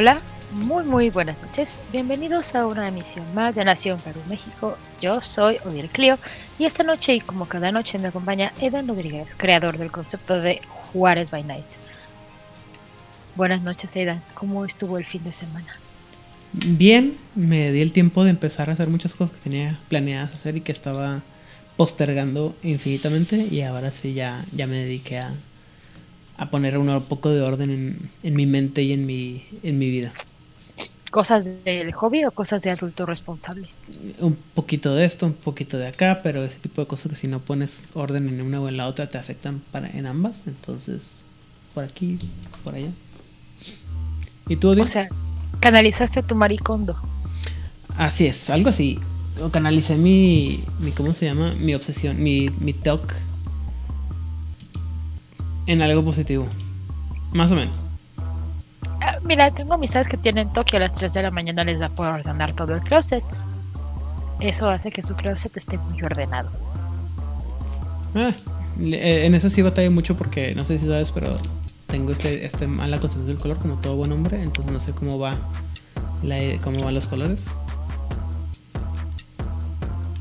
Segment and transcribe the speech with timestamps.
[0.00, 1.80] Hola, muy muy buenas noches.
[1.90, 4.78] Bienvenidos a una emisión más de Nación Perú México.
[5.00, 6.16] Yo soy Odiel Clio
[6.56, 10.60] y esta noche y como cada noche me acompaña Edan Rodríguez, creador del concepto de
[10.92, 11.64] Juárez by Night.
[13.34, 14.22] Buenas noches, Edan.
[14.34, 15.74] ¿Cómo estuvo el fin de semana?
[16.52, 20.56] Bien, me di el tiempo de empezar a hacer muchas cosas que tenía planeadas hacer
[20.56, 21.22] y que estaba
[21.76, 25.34] postergando infinitamente y ahora sí ya, ya me dediqué a,
[26.38, 29.90] a poner un poco de orden en, en, mi mente y en mi, en mi
[29.90, 30.12] vida.
[31.10, 33.68] ¿Cosas del hobby o cosas de adulto responsable?
[34.20, 37.26] Un poquito de esto, un poquito de acá, pero ese tipo de cosas que si
[37.26, 40.42] no pones orden en una o en la otra te afectan para, en ambas.
[40.46, 41.16] Entonces,
[41.74, 42.18] por aquí,
[42.62, 42.90] por allá.
[44.48, 44.82] ¿Y tú, Odil?
[44.82, 45.08] O sea,
[45.60, 46.96] canalizaste tu maricondo.
[47.96, 49.00] Así es, algo así.
[49.42, 51.54] O canalicé mi, mi ¿cómo se llama?
[51.54, 53.14] Mi obsesión, mi, mi TOC
[55.68, 56.48] en algo positivo.
[57.32, 57.80] Más o menos.
[59.06, 61.88] Ah, mira, tengo amistades que tienen Tokio a las 3 de la mañana les da
[61.90, 63.22] por ordenar todo el closet.
[64.40, 66.50] Eso hace que su closet esté muy ordenado.
[68.14, 68.32] Ah,
[68.80, 71.36] eh, en eso sí batalla mucho porque no sé si sabes, pero
[71.86, 75.18] tengo este, este mala concepción del color como todo buen hombre, entonces no sé cómo
[75.18, 75.36] va
[76.62, 77.46] cómo van los colores.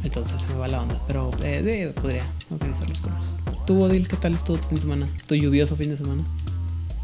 [0.03, 3.38] Entonces se me va la onda, pero eh, podría organizar los colores.
[3.67, 5.09] ¿Tú, Odil, qué tal estuvo tu fin de semana?
[5.27, 6.23] ¿Tu lluvioso fin de semana?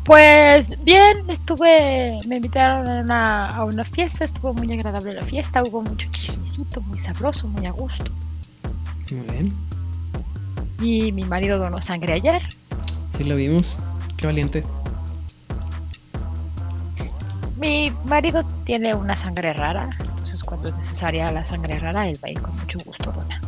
[0.06, 5.61] Pues bien, estuve, me invitaron a una, a una, fiesta, estuvo muy agradable la fiesta,
[5.61, 8.09] hubo mucho chismecito, muy sabroso, muy a gusto.
[9.12, 9.50] Muy bien.
[10.81, 12.41] Y mi marido donó sangre ayer.
[13.18, 13.78] Sí, lo vimos,
[14.16, 14.63] qué valiente.
[17.57, 22.29] Mi marido tiene una sangre rara, entonces cuando es necesaria la sangre rara, él va
[22.29, 23.41] a ir con mucho gusto a donar.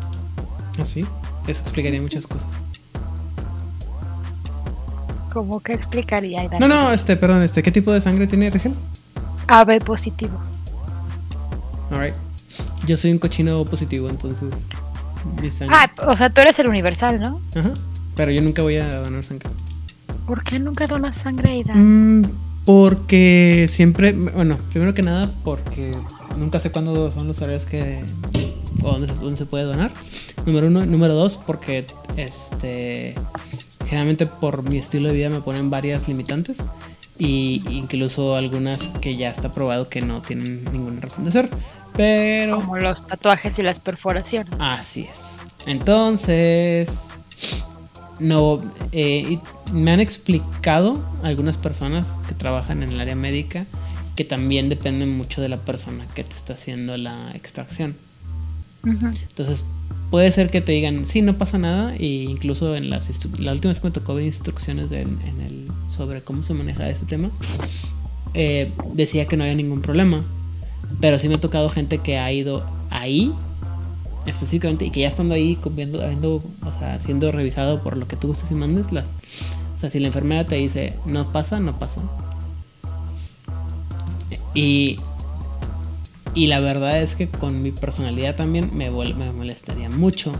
[0.77, 0.99] ¿Ah, sí?
[1.47, 2.61] Eso explicaría muchas cosas.
[5.35, 6.47] ¿Cómo que explicaría?
[6.61, 8.71] No, no, este, perdón, este, ¿qué tipo de sangre tiene Rigel?
[9.47, 10.39] AB positivo.
[11.91, 12.15] Alright.
[12.87, 14.47] Yo soy un cochino positivo, entonces.
[15.67, 17.41] Ah, o sea, tú eres el universal, ¿no?
[17.53, 17.73] Ajá.
[18.15, 19.49] Pero yo nunca voy a donar sangre.
[20.25, 22.21] ¿Por qué nunca donas sangre, Aidan?
[22.21, 22.25] Mm,
[22.63, 24.13] porque siempre.
[24.13, 25.91] Bueno, primero que nada, porque
[26.37, 28.05] nunca sé cuándo son los horarios que.
[28.81, 29.91] o dónde, dónde se puede donar.
[30.45, 30.85] Número uno.
[30.85, 31.85] Número dos, porque
[32.15, 33.15] este
[33.85, 36.63] generalmente por mi estilo de vida me ponen varias limitantes
[37.17, 41.49] y incluso algunas que ya está probado que no tienen ninguna razón de ser.
[41.93, 44.59] Pero como los tatuajes y las perforaciones.
[44.59, 45.21] Así es.
[45.65, 46.89] Entonces
[48.19, 48.57] no
[48.91, 49.39] eh,
[49.73, 53.65] me han explicado algunas personas que trabajan en el área médica
[54.15, 57.97] que también dependen mucho de la persona que te está haciendo la extracción.
[58.83, 59.65] Entonces
[60.11, 63.71] puede ser que te digan, sí, no pasa nada, e incluso en las la última
[63.71, 67.31] vez que me tocó instrucciones en el, sobre cómo se maneja este tema,
[68.33, 70.25] eh, decía que no había ningún problema,
[70.99, 73.33] pero sí me ha tocado gente que ha ido ahí
[74.27, 75.99] específicamente y que ya estando ahí viendo,
[76.39, 79.05] o sea, siendo revisado por lo que tú gustes y mandes las
[79.75, 82.01] o sea si la enfermera te dice no pasa no pasa
[84.53, 84.97] y
[86.35, 90.33] y la verdad es que con mi personalidad también me, me molestaría mucho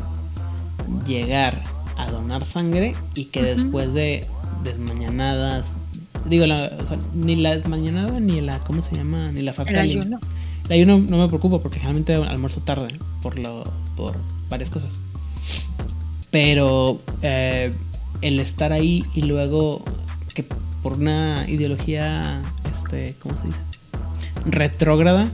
[1.07, 1.63] llegar
[1.97, 4.27] a donar sangre y que después de
[4.63, 5.77] desmañanadas,
[6.25, 6.73] digo, la,
[7.13, 9.31] ni la desmañanada ni la, ¿cómo se llama?
[9.31, 10.19] Ni la falta El ayuno.
[10.65, 12.89] El ayuno no me preocupa porque generalmente almuerzo tarde
[13.21, 13.63] por, lo,
[13.95, 14.17] por
[14.49, 14.99] varias cosas.
[16.29, 17.71] Pero eh,
[18.21, 19.83] el estar ahí y luego
[20.33, 20.43] que
[20.83, 23.59] por una ideología, este, ¿cómo se dice?
[24.45, 25.31] Retrógrada,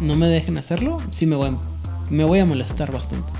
[0.00, 3.30] no me dejen hacerlo, sí me voy a, me voy a molestar bastante.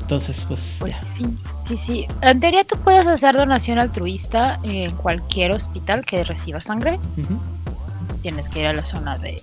[0.00, 0.76] Entonces, pues.
[0.78, 1.26] Pues sí,
[1.66, 2.06] sí, sí.
[2.22, 6.98] En teoría tú puedes hacer donación altruista en cualquier hospital que reciba sangre.
[8.22, 9.42] Tienes que ir a la zona de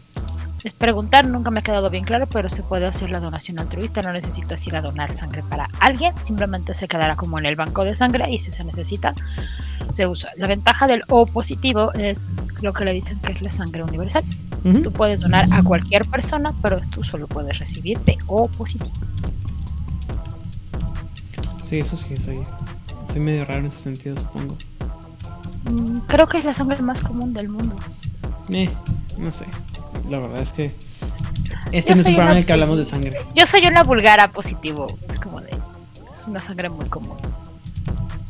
[0.66, 4.02] es preguntar, nunca me ha quedado bien claro, pero se puede hacer la donación altruista,
[4.02, 7.84] no necesitas ir a donar sangre para alguien, simplemente se quedará como en el banco
[7.84, 9.14] de sangre y si se necesita,
[9.92, 10.32] se usa.
[10.38, 14.24] La ventaja del O positivo es lo que le dicen que es la sangre universal.
[14.82, 18.92] Tú puedes donar a cualquier persona, pero tú solo puedes recibir de O positivo.
[21.64, 22.40] Sí, eso sí, soy,
[23.12, 24.58] soy medio raro en ese sentido, supongo.
[25.70, 27.76] Mm, creo que es la sangre más común del mundo.
[28.50, 28.74] Eh,
[29.20, 29.46] no sé
[30.10, 30.76] la verdad es que
[31.72, 33.16] este no es un programa en el que hablamos de sangre.
[33.34, 34.86] Yo soy una vulgara positivo.
[35.10, 35.58] Es como de.
[36.12, 37.18] Es una sangre muy común.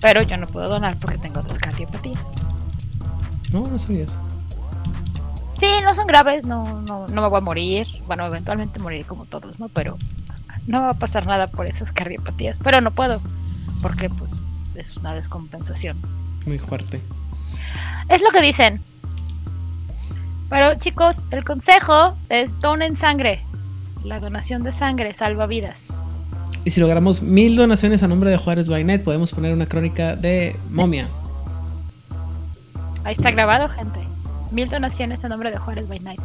[0.02, 2.32] Pero yo no puedo donar porque tengo dos cardiopatías.
[3.52, 4.18] No, no sabía eso.
[5.58, 7.88] Sí, no son graves, no, no, no me voy a morir.
[8.08, 9.70] Bueno, eventualmente morir como todos, ¿no?
[9.70, 9.98] Pero
[10.68, 12.60] no va a pasar nada por esas cardiopatías.
[12.60, 13.22] Pero no puedo.
[13.82, 14.36] Porque, pues,
[14.76, 15.98] es una descompensación.
[16.46, 17.02] Muy fuerte.
[18.10, 18.84] Es lo que dicen.
[20.50, 23.44] Pero chicos, el consejo es donen sangre.
[24.04, 25.88] La donación de sangre salva vidas.
[26.64, 30.56] Y si logramos mil donaciones a nombre de Juárez by podemos poner una crónica de
[30.70, 31.10] momia.
[33.04, 34.00] Ahí está grabado, gente.
[34.52, 36.22] Mil donaciones a nombre de Juárez by Night.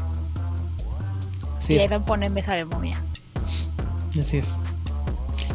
[1.68, 3.00] Y ahí van pone mesa de momia.
[4.18, 4.48] Así es.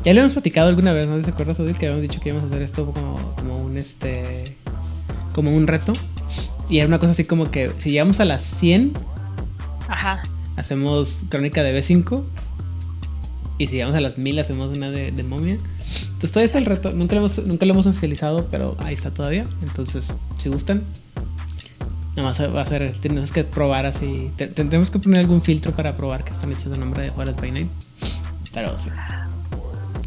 [0.04, 1.20] Ya lo hemos platicado alguna vez, ¿no?
[1.20, 1.78] ¿Te acuerdas, Odil?
[1.78, 4.56] Que habíamos dicho que íbamos a hacer esto como, como un este.
[5.34, 5.94] como un reto.
[6.70, 8.94] Y era una cosa así como que si llegamos a las 100,
[9.88, 10.22] Ajá.
[10.56, 12.24] hacemos crónica de B5.
[13.58, 15.54] Y si llegamos a las 1000, hacemos una de, momia.
[15.54, 16.92] Entonces todavía está el reto.
[16.92, 19.44] Nunca lo, hemos, nunca lo hemos oficializado, pero ahí está todavía.
[19.62, 20.84] Entonces, si gustan,
[22.18, 22.92] nada más va a ser.
[23.00, 24.32] Tenemos que probar así.
[24.36, 27.52] Tenemos que poner algún filtro para probar que están hechos de nombre de Juárez by
[27.52, 27.70] Night.
[28.54, 28.90] Pero sí.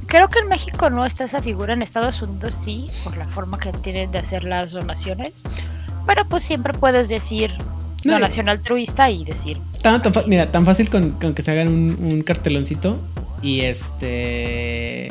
[0.06, 3.58] Creo que en México no está esa figura, en Estados Unidos sí, por la forma
[3.58, 5.44] que tienen de hacer las donaciones.
[6.08, 7.52] Pero pues siempre puedes decir
[8.02, 9.60] donación altruista y decir.
[10.26, 12.94] mira, tan fácil con, que se hagan un, carteloncito
[13.42, 15.08] y este.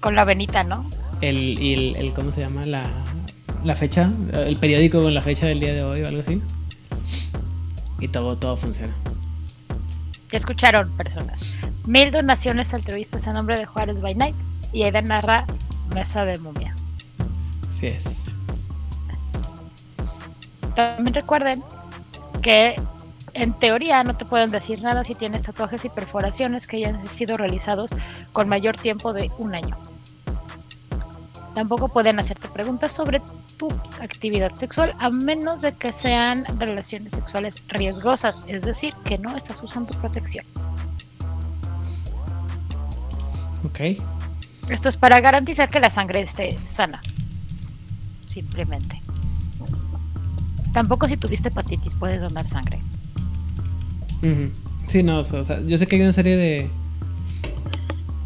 [0.00, 0.88] Con la venita, ¿no?
[1.20, 2.62] El, el, el ¿cómo se llama?
[2.64, 2.90] La,
[3.64, 6.40] la fecha, el periódico con la fecha del día de hoy o algo así.
[8.00, 8.94] Y todo, todo funciona.
[10.32, 11.42] Ya escucharon, personas.
[11.86, 14.36] Mil donaciones altruistas a nombre de Juárez by Night
[14.72, 15.44] y Aida narra
[15.94, 16.74] Mesa de Momia.
[17.68, 18.29] Así es.
[20.84, 21.62] También recuerden
[22.42, 22.76] que
[23.34, 27.36] en teoría no te pueden decir nada si tienes tatuajes y perforaciones que hayan sido
[27.36, 27.90] realizados
[28.32, 29.76] con mayor tiempo de un año.
[31.54, 33.20] Tampoco pueden hacerte preguntas sobre
[33.58, 33.68] tu
[34.00, 39.62] actividad sexual a menos de que sean relaciones sexuales riesgosas, es decir, que no estás
[39.62, 40.46] usando protección.
[43.64, 43.80] Ok.
[44.70, 47.00] Esto es para garantizar que la sangre esté sana.
[48.24, 49.02] Simplemente.
[50.72, 52.80] Tampoco si tuviste hepatitis puedes donar sangre.
[54.86, 56.70] Sí, no, o sea, yo sé que hay una serie de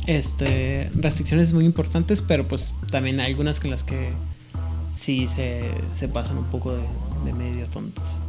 [0.07, 4.11] este restricciones muy importantes, pero pues también hay algunas que las que
[4.93, 6.75] sí se, pasan un poco
[7.25, 8.21] de, medio tontos.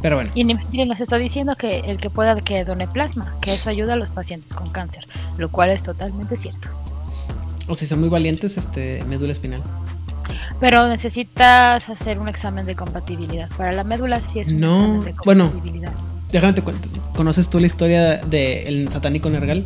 [0.00, 0.30] Pero bueno.
[0.34, 3.96] Y nos está diciendo que el que pueda que done plasma, que eso ayuda a
[3.96, 5.04] los pacientes con cáncer,
[5.38, 6.70] lo cual es totalmente cierto.
[7.68, 9.62] O si son muy valientes, este médula espinal.
[10.62, 13.48] Pero necesitas hacer un examen de compatibilidad.
[13.56, 15.92] Para la médula sí es un examen de compatibilidad.
[15.92, 16.88] Bueno, déjame te cuento.
[17.16, 19.64] ¿Conoces tú la historia del satánico Nergal?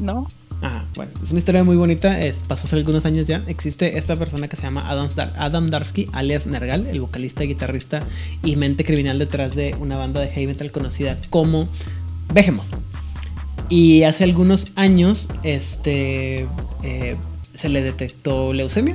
[0.00, 0.28] No.
[0.60, 2.20] Ah, bueno, es una historia muy bonita.
[2.20, 3.42] Es, pasó hace algunos años ya.
[3.46, 5.08] Existe esta persona que se llama Adam,
[5.38, 8.00] Adam Darsky, alias Nergal, el vocalista, guitarrista
[8.44, 11.64] y mente criminal detrás de una banda de heavy metal conocida como
[12.34, 12.66] Behemoth.
[13.70, 16.46] Y hace algunos años, este,
[16.82, 17.16] eh,
[17.54, 18.94] se le detectó leucemia.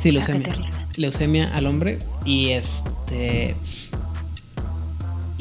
[0.00, 0.54] Sí, leucemia.
[0.96, 1.98] leucemia al hombre.
[2.24, 3.54] Y este.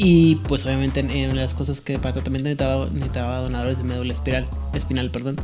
[0.02, 4.14] Y pues obviamente una de las cosas que para tratamiento necesitaba, necesitaba donadores de médula
[4.14, 5.36] espiral, espinal, perdón.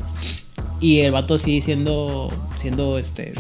[0.79, 3.33] Y el vato sigue siendo, siendo este...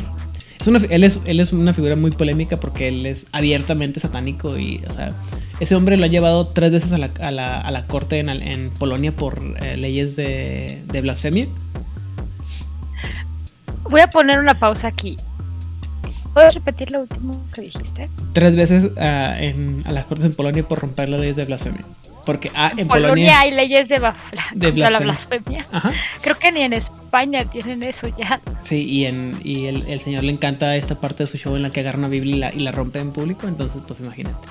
[0.59, 4.57] Es una, él, es, él es una figura muy polémica porque él es abiertamente satánico
[4.57, 5.07] y, o sea,
[5.61, 8.29] ese hombre lo ha llevado tres veces a la, a la, a la corte en,
[8.29, 11.47] en, Polonia por eh, leyes de, de blasfemia.
[13.89, 15.15] Voy a poner una pausa aquí.
[16.35, 18.09] ¿Puedes repetir lo último que dijiste?
[18.33, 21.79] Tres veces uh, en, a las cortes en Polonia por romper las leyes de blasfemia.
[22.25, 24.89] Porque ah, en, Polonia, hay leyes de, de blasfemia.
[24.89, 25.65] la blasfemia.
[26.21, 28.41] Creo que ni en España tienen eso ya.
[28.63, 31.61] Sí, y, en, y el, el, señor le encanta esta parte de su show en
[31.61, 34.49] la que agarra una Biblia y la, y la rompe en público, entonces pues imagínate.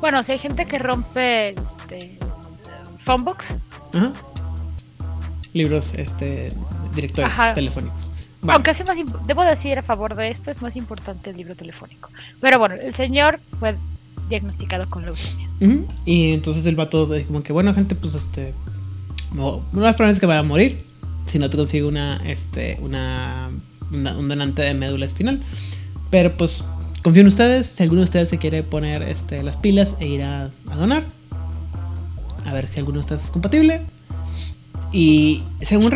[0.00, 2.18] Bueno, si hay gente que rompe este,
[2.96, 3.58] phonebox.
[3.92, 4.10] Ajá.
[5.52, 6.48] Libros este,
[6.94, 8.03] directores telefónicos.
[8.48, 8.96] Aunque es más
[9.26, 12.10] debo decir a favor de esto, es más importante el libro telefónico.
[12.40, 13.76] Pero bueno, el señor fue
[14.28, 15.48] diagnosticado con leucemia.
[16.04, 18.54] Y entonces el vato dijo como que, bueno, gente, pues este.
[19.32, 20.84] No, más probable es que vaya a morir
[21.26, 23.50] si no te consigue una, este, una,
[23.90, 25.42] un donante de médula espinal.
[26.10, 26.64] Pero pues
[27.02, 27.68] confío en ustedes.
[27.68, 31.04] Si alguno de ustedes se quiere poner este, las pilas e ir a, a donar,
[32.44, 33.82] a ver si alguno de ustedes es compatible.
[34.96, 35.92] Y según,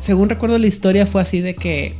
[0.00, 1.96] según recuerdo la historia fue así de que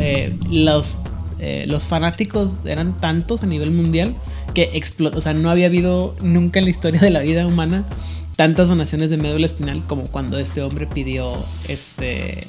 [0.00, 0.98] eh, los,
[1.38, 4.16] eh, los fanáticos eran tantos a nivel mundial
[4.54, 7.84] que explotó, o sea, no había habido nunca en la historia de la vida humana
[8.34, 11.34] tantas donaciones de médula espinal como cuando este hombre pidió
[11.68, 12.48] este,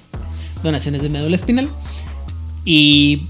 [0.64, 1.70] donaciones de médula espinal.
[2.64, 3.28] Y,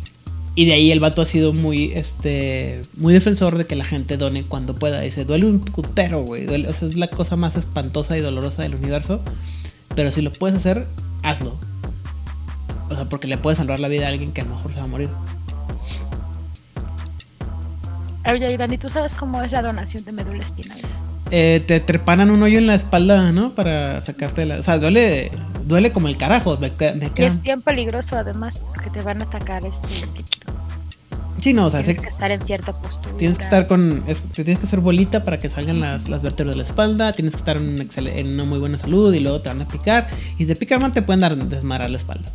[0.53, 4.17] y de ahí el vato ha sido muy, este, muy defensor de que la gente
[4.17, 5.01] done cuando pueda.
[5.01, 6.45] Dice, duele un putero, güey.
[6.45, 9.21] O sea, es la cosa más espantosa y dolorosa del universo.
[9.95, 10.87] Pero si lo puedes hacer,
[11.23, 11.57] hazlo.
[12.89, 14.79] O sea, porque le puede salvar la vida a alguien que a lo mejor se
[14.79, 15.09] va a morir.
[18.25, 20.79] Oye, Dani, ¿tú sabes cómo es la donación de médula espinal?
[21.31, 23.53] Eh, te trepanan un hoyo en la espalda, ¿no?
[23.55, 24.57] Para sacarte la...
[24.57, 25.31] O sea, duele,
[25.65, 26.57] duele como el carajo.
[26.57, 30.58] Me, me y es bien peligroso además porque te van a atacar este líquido.
[31.41, 33.15] Sí, no, o sea, tienes que estar en cierta postura.
[33.17, 34.03] Tienes que estar con.
[34.05, 37.13] te tienes que hacer bolita para que salgan las, las vértebras de la espalda.
[37.13, 40.07] Tienes que estar en, en, una muy buena salud y luego te van a picar.
[40.37, 42.31] Y de picar te pueden dar desmarar la espalda.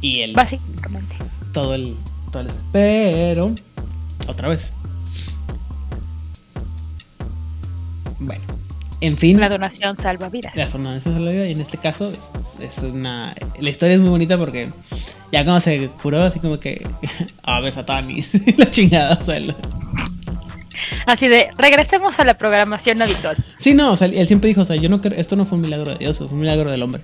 [0.00, 0.32] Y el.
[0.32, 1.16] Básicamente.
[1.52, 1.96] Todo el.
[2.32, 3.54] Todo el pero.
[4.26, 4.72] Otra vez.
[8.18, 8.49] Bueno.
[9.00, 9.40] En fin.
[9.40, 10.54] La donación salva vidas.
[10.56, 11.48] La donación salva vidas.
[11.48, 12.10] Y en este caso
[12.60, 13.34] es, una.
[13.58, 14.68] La historia es muy bonita porque
[15.32, 16.86] ya cuando se curó, así como que.
[17.42, 18.24] Ah, ves a Tani.
[18.56, 19.40] la chingada, o sea.
[21.06, 23.36] Así de, regresemos a la programación habitual.
[23.58, 25.56] Sí, no, o sea, él siempre dijo, o sea, yo no creo, esto no fue
[25.56, 27.02] un milagro de Dios, fue un milagro del hombre.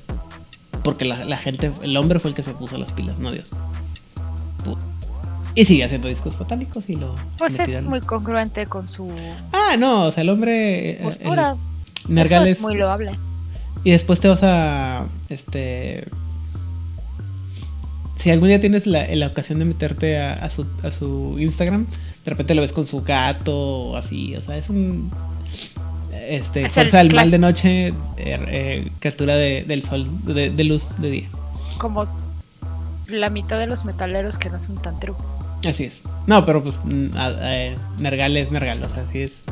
[0.85, 3.51] Porque la, la gente, el hombre fue el que se puso las pilas, no Dios.
[5.57, 7.15] Y sigue haciendo discos satánicos y lo.
[7.39, 9.11] Pues es muy congruente con su.
[9.53, 11.01] Ah, no, o sea, el hombre.
[11.03, 11.57] Postura.
[12.09, 13.19] Nergal es muy loable.
[13.85, 15.07] Y después te vas a.
[15.29, 16.09] Este.
[18.17, 21.87] Si algún día tienes la, la ocasión de meterte a, su, a su Instagram,
[22.25, 24.35] de repente lo ves con su gato o así.
[24.37, 25.13] O sea, es un.
[26.21, 31.11] Este, fuerza del mal de noche, er, eh, criatura de, del sol, de, luz de
[31.11, 31.29] día.
[31.79, 32.09] Como
[33.09, 35.15] la mitad de los metaleros que no son tan true.
[35.65, 36.03] Así es.
[36.27, 36.81] No, pero pues
[37.41, 39.45] eh, Nergal es Nergal, o sea, sí es,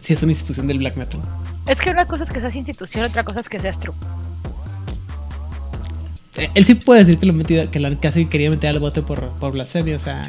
[0.00, 1.20] sí es una institución del black metal.
[1.66, 3.94] Es que una cosa es que seas institución, otra cosa es que seas true.
[6.36, 9.02] Eh, él sí puede decir que lo metí, que lo, casi quería meter al bote
[9.02, 10.22] por, por blasfemia, o sea.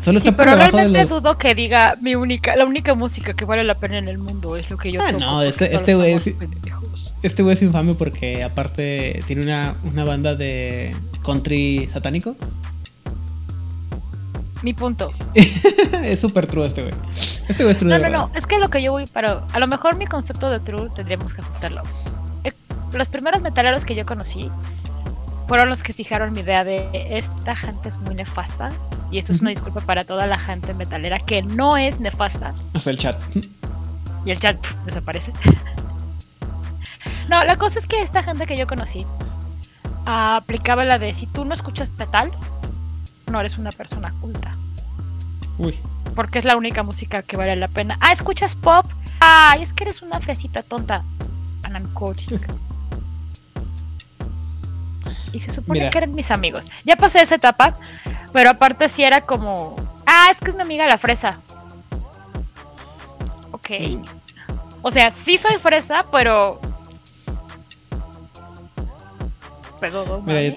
[0.00, 3.64] Solo está sí, pero realmente dudo que diga mi única, la única música que vale
[3.64, 6.30] la pena en el mundo es lo que yo Ah, no, este, este güey es,
[7.22, 10.90] este güey es infame porque aparte tiene una, una banda de
[11.22, 12.34] country satánico.
[14.62, 15.10] Mi punto.
[15.34, 16.94] es súper true este güey.
[17.48, 17.90] Este güey es true.
[17.90, 20.50] No, no, no, es que lo que yo voy, pero a lo mejor mi concepto
[20.50, 21.82] de true tendríamos que ajustarlo.
[22.44, 22.52] Eh,
[22.92, 24.50] los primeros metaleros que yo conocí
[25.48, 28.68] fueron los que fijaron mi idea de esta gente es muy nefasta.
[29.10, 32.54] Y esto es una disculpa para toda la gente metalera que no es nefasta.
[32.74, 33.20] Hasta el chat.
[34.24, 35.32] Y el chat desaparece.
[37.30, 39.04] no, la cosa es que esta gente que yo conocí
[40.06, 42.30] aplicaba la de si tú no escuchas metal,
[43.30, 44.56] no eres una persona culta.
[45.58, 45.78] Uy.
[46.14, 47.96] Porque es la única música que vale la pena.
[48.00, 48.86] Ah, escuchas pop.
[49.20, 51.04] Ay, es que eres una fresita tonta.
[51.64, 52.38] And I'm coaching.
[55.32, 56.66] y se supone que eran mis amigos.
[56.84, 57.76] Ya pasé esa etapa,
[58.32, 59.76] pero aparte sí era como.
[60.06, 61.40] Ah, es que es mi amiga la fresa.
[63.52, 63.70] Ok.
[63.70, 64.04] Mm.
[64.82, 66.60] O sea, sí soy fresa, pero.
[69.80, 70.56] Pero, Mira, yo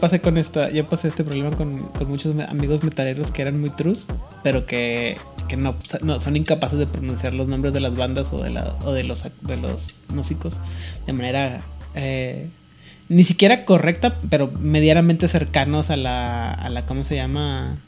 [0.00, 1.70] pasé con esta, yo pasé este problema con,
[2.08, 4.06] muchos amigos metaleros que eran muy trus,
[4.42, 5.14] pero que,
[5.58, 5.76] no,
[6.20, 9.22] son incapaces de pronunciar los nombres de las bandas o de, la, o de, los,
[9.42, 10.58] de los músicos
[11.06, 11.58] de manera
[11.94, 12.48] eh,
[13.08, 17.78] ni siquiera correcta, pero medianamente cercanos a la, a la ¿cómo se llama?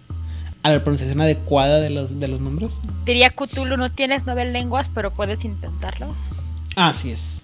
[0.63, 2.81] A la pronunciación adecuada de los, de los nombres.
[3.05, 6.15] Diría Cthulhu, no tienes nueve lenguas, pero puedes intentarlo.
[6.77, 7.43] Así es.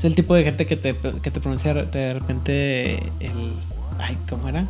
[0.00, 3.54] Es el tipo de gente que te, que te pronuncia de repente el.
[3.98, 4.66] Ay, ¿cómo era?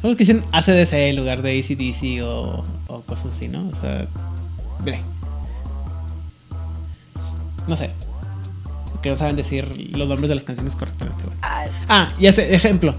[0.00, 3.68] Somos que dicen ACDC en lugar de ACDC o, o cosas así, ¿no?
[3.68, 4.08] O sea.
[7.68, 7.90] No sé.
[9.02, 11.28] Que no saben decir los nombres de las canciones correctamente.
[11.88, 12.90] Ah, ya sé, ejemplo.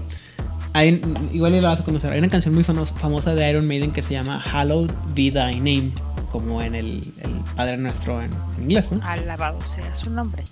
[0.72, 1.02] Hay,
[1.34, 2.14] igual ya la vas a conocer.
[2.14, 5.92] Hay una canción muy famosa de Iron Maiden que se llama Hallowed Be Thy Name,
[6.30, 9.06] como en el, el Padre Nuestro en, en inglés, ¿no?
[9.06, 10.44] Alabado sea su nombre.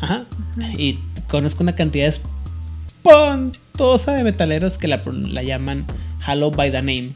[0.00, 0.24] Ajá.
[0.76, 0.94] Y
[1.28, 5.00] conozco una cantidad espantosa de metaleros que la,
[5.42, 5.86] llaman
[6.26, 7.12] Hello by the Name.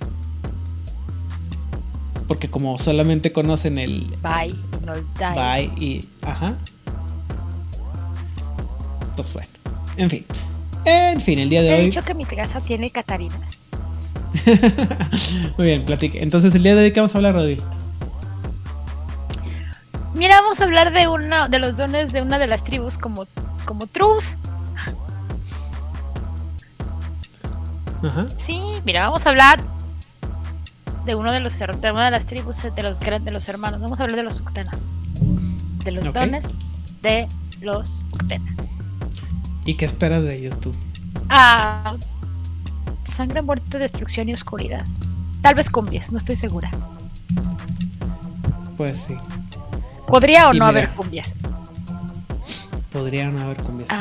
[2.27, 4.07] Porque como solamente conocen el...
[4.23, 4.55] Bye,
[4.85, 5.05] no die.
[5.35, 6.01] Bye y...
[6.23, 6.57] Ajá.
[9.17, 9.49] Pues bueno.
[9.97, 10.27] En fin.
[10.85, 11.81] En fin, el día de hoy...
[11.81, 13.61] He dicho que mi casa tiene catarinas.
[15.57, 16.23] Muy bien, platique.
[16.23, 17.59] Entonces, el día de hoy, ¿qué vamos a hablar, Rodil?
[20.19, 23.29] Mira, vamos a hablar de uno de los dones de una de las tribus como,
[23.65, 24.37] como Trus.
[28.03, 28.27] Ajá.
[28.37, 29.61] Sí, mira, vamos a hablar
[31.05, 33.81] de uno de los de una de las tribus de los de los hermanos.
[33.81, 34.73] Vamos a hablar de los Uctena.
[35.85, 36.49] De los dones
[37.01, 37.29] de
[37.61, 38.57] los Uctena.
[39.65, 40.73] ¿Y qué esperas de ellos tú?
[41.29, 41.95] Ah,
[43.05, 44.85] sangre, muerte, destrucción y oscuridad.
[45.43, 46.71] Tal vez cumbias, no estoy segura.
[48.77, 49.17] Pues sí.
[50.09, 51.37] Podría o no haber cumbias.
[52.93, 54.01] Podría no haber cumbias, ah.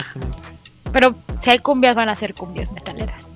[0.91, 3.31] Pero si hay cumbias, van a ser cumbias metaleras.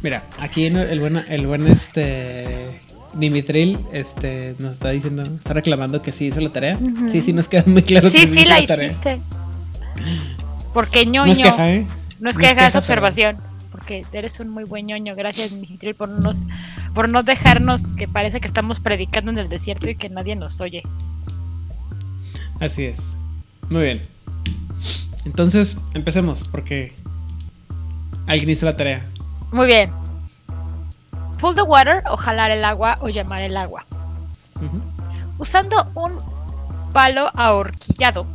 [0.00, 2.80] Mira, aquí el buen, el buen este
[3.14, 6.78] Dimitril este, nos está diciendo, está reclamando que sí hizo la tarea.
[7.10, 9.20] Sí, sí, nos queda muy claro sí, que sí, sí la, hiciste.
[10.72, 11.26] Porque ñoño.
[11.26, 11.86] No es queja, ¿eh?
[12.20, 13.36] No es queja, es observación.
[13.88, 15.14] Porque eres un muy buen ñoño.
[15.16, 16.46] Gracias, Dimitril, por, nos,
[16.94, 20.60] por no dejarnos que parece que estamos predicando en el desierto y que nadie nos
[20.60, 20.82] oye.
[22.60, 23.16] Así es.
[23.70, 24.06] Muy bien.
[25.24, 26.92] Entonces, empecemos, porque
[28.26, 29.06] alguien hizo la tarea.
[29.52, 29.90] Muy bien.
[31.40, 33.86] Pull the water o jalar el agua o llamar el agua.
[35.38, 36.20] Usando un
[36.92, 38.26] palo ahorquillado.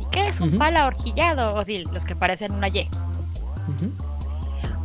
[0.00, 1.84] ¿Y qué es un palo ahorquillado, Odil?
[1.92, 2.88] Los que parecen una Y.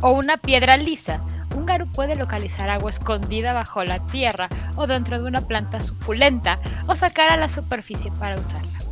[0.02, 1.20] O una piedra lisa.
[1.56, 6.58] Un garú puede localizar agua escondida bajo la tierra o dentro de una planta suculenta
[6.88, 8.91] o sacar a la superficie para usarla.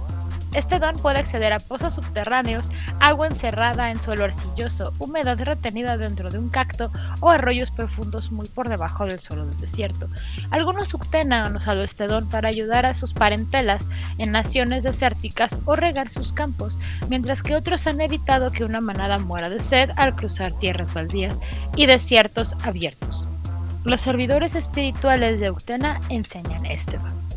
[0.55, 6.29] Este don puede acceder a pozos subterráneos, agua encerrada en suelo arcilloso, humedad retenida dentro
[6.29, 6.91] de un cacto
[7.21, 10.09] o arroyos profundos muy por debajo del suelo del desierto.
[10.51, 13.87] Algunos subtena han usado este don para ayudar a sus parentelas
[14.19, 16.79] en naciones desérticas o regar sus campos,
[17.09, 21.39] mientras que otros han evitado que una manada muera de sed al cruzar tierras baldías
[21.77, 23.29] y desiertos abiertos.
[23.85, 27.30] Los servidores espirituales de Uctena enseñan este don.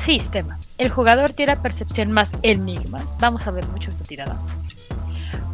[0.00, 0.58] Sistema.
[0.78, 3.16] El jugador tira percepción más enigmas.
[3.20, 4.40] Vamos a ver mucho esta tirada.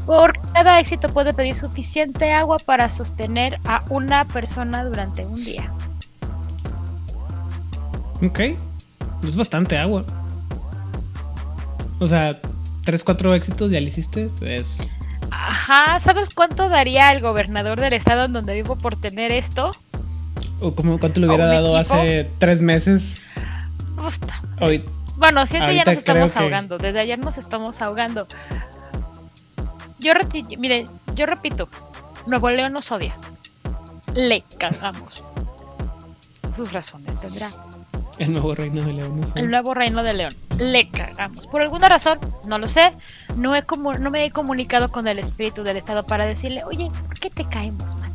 [0.07, 5.73] Por cada éxito puede pedir suficiente agua para sostener a una persona durante un día.
[8.25, 8.41] Ok.
[9.26, 10.04] Es bastante agua.
[11.99, 12.41] O sea,
[12.85, 14.30] 3, 4 éxitos ya le hiciste.
[14.43, 14.87] Es...
[15.32, 15.99] Ajá.
[15.99, 19.73] ¿Sabes cuánto daría el gobernador del estado en donde vivo por tener esto?
[20.61, 23.21] ¿O como cuánto le hubiera dado hace 3 meses?
[24.61, 24.85] Hoy,
[25.17, 26.78] bueno, siempre ya nos estamos ahogando.
[26.78, 28.26] Desde ayer nos estamos ahogando.
[29.99, 30.13] Yo,
[30.59, 31.69] mire, yo repito,
[32.26, 33.17] Nuevo León nos odia.
[34.15, 35.23] Le cagamos.
[36.54, 37.50] Sus razones tendrá.
[38.19, 39.32] El nuevo reino de León.
[39.35, 40.35] El nuevo reino de León.
[40.59, 41.47] Le cagamos.
[41.47, 42.93] Por alguna razón, no lo sé.
[43.37, 43.65] No, he
[43.99, 47.47] no me he comunicado con el espíritu del Estado para decirle, oye, ¿por qué te
[47.47, 48.13] caemos, man?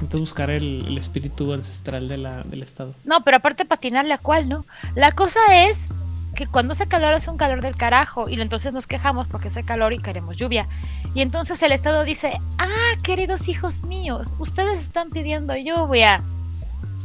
[0.00, 2.94] Buscar el, espíritu ancestral de la, del estado.
[3.04, 4.66] No, pero aparte patinarle a cuál, ¿no?
[4.94, 5.88] La cosa es
[6.34, 9.64] que cuando hace calor es un calor del carajo y entonces nos quejamos porque hace
[9.64, 10.68] calor y queremos lluvia.
[11.14, 16.22] Y entonces el Estado dice, ah, queridos hijos míos, ustedes están pidiendo lluvia.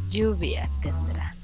[0.09, 1.35] Lluvia tendrá.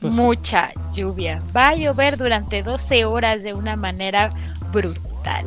[0.00, 1.38] Pues Mucha lluvia.
[1.54, 4.32] Va a llover durante 12 horas de una manera
[4.72, 5.46] brutal.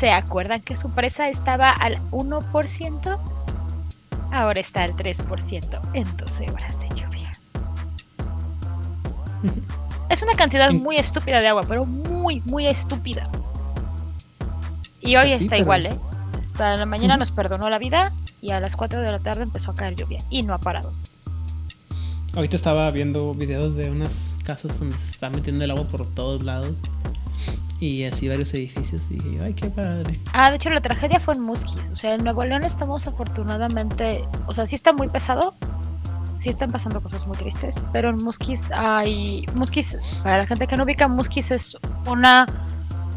[0.00, 3.20] ¿Se acuerdan que su presa estaba al 1%?
[4.32, 7.30] Ahora está al 3% en 12 horas de lluvia.
[10.08, 13.28] Es una cantidad muy estúpida de agua, pero muy, muy estúpida.
[15.02, 15.98] Y hoy pues está igual, ¿eh?
[16.40, 18.10] Hasta la mañana nos perdonó la vida
[18.40, 20.94] y a las 4 de la tarde empezó a caer lluvia y no ha parado.
[22.34, 26.42] Ahorita estaba viendo videos de unas casas donde se está metiendo el agua por todos
[26.42, 26.74] lados
[27.80, 30.20] y así varios edificios y dije, ay, qué padre.
[30.34, 31.90] Ah, de hecho la tragedia fue en Musquis.
[31.92, 35.54] O sea, en Nuevo León estamos afortunadamente, o sea, sí está muy pesado,
[36.38, 40.76] sí están pasando cosas muy tristes, pero en Musquis hay, Musquis, para la gente que
[40.76, 42.46] no ubica, Musquis es una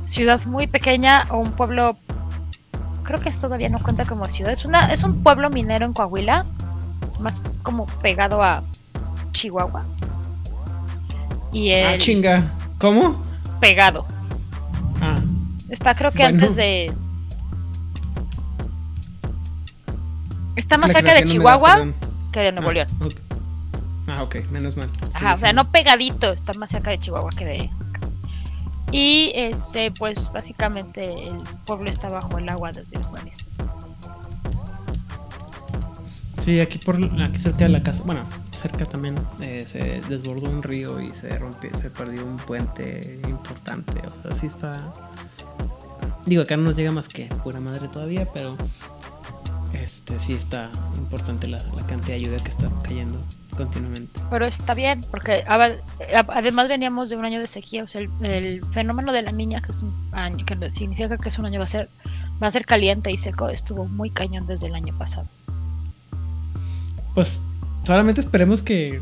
[0.06, 1.98] ciudad muy pequeña o un pueblo,
[3.04, 6.46] creo que todavía no cuenta como ciudad, es, una, es un pueblo minero en Coahuila,
[7.22, 8.64] más como pegado a
[9.34, 9.82] Chihuahua.
[11.52, 13.22] Y ah, chinga, ¿cómo?
[13.60, 14.06] Pegado.
[15.74, 16.94] Está creo que antes de...
[20.56, 21.88] Está más cerca de Chihuahua
[22.32, 22.88] que de Nuevo ah, León.
[24.06, 24.88] Ah, ok, menos mal.
[25.16, 27.70] Ajá, o sea, no pegadito, está más cerca de Chihuahua que de...
[28.92, 33.44] Y este, pues básicamente el pueblo está bajo el agua desde el jueves.
[36.46, 40.62] Sí, aquí por aquí cerca de la casa, bueno, cerca también eh, se desbordó un
[40.62, 44.04] río y se rompió, se perdió un puente importante.
[44.06, 44.94] O sea, sí está.
[46.26, 48.58] Digo, acá no nos llega más que pura madre todavía, pero
[49.74, 51.58] este sí está importante la,
[51.88, 53.22] cantidad de lluvia que está cayendo
[53.58, 54.22] continuamente.
[54.30, 59.12] Pero está bien, porque además veníamos de un año de sequía, o sea, el, fenómeno
[59.12, 61.68] de la niña, que es un año, que significa que es un año va a
[61.68, 61.90] ser,
[62.42, 65.28] va a ser caliente y seco, estuvo muy cañón desde el año pasado.
[67.14, 67.42] Pues
[67.84, 69.02] solamente esperemos que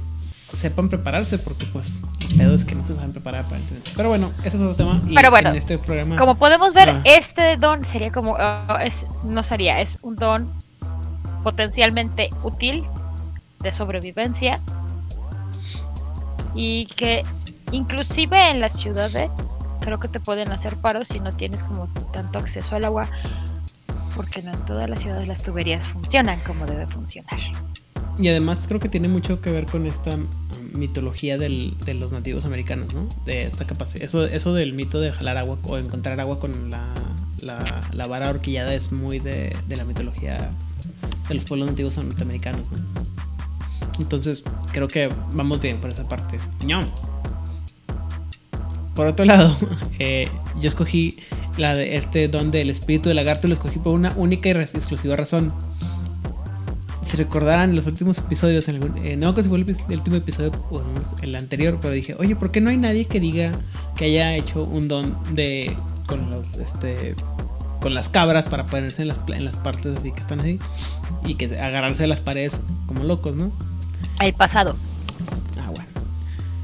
[0.55, 3.61] sepan prepararse, porque pues el pedo es que no se saben preparar para
[3.95, 5.01] Pero bueno, ese es otro tema.
[5.15, 7.01] Pero bueno, en este programa, como podemos ver, ah.
[7.05, 10.51] este don sería como, uh, es, no sería, es un don
[11.43, 12.85] potencialmente útil
[13.59, 14.59] de sobrevivencia
[16.53, 17.23] y que
[17.71, 22.39] inclusive en las ciudades, creo que te pueden hacer paros si no tienes como tanto
[22.39, 23.07] acceso al agua,
[24.15, 27.39] porque no en todas las ciudades las tuberías funcionan como debe funcionar.
[28.21, 30.15] Y además creo que tiene mucho que ver con esta
[30.77, 33.07] mitología del, de los nativos americanos, ¿no?
[33.25, 34.03] De esta capacidad.
[34.03, 36.93] Eso, eso del mito de jalar agua o encontrar agua con la,
[37.41, 40.51] la, vara horquillada es muy de, de, la mitología
[41.27, 42.85] de los pueblos nativos norteamericanos, ¿no?
[43.97, 46.37] Entonces creo que vamos bien por esa parte.
[46.67, 46.85] ¡No!
[48.93, 49.57] Por otro lado,
[49.99, 50.27] eh,
[50.59, 51.17] yo escogí
[51.57, 55.15] la de este don del espíritu del lagarto, lo escogí por una única y exclusiva
[55.15, 55.51] razón
[57.11, 60.81] si recordarán los últimos episodios, en eh, no que fue el, último episodio o
[61.21, 63.51] el anterior, pero dije, oye, ¿por qué no hay nadie que diga
[63.97, 65.75] que haya hecho un don de
[66.07, 67.15] con los este
[67.81, 70.57] con las cabras para ponerse en las, en las partes así que están así
[71.25, 73.51] y que agarrarse de las paredes como locos, ¿no?
[74.21, 74.77] El pasado.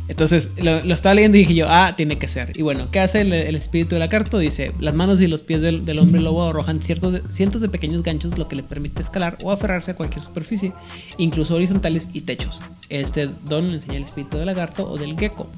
[0.07, 2.57] Entonces lo, estaba leyendo y dije yo, ah, tiene que ser.
[2.57, 4.37] Y bueno, ¿qué hace el, espíritu de la carta?
[4.37, 8.37] Dice, las manos y los pies del, hombre lobo arrojan ciertos cientos de pequeños ganchos,
[8.37, 10.73] lo que le permite escalar o aferrarse a cualquier superficie,
[11.17, 12.59] incluso horizontales y techos.
[12.89, 15.49] Este don le enseña el espíritu del lagarto o del gecko.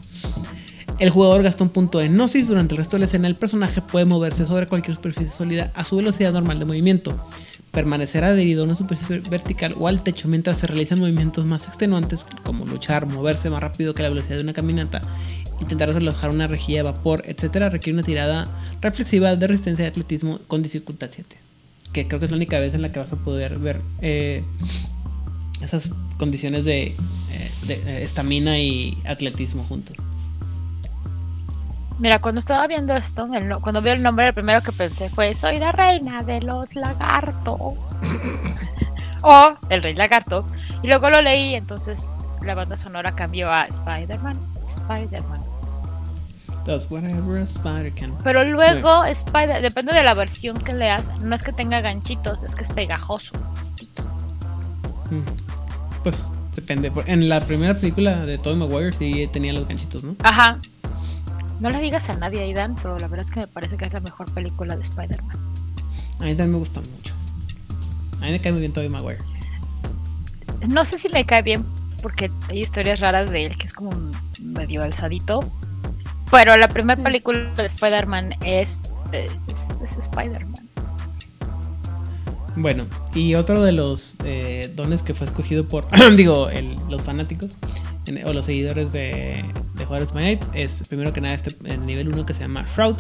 [0.98, 3.28] El jugador gasta un punto de gnosis durante el resto de la escena.
[3.28, 7.16] El personaje puede moverse sobre cualquier superficie sólida a su velocidad normal de movimiento
[7.72, 12.26] permanecer adherido a una superficie vertical o al techo mientras se realizan movimientos más extenuantes
[12.44, 15.02] como luchar, moverse más rápido que la velocidad de una caminata,
[15.60, 17.70] intentar desalojar una rejilla de vapor, etc.
[17.70, 18.46] requiere una tirada
[18.82, 21.38] reflexiva de resistencia de atletismo con dificultad 7.
[21.94, 24.44] Que creo que es la única vez en la que vas a poder ver eh,
[25.62, 26.96] esas condiciones de eh,
[27.68, 29.98] eh, estamina y atletismo juntos.
[32.00, 33.28] Mira, cuando estaba viendo esto,
[33.62, 37.98] cuando vi el nombre, el primero que pensé fue: Soy la reina de los lagartos.
[39.24, 40.46] o El Rey Lagarto.
[40.82, 42.10] Y luego lo leí, entonces
[42.42, 44.34] la banda sonora cambió a Spider-Man.
[44.66, 45.44] Spider-Man.
[46.68, 48.16] Spider can.
[48.24, 52.54] Pero luego, Spider, depende de la versión que leas, no es que tenga ganchitos, es
[52.54, 54.04] que es pegajoso, sticky.
[55.10, 55.24] Mm.
[56.04, 56.92] Pues depende.
[57.08, 60.16] En la primera película de Tobey Maguire sí tenía los ganchitos, ¿no?
[60.24, 60.60] Ajá.
[61.60, 63.94] No le digas a nadie, Aidan, pero la verdad es que me parece que es
[63.94, 65.36] la mejor película de Spider-Man.
[66.22, 67.14] A mí también me gusta mucho.
[68.22, 69.18] A mí me cae muy bien Tobey Maguire.
[70.70, 71.66] No sé si me cae bien
[72.02, 73.92] porque hay historias raras de él que es como
[74.42, 75.42] medio alzadito.
[76.32, 78.80] Pero la primera película de Spider-Man es,
[79.12, 79.32] es,
[79.98, 80.70] Spider-Man.
[82.56, 86.50] Bueno, y otro de los eh, dones que fue escogido por, digo,
[86.90, 87.58] los fanáticos
[88.26, 89.44] o los seguidores de,
[89.76, 92.66] de Juárez My Night, es primero que nada este el nivel 1 que se llama
[92.76, 92.96] Shroud,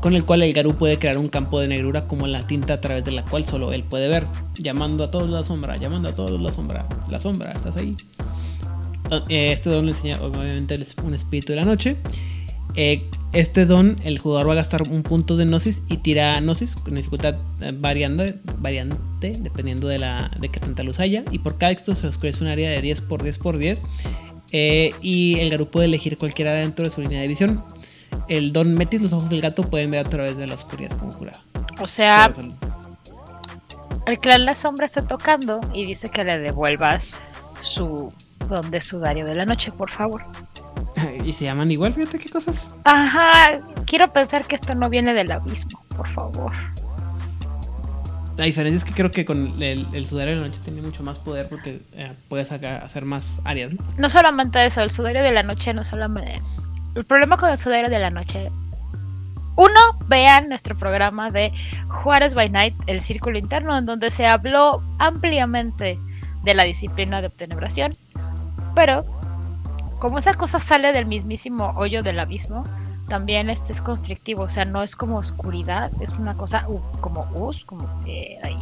[0.00, 2.80] con el cual el Garú puede crear un campo de negrura como la tinta a
[2.80, 4.26] través de la cual solo él puede ver,
[4.58, 7.94] llamando a todos la sombra, llamando a todos la sombra, la sombra, estás ahí.
[9.10, 11.96] Ah, eh, este don le enseña obviamente un espíritu de la noche.
[12.76, 16.76] Eh, este don, el jugador va a gastar un punto de Gnosis y tira Gnosis
[16.76, 18.24] con dificultad eh, variando,
[18.58, 21.24] variando dependiendo de, la, de qué tanta luz haya.
[21.30, 23.80] Y por cada esto se oscurece un área de 10 por 10 por 10.
[24.52, 27.64] Eh, y el garu puede elegir cualquiera dentro de su línea de visión.
[28.28, 31.42] El Don Metis, los ojos del gato pueden ver a través de la oscuridad conjurada.
[31.80, 32.32] O sea,
[34.06, 37.08] el clan La Sombra está tocando y dice que le devuelvas
[37.60, 38.12] su
[38.48, 40.24] don de sudario de la noche, por favor.
[41.24, 41.94] ¿Y se llaman igual?
[41.94, 42.66] Fíjate qué cosas.
[42.84, 43.52] Ajá,
[43.86, 46.52] quiero pensar que esto no viene del abismo, por favor.
[48.40, 51.18] La diferencia es que creo que con el, sudario de la noche tiene mucho más
[51.18, 53.74] poder porque eh, puedes hacer más áreas.
[53.74, 53.84] ¿no?
[53.98, 56.40] no solamente eso, el sudario de la noche no solamente...
[56.94, 58.50] El problema con el sudario de la noche...
[59.56, 61.52] Uno, vean nuestro programa de
[61.88, 65.98] Juárez by Night, el círculo interno, en donde se habló ampliamente
[66.42, 67.92] de la disciplina de obtenebración.
[68.74, 69.04] Pero,
[69.98, 72.62] como esa cosa sale del mismísimo hoyo del abismo,
[73.10, 76.64] también este es constrictivo, o sea, no es como oscuridad, es una cosa
[77.00, 77.86] como us, como
[78.44, 78.56] ahí.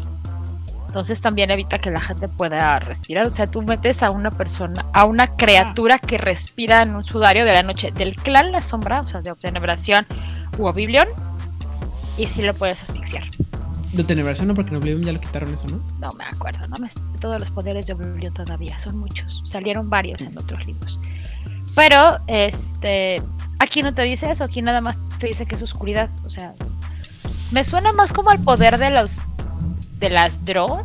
[0.86, 3.26] Entonces también evita que la gente pueda respirar.
[3.26, 7.44] O sea, tú metes a una persona, a una criatura que respira en un sudario
[7.44, 10.06] de la noche del clan La Sombra, o sea, de Obtenebración
[10.56, 11.08] u Oblivion,
[12.16, 13.24] y sí lo puedes asfixiar.
[13.92, 15.82] De Obtenebración no, porque en Oblivion ya lo quitaron eso, ¿no?
[16.00, 16.88] No me acuerdo, no me
[17.20, 19.42] todos los poderes de Oblivion todavía, son muchos.
[19.44, 20.98] Salieron varios en otros libros.
[21.78, 23.22] Pero, este,
[23.60, 26.10] Aquí no te dice eso, aquí nada más te dice que es oscuridad.
[26.24, 26.54] O sea,
[27.50, 29.20] me suena más como al poder de los.
[29.98, 30.84] de las Draw.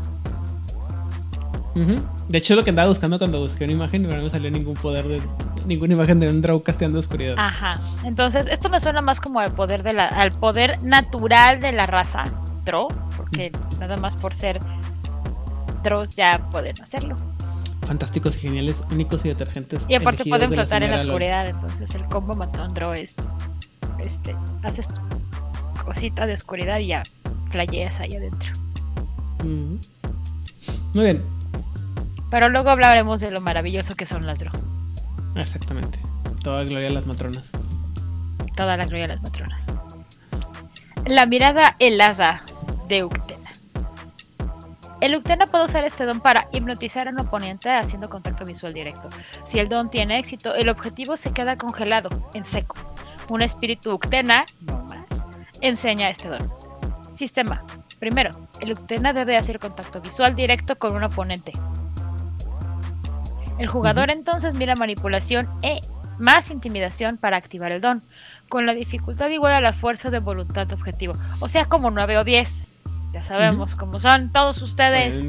[2.27, 5.07] De hecho, lo que andaba buscando cuando busqué una imagen, no me salió ningún poder
[5.07, 5.21] de.
[5.67, 7.35] ninguna imagen de un Draw casteando oscuridad.
[7.37, 7.71] Ajá.
[8.03, 10.07] Entonces, esto me suena más como al poder de la.
[10.07, 12.23] al poder natural de la raza
[12.65, 12.87] Draw.
[13.15, 14.57] Porque nada más por ser
[15.83, 17.15] Draws ya pueden hacerlo.
[17.85, 19.81] Fantásticos y geniales, únicos y detergentes.
[19.87, 23.15] Y aparte pueden flotar en la oscuridad, entonces el combo matondro es.
[23.99, 24.87] Este, haces
[25.85, 27.03] cosita de oscuridad y ya
[27.49, 28.51] flayeas ahí adentro.
[30.93, 31.23] Muy bien.
[32.29, 34.61] Pero luego hablaremos de lo maravilloso que son las drogas.
[35.35, 35.99] Exactamente.
[36.43, 37.51] Toda gloria a las matronas.
[38.55, 39.67] Toda la gloria a las matronas.
[41.05, 42.43] La mirada helada
[42.87, 43.32] de Uctena.
[45.03, 49.09] El Uctena puede usar este don para hipnotizar a un oponente haciendo contacto visual directo.
[49.43, 52.75] Si el don tiene éxito, el objetivo se queda congelado, en seco.
[53.27, 55.25] Un espíritu Uctena, no más,
[55.59, 56.49] enseña este don.
[57.11, 57.65] Sistema.
[57.99, 61.51] Primero, el Uctena debe hacer contacto visual directo con un oponente.
[63.59, 65.81] El jugador entonces mira manipulación e
[66.17, 68.03] más intimidación para activar el don,
[68.47, 71.17] con la dificultad igual a la fuerza de voluntad objetivo.
[71.41, 72.69] O sea, como 9 o 10.
[73.13, 75.23] Ya sabemos cómo son todos ustedes.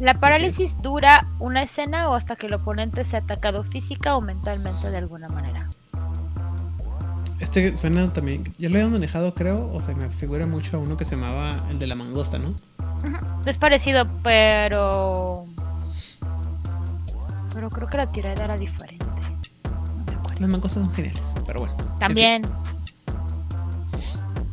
[0.00, 4.90] La parálisis dura una escena o hasta que el oponente sea atacado física o mentalmente
[4.90, 5.68] de alguna manera.
[7.40, 10.96] Este suena también, ya lo habían manejado creo, o se me figura mucho a uno
[10.96, 12.54] que se llamaba el de la mangosta, ¿no?
[13.44, 15.46] Es parecido, pero
[17.54, 19.04] pero creo que la tirada era diferente.
[20.38, 21.76] Las mangostas son geniales, pero bueno.
[21.98, 22.42] También.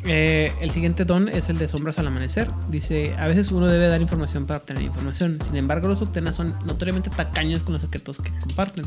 [0.07, 2.51] Eh, el siguiente don es el de sombras al amanecer.
[2.69, 5.39] Dice, a veces uno debe dar información para obtener información.
[5.43, 8.85] Sin embargo, los obtenas son notoriamente tacaños con los secretos que comparten.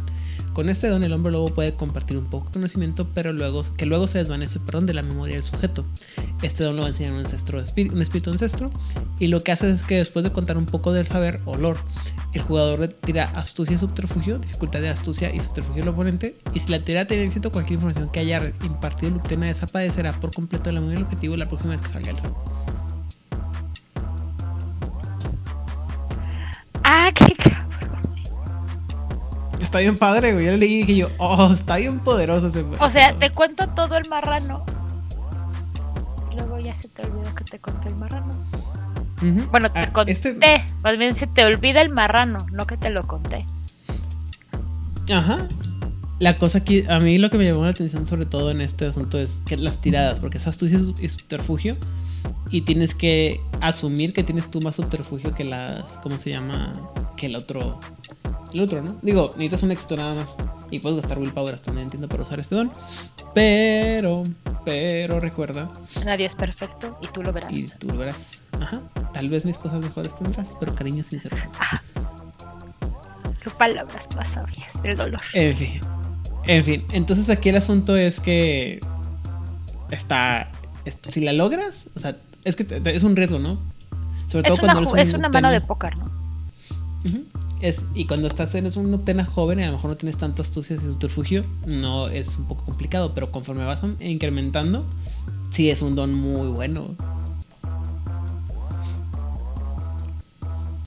[0.53, 3.87] Con este don el hombre lobo puede compartir un poco de conocimiento, pero luego que
[3.87, 5.85] luego se desvanece perdón, de la memoria del sujeto.
[6.43, 8.71] Este don lo va a enseñar un, ancestro, un espíritu ancestro
[9.19, 11.81] y lo que hace es que después de contar un poco del saber o lore,
[12.33, 16.69] el jugador tira astucia y subterfugio, dificultad de astucia y subterfugio del oponente, y si
[16.69, 20.73] la tira tiene éxito, cualquier información que haya impartido el Luctena desaparecerá por completo de
[20.73, 22.35] la memoria del objetivo la próxima vez que salga el sol.
[26.85, 28.01] Ah, qué cabrón.
[29.61, 30.47] Está bien padre, güey.
[30.47, 34.09] Yo le dije yo, oh, está bien poderoso ese O sea, te cuento todo el
[34.09, 34.64] marrano.
[36.35, 38.31] Luego ya se te olvidó que te conté el marrano.
[39.51, 40.13] Bueno, te ah, conté.
[40.13, 40.37] Este
[40.83, 43.47] Más bien se te olvida el marrano, no que te lo conté.
[45.13, 45.49] Ajá.
[46.19, 48.87] La cosa aquí, a mí lo que me llamó la atención sobre todo en este
[48.87, 51.77] asunto es que las tiradas, porque es astucia y subterfugio,
[52.51, 56.73] y tienes que asumir que tienes tú más subterfugio que las, ¿cómo se llama?
[57.17, 57.79] Que el otro,
[58.53, 58.89] el otro, ¿no?
[59.03, 60.35] Digo, necesitas un éxito nada más,
[60.73, 62.73] y puedes gastar willpower hasta no entiendo para usar este don,
[63.33, 64.25] pero,
[64.65, 65.71] pero recuerda.
[66.05, 67.53] Nadie es perfecto y tú lo verás.
[67.53, 68.41] Y tú lo verás.
[68.61, 68.81] Ajá.
[69.12, 71.37] Tal vez mis cosas mejores tendrás, pero cariño sincero.
[71.61, 71.83] Ah.
[73.42, 75.21] Qué palabras más sabias del dolor.
[75.33, 75.81] En fin.
[76.47, 78.81] En fin, entonces aquí el asunto es que
[79.90, 80.51] está,
[81.09, 83.59] si la logras, o sea, es que es un riesgo, ¿no?
[84.29, 86.11] Sobre todo cuando es una mano de póker, ¿no?
[87.61, 90.49] es, y cuando estás en un Noctena joven y a lo mejor no tienes tantas
[90.49, 94.87] astucias y subterfugio, no es un poco complicado, pero conforme vas incrementando,
[95.51, 96.94] sí es un don muy bueno.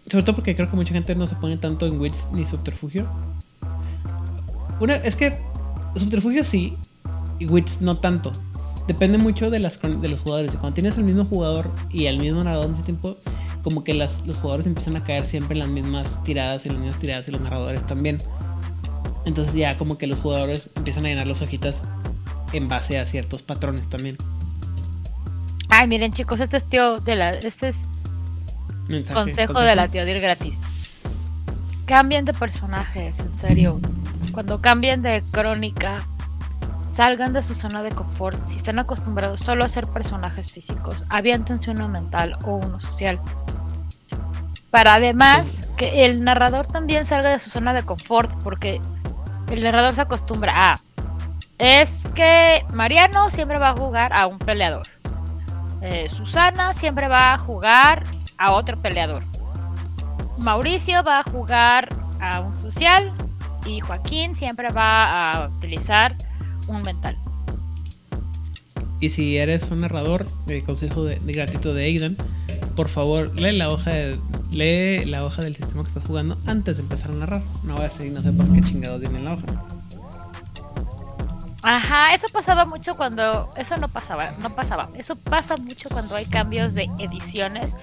[0.10, 3.10] Sobre todo porque creo que mucha gente no se pone tanto en wits ni subterfugio.
[4.80, 5.40] Una, es que
[5.96, 6.78] subterfugio sí,
[7.40, 8.32] y wits no tanto.
[8.88, 10.54] Depende mucho de, las, de los jugadores.
[10.54, 13.18] Y cuando tienes el mismo jugador y el mismo narrador mismo tiempo,
[13.64, 16.80] como que las, los jugadores empiezan a caer siempre en las mismas tiradas y las
[16.80, 18.18] mismas tiradas y los narradores también.
[19.26, 21.76] Entonces ya como que los jugadores empiezan a llenar las hojitas
[22.54, 24.18] en base a ciertos patrones también.
[25.70, 27.88] Ay, miren chicos, este es tío de la, este es
[29.12, 30.60] consejo, de la Teodir gratis.
[31.86, 33.80] Cambien de personajes, en serio.
[34.32, 35.98] Cuando cambien de crónica,
[36.90, 38.40] salgan de su zona de confort.
[38.48, 43.20] Si están acostumbrados solo a ser personajes físicos, aviéntense uno mental o uno social.
[44.70, 48.80] Para además que el narrador también salga de su zona de confort, porque
[49.50, 50.76] el narrador se acostumbra a.
[51.58, 54.88] Es que Mariano siempre va a jugar a un peleador.
[55.82, 58.04] Eh, Susana siempre va a jugar
[58.42, 59.24] a otro peleador.
[60.40, 61.88] Mauricio va a jugar
[62.20, 63.14] a un social
[63.68, 66.16] y Joaquín siempre va a utilizar
[66.68, 67.16] un mental.
[69.00, 72.18] Y si eres un narrador, el consejo de, de gratuito de Aidan,
[72.76, 76.78] por favor lee la hoja de, lee la hoja del sistema que estás jugando antes
[76.78, 77.44] de empezar a narrar.
[77.64, 79.46] No voy a seguir, no sepas qué chingados viene en la hoja.
[81.64, 83.52] Ajá, eso pasaba mucho cuando.
[83.56, 84.90] Eso no pasaba, no pasaba.
[84.96, 87.76] Eso pasa mucho cuando hay cambios de ediciones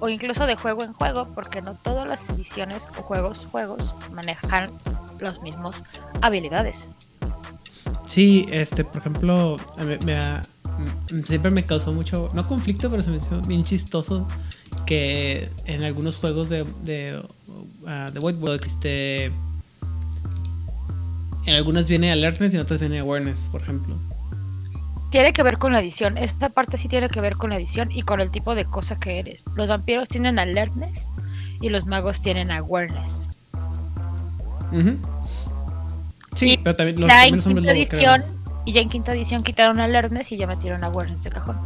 [0.00, 4.64] o incluso de juego en juego, porque no todas las ediciones o juegos, juegos manejan
[5.20, 5.84] los mismos
[6.22, 6.88] habilidades.
[8.06, 9.56] Sí, este, por ejemplo,
[10.04, 10.40] me,
[11.24, 14.26] siempre me causó mucho, no conflicto, pero se me hizo bien chistoso
[14.86, 19.26] que en algunos juegos de, de, uh, de Whiteboard existe.
[21.44, 23.98] En algunas viene alertness y en otras viene awareness, por ejemplo.
[25.10, 26.18] Tiene que ver con la edición.
[26.18, 28.98] Esta parte sí tiene que ver con la edición y con el tipo de cosa
[28.98, 29.44] que eres.
[29.54, 31.08] Los vampiros tienen alertness
[31.60, 33.30] y los magos tienen awareness.
[36.34, 38.24] Sí, pero también los ya en quinta edición
[38.66, 41.56] y ya en quinta edición quitaron alertness y ya metieron awareness de cajón.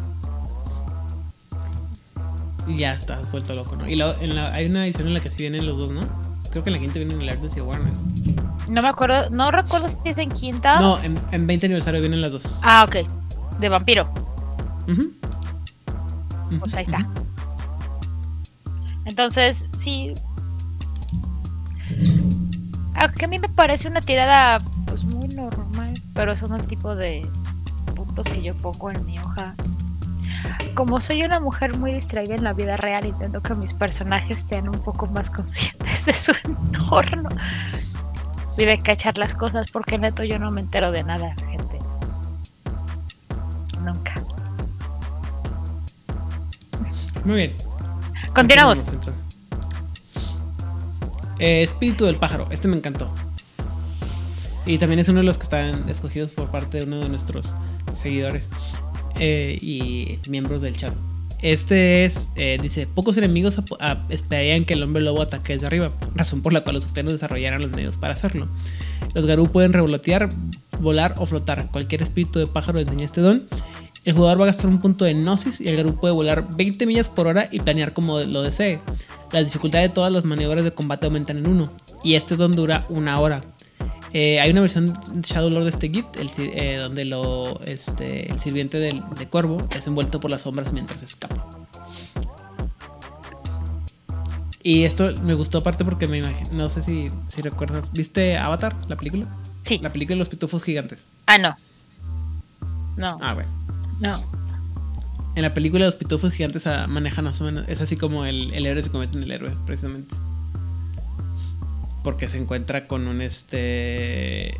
[2.68, 3.86] Y ya estás vuelto loco, ¿no?
[3.88, 6.00] Y en la, hay una edición en la que sí vienen los dos, ¿no?
[6.50, 8.00] Creo que en la quinta vienen alertness y awareness.
[8.70, 10.80] No me acuerdo, no recuerdo si es en quinta.
[10.80, 12.60] No, en, en 20 aniversario vienen las dos.
[12.62, 13.21] Ah, ok.
[13.58, 14.12] De vampiro.
[16.58, 17.08] Pues ahí está.
[19.04, 20.14] Entonces, sí.
[23.00, 27.22] Aunque a mí me parece una tirada pues muy normal, pero son el tipo de
[27.96, 29.54] puntos que yo pongo en mi hoja.
[30.74, 34.68] Como soy una mujer muy distraída en la vida real, intento que mis personajes estén
[34.68, 37.28] un poco más conscientes de su entorno
[38.56, 41.71] y de cachar las cosas, porque neto yo no me entero de nada, gente.
[43.84, 44.22] Nunca.
[47.24, 47.56] Muy bien.
[48.34, 48.86] Continuamos.
[51.38, 52.48] Eh, espíritu del pájaro.
[52.50, 53.12] Este me encantó.
[54.64, 57.52] Y también es uno de los que están escogidos por parte de uno de nuestros
[57.94, 58.48] seguidores
[59.18, 60.94] eh, y miembros del chat.
[61.42, 63.60] Este es, eh, dice, pocos enemigos
[64.08, 67.60] esperarían que el hombre lobo ataque desde arriba, razón por la cual los obtenos desarrollaran
[67.60, 68.48] los medios para hacerlo.
[69.14, 70.28] Los garú pueden revolotear,
[70.80, 71.70] volar o flotar.
[71.70, 73.48] Cualquier espíritu de pájaro enseña este don
[74.04, 76.86] el jugador va a gastar un punto de Gnosis y el Garú puede volar 20
[76.86, 78.80] millas por hora y planear como lo desee.
[79.32, 81.64] La dificultad de todas las maniobras de combate aumentan en uno.
[82.02, 83.36] Y este don dura una hora.
[84.12, 84.86] Eh, hay una versión
[85.22, 89.86] Shadow Lord de este gift, eh, donde lo, este, el sirviente del, de cuervo es
[89.86, 91.48] envuelto por las sombras mientras escapa.
[94.62, 98.76] Y esto me gustó aparte porque me imagino, no sé si, si recuerdas, ¿viste Avatar,
[98.88, 99.26] la película?
[99.62, 99.78] Sí.
[99.78, 101.06] La película de los pitufos gigantes.
[101.26, 101.56] Ah, no.
[102.96, 103.18] No.
[103.20, 103.50] Ah, bueno.
[104.00, 104.42] No.
[105.34, 107.64] En la película Los Pitufos Gigantes ah, manejan más o menos.
[107.68, 110.14] Es así como el, héroe se convierte en el héroe, precisamente.
[112.02, 114.56] Porque se encuentra con un este.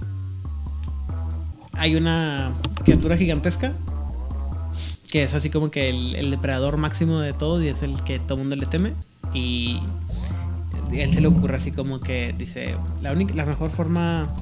[1.79, 2.53] Hay una
[2.85, 3.73] criatura gigantesca.
[5.11, 8.35] Que es así como que el, depredador máximo de todo y es el que todo
[8.35, 8.95] el mundo le teme.
[9.35, 9.81] Y
[10.91, 14.33] él se le ocurre así como que dice: La, única, la mejor forma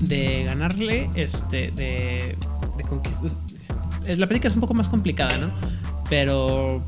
[0.00, 2.36] de ganarle, este, de,
[2.76, 3.30] de conquistar
[4.06, 5.50] la película es un poco más complicada, ¿no?
[6.08, 6.84] Pero.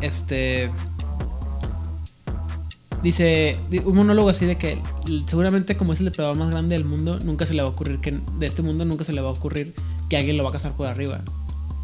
[0.00, 0.70] Este.
[3.06, 4.82] Dice un monólogo así de que
[5.26, 8.00] seguramente como es el depredador más grande del mundo, nunca se le va a ocurrir
[8.00, 9.74] que de este mundo nunca se le va a ocurrir
[10.10, 11.22] que alguien lo va a cazar por arriba.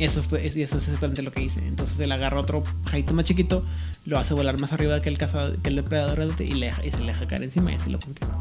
[0.01, 1.65] Eso fue, y eso es exactamente lo que hice.
[1.65, 3.65] Entonces él agarra otro pajarito más chiquito,
[4.05, 6.99] lo hace volar más arriba que el cazador, que el depredador y, le, y se
[6.99, 8.37] le deja caer encima y así lo conquista.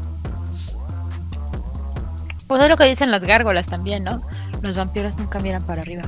[2.48, 4.22] Pues es lo que dicen las gárgolas también, ¿no?
[4.60, 6.02] Los vampiros nunca miran para arriba.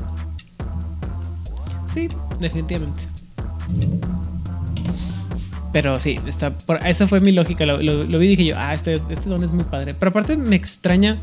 [1.87, 2.09] Sí,
[2.41, 3.03] definitivamente.
[5.75, 6.57] Pero sí, está
[6.87, 7.67] esa fue mi lógica.
[7.67, 9.93] Lo, vi y dije yo, ah, este, este don es muy padre.
[9.93, 11.21] Pero aparte me extraña.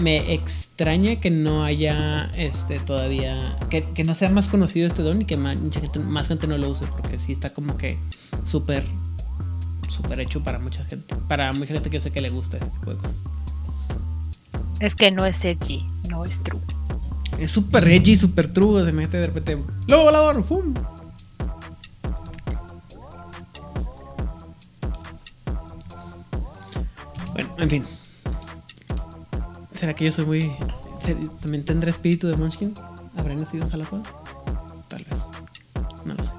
[0.00, 3.56] Me extraña que no haya este todavía.
[3.70, 5.56] Que, no sea más conocido este don y que más,
[6.02, 6.84] más gente no lo use.
[6.88, 7.96] Porque sí está como que
[8.42, 8.84] súper.
[9.88, 11.14] Súper hecho para mucha gente.
[11.28, 13.22] Para mucha gente que yo sé que le gusta este tipo de cosas.
[14.80, 16.60] Es que no es edgy, no es true.
[17.38, 18.84] Es súper edgy, súper true.
[18.84, 19.62] Se mete de repente.
[19.86, 20.42] ¡Lobo volador!
[20.42, 20.74] ¡Fum!
[27.60, 27.84] En fin.
[29.72, 30.52] ¿Será que yo soy muy.
[31.40, 32.74] ¿También tendré espíritu de Munchkin?
[33.16, 34.02] ¿Habrá nacido en Jalapa?
[34.88, 35.14] Tal vez.
[36.04, 36.32] No lo sé.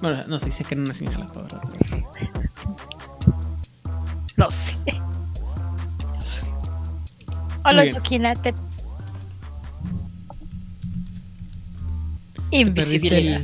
[0.00, 1.62] Bueno, no sé, sé que no nací en Jalapa, ¿verdad?
[4.36, 4.76] No sé.
[7.64, 8.54] Hola, Yokinate.
[12.50, 13.42] Invisibilidad.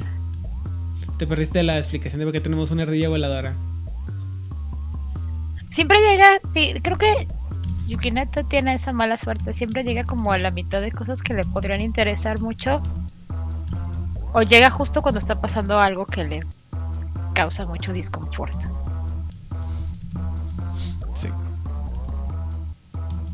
[1.18, 3.54] Te perdiste, la explicación de por qué tenemos una ardilla voladora.
[5.74, 6.38] Siempre llega,
[6.82, 7.26] creo que
[7.88, 9.52] Yukinata tiene esa mala suerte.
[9.52, 12.80] Siempre llega como a la mitad de cosas que le podrían interesar mucho.
[14.32, 16.46] O llega justo cuando está pasando algo que le
[17.34, 18.56] causa mucho disconfort.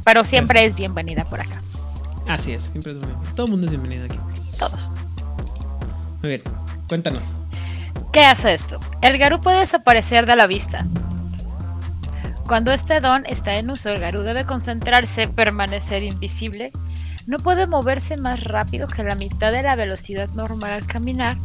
[0.06, 1.60] Pero siempre es bienvenida por acá.
[2.26, 3.34] Así es, siempre es bienvenida.
[3.34, 4.18] Todo el mundo es bienvenido aquí.
[4.58, 4.90] todos.
[6.22, 6.42] Muy bien,
[6.88, 7.22] cuéntanos.
[8.14, 8.80] ¿Qué hace esto?
[9.02, 10.86] El Garú puede desaparecer de la vista.
[12.50, 16.72] Cuando este don está en uso, el Garú debe concentrarse, permanecer invisible,
[17.28, 21.38] No puede moverse más rápido que la mitad de la velocidad normal al caminar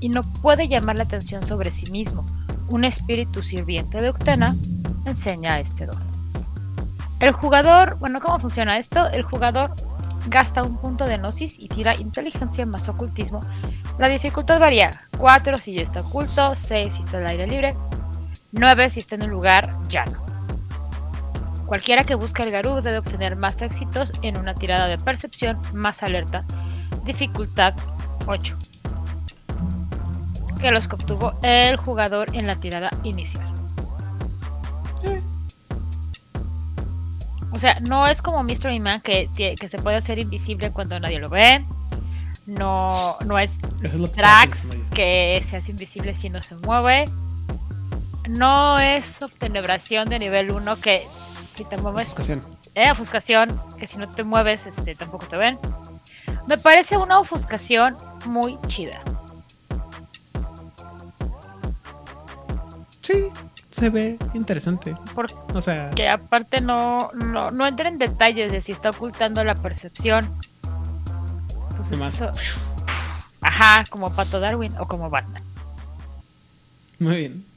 [0.00, 2.24] y no puede llamar la atención sobre sí mismo.
[2.70, 4.56] Un espíritu sirviente de Uctena
[5.04, 6.02] enseña este don.
[7.20, 9.08] El jugador, bueno, ¿cómo funciona esto?
[9.10, 9.74] El jugador
[10.28, 13.40] gasta un punto de gnosis y tira inteligencia más ocultismo.
[13.98, 14.92] La dificultad varía.
[15.18, 17.76] 4 si ya está oculto, 6 si está al aire libre,
[18.52, 20.24] 9 si está en un lugar llano.
[21.66, 26.02] Cualquiera que busque el Garú debe obtener más éxitos en una tirada de percepción más
[26.02, 26.44] alerta.
[27.04, 27.74] Dificultad
[28.26, 28.58] 8.
[30.60, 33.52] Que los que obtuvo el jugador en la tirada inicial.
[37.52, 41.18] O sea, no es como Mystery Man que, que se puede hacer invisible cuando nadie
[41.18, 41.64] lo ve.
[42.46, 43.52] No, no es,
[44.16, 47.04] Drax que se hace invisible si no se mueve.
[48.28, 51.06] No es obtenebración de nivel 1 que
[51.54, 52.04] si te mueves.
[52.04, 52.40] Ofuscación.
[52.74, 55.58] Eh, ofuscación, que si no te mueves, este, tampoco te ven.
[56.48, 57.96] Me parece una ofuscación
[58.26, 59.00] muy chida.
[63.00, 63.30] Sí,
[63.70, 64.94] se ve interesante.
[65.14, 69.44] Porque o sea, que aparte no, no, no entra en detalles de si está ocultando
[69.44, 70.38] la percepción.
[73.42, 75.42] ajá, como Pato Darwin o como Batman.
[76.98, 77.51] Muy bien.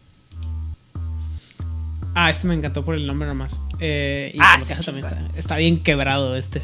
[2.16, 3.61] Ah, este me encantó por el nombre nomás.
[3.82, 5.05] Eh, y ah, por también
[5.36, 6.61] está, bien quebrado este.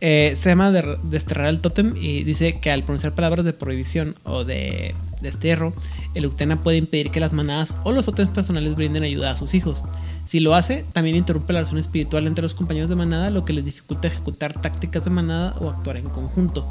[0.00, 4.14] Eh, se llama de, desterrar el tótem y dice que al pronunciar palabras de prohibición
[4.22, 5.74] o de destierro,
[6.14, 9.54] el Uctena puede impedir que las manadas o los tótems personales brinden ayuda a sus
[9.54, 9.82] hijos.
[10.24, 13.54] Si lo hace, también interrumpe la relación espiritual entre los compañeros de manada, lo que
[13.54, 16.68] les dificulta ejecutar tácticas de manada o actuar en conjunto.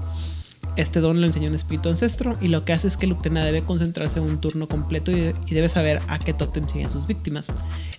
[0.76, 3.62] Este don lo enseñó un espíritu ancestro y lo que hace es que Luctena debe
[3.62, 7.48] concentrarse en un turno completo y, debe saber a qué totem siguen sus víctimas.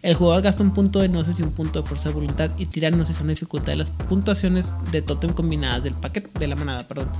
[0.02, 2.66] El jugador gasta un punto de gnosis y un punto de fuerza de voluntad y
[2.66, 6.56] tira gnosis a una dificultad de las puntuaciones de totem combinadas del paquete de la
[6.56, 7.10] manada, perdón.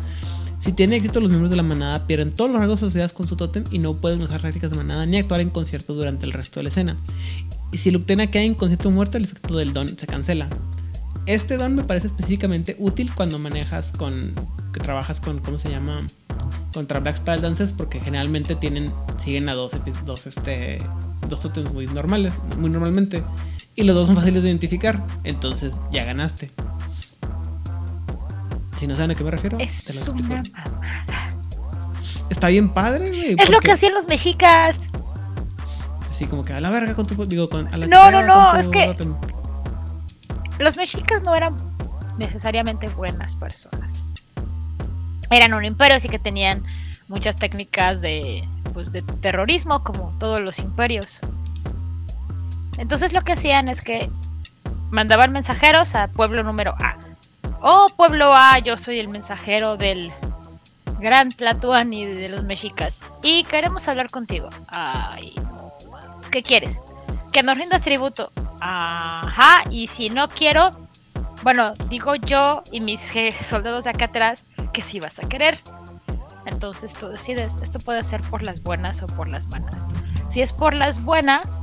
[0.59, 3.37] Si tiene éxito, los miembros de la manada pierden todos los rasgos asociados con su
[3.37, 6.59] totem y no pueden usar tácticas de manada ni actuar en concierto durante el resto
[6.59, 6.97] de la escena.
[7.71, 10.49] Y si Luctena queda inconsciente o muerto, el efecto del don se cancela.
[11.27, 14.35] Este don me parece específicamente útil cuando manejas con.
[14.73, 15.39] que trabajas con.
[15.39, 16.07] ¿Cómo se llama?
[16.73, 18.87] Contra Black Spell Dances, porque generalmente tienen.
[19.23, 19.73] siguen a dos,
[20.05, 20.79] dos, este,
[21.29, 23.23] dos totems muy normales, muy normalmente.
[23.75, 25.03] Y los dos son fáciles de identificar.
[25.25, 26.51] Entonces ya ganaste.
[28.79, 30.35] Si no saben a qué me refiero, es te lo explico.
[32.29, 33.37] Está bien padre, güey.
[33.39, 34.79] Es lo que hacían los mexicas.
[36.11, 37.25] Así como que a la verga con tu.
[37.25, 37.67] Digo, con.
[37.69, 38.95] A la no, no, no, es que
[40.59, 41.57] los mexicas no eran
[42.19, 44.05] necesariamente buenas personas.
[45.31, 46.65] Eran un imperio, así que tenían
[47.09, 51.19] muchas técnicas de, pues, de terrorismo, como todos los imperios.
[52.79, 54.11] Entonces lo que hacían es que
[54.91, 56.97] mandaban mensajeros a pueblo número A.
[57.61, 60.13] Oh, pueblo A, yo soy el mensajero del
[61.01, 63.11] gran Tlatuani de los mexicas.
[63.23, 64.49] Y queremos hablar contigo.
[64.69, 65.35] Ay,
[66.31, 66.79] ¿Qué quieres?
[67.33, 68.33] Que nos rindas tributo.
[68.67, 70.71] Ajá, y si no quiero,
[71.43, 73.03] bueno, digo yo y mis
[73.47, 75.61] soldados de acá atrás que sí vas a querer.
[76.47, 79.85] Entonces tú decides, esto puede ser por las buenas o por las malas.
[80.29, 81.63] Si es por las buenas,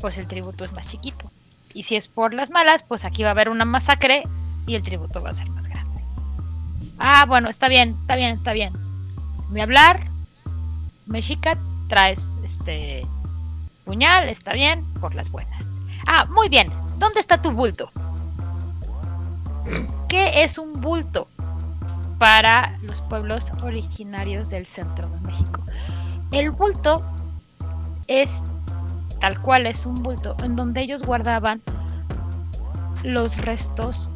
[0.00, 1.30] pues el tributo es más chiquito.
[1.72, 4.24] Y si es por las malas, pues aquí va a haber una masacre
[4.66, 6.02] y el tributo va a ser más grande.
[6.98, 8.72] Ah, bueno, está bien, está bien, está bien.
[9.56, 10.10] A hablar.
[11.06, 11.56] Mexica,
[11.88, 13.06] traes este
[14.28, 15.68] está bien, por las buenas.
[16.06, 16.72] Ah, muy bien.
[16.98, 17.90] ¿Dónde está tu bulto?
[20.08, 21.28] ¿Qué es un bulto
[22.18, 25.62] para los pueblos originarios del centro de México?
[26.32, 27.02] El bulto
[28.06, 28.42] es
[29.20, 31.62] tal cual es un bulto en donde ellos guardaban
[33.02, 34.10] los restos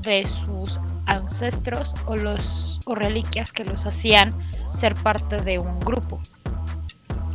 [0.00, 4.30] de sus ancestros o los o reliquias que los hacían
[4.72, 6.20] ser parte de un grupo.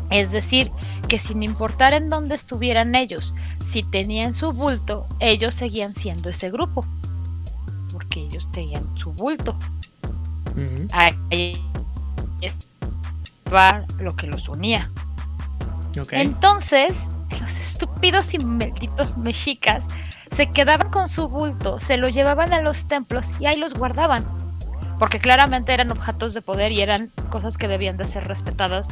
[0.10, 0.72] Es decir,
[1.08, 6.50] que sin importar en dónde estuvieran ellos, si tenían su bulto, ellos seguían siendo ese
[6.50, 6.86] grupo.
[7.92, 9.56] Porque ellos tenían su bulto.
[10.92, 11.14] Ahí
[13.54, 14.90] va lo que los unía.
[16.12, 17.10] Entonces,
[17.42, 19.88] los estúpidos y malditos mexicas
[20.36, 24.26] se quedaban con su bulto, se lo llevaban a los templos y ahí los guardaban.
[24.98, 28.90] Porque claramente eran objetos de poder y eran cosas que debían de ser respetadas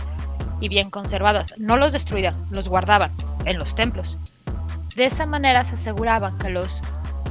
[0.59, 1.53] y bien conservadas.
[1.57, 3.11] No los destruían, los guardaban
[3.45, 4.17] en los templos.
[4.95, 6.81] De esa manera se aseguraban que los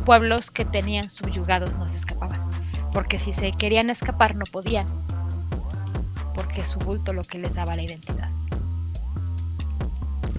[0.04, 2.40] pueblos que tenían subyugados no se escapaban.
[2.92, 4.86] Porque si se querían escapar no podían.
[6.34, 8.30] Porque su bulto lo que les daba la identidad.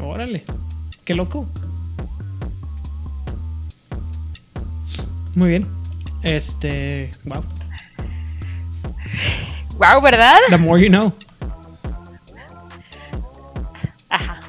[0.02, 0.46] Órale,
[1.04, 1.48] qué loco.
[5.36, 5.68] Muy bien.
[6.24, 7.12] Este.
[7.26, 7.44] Wow.
[9.78, 10.38] Wow, ¿verdad?
[10.50, 11.14] The more you know.
[14.10, 14.40] Ajá.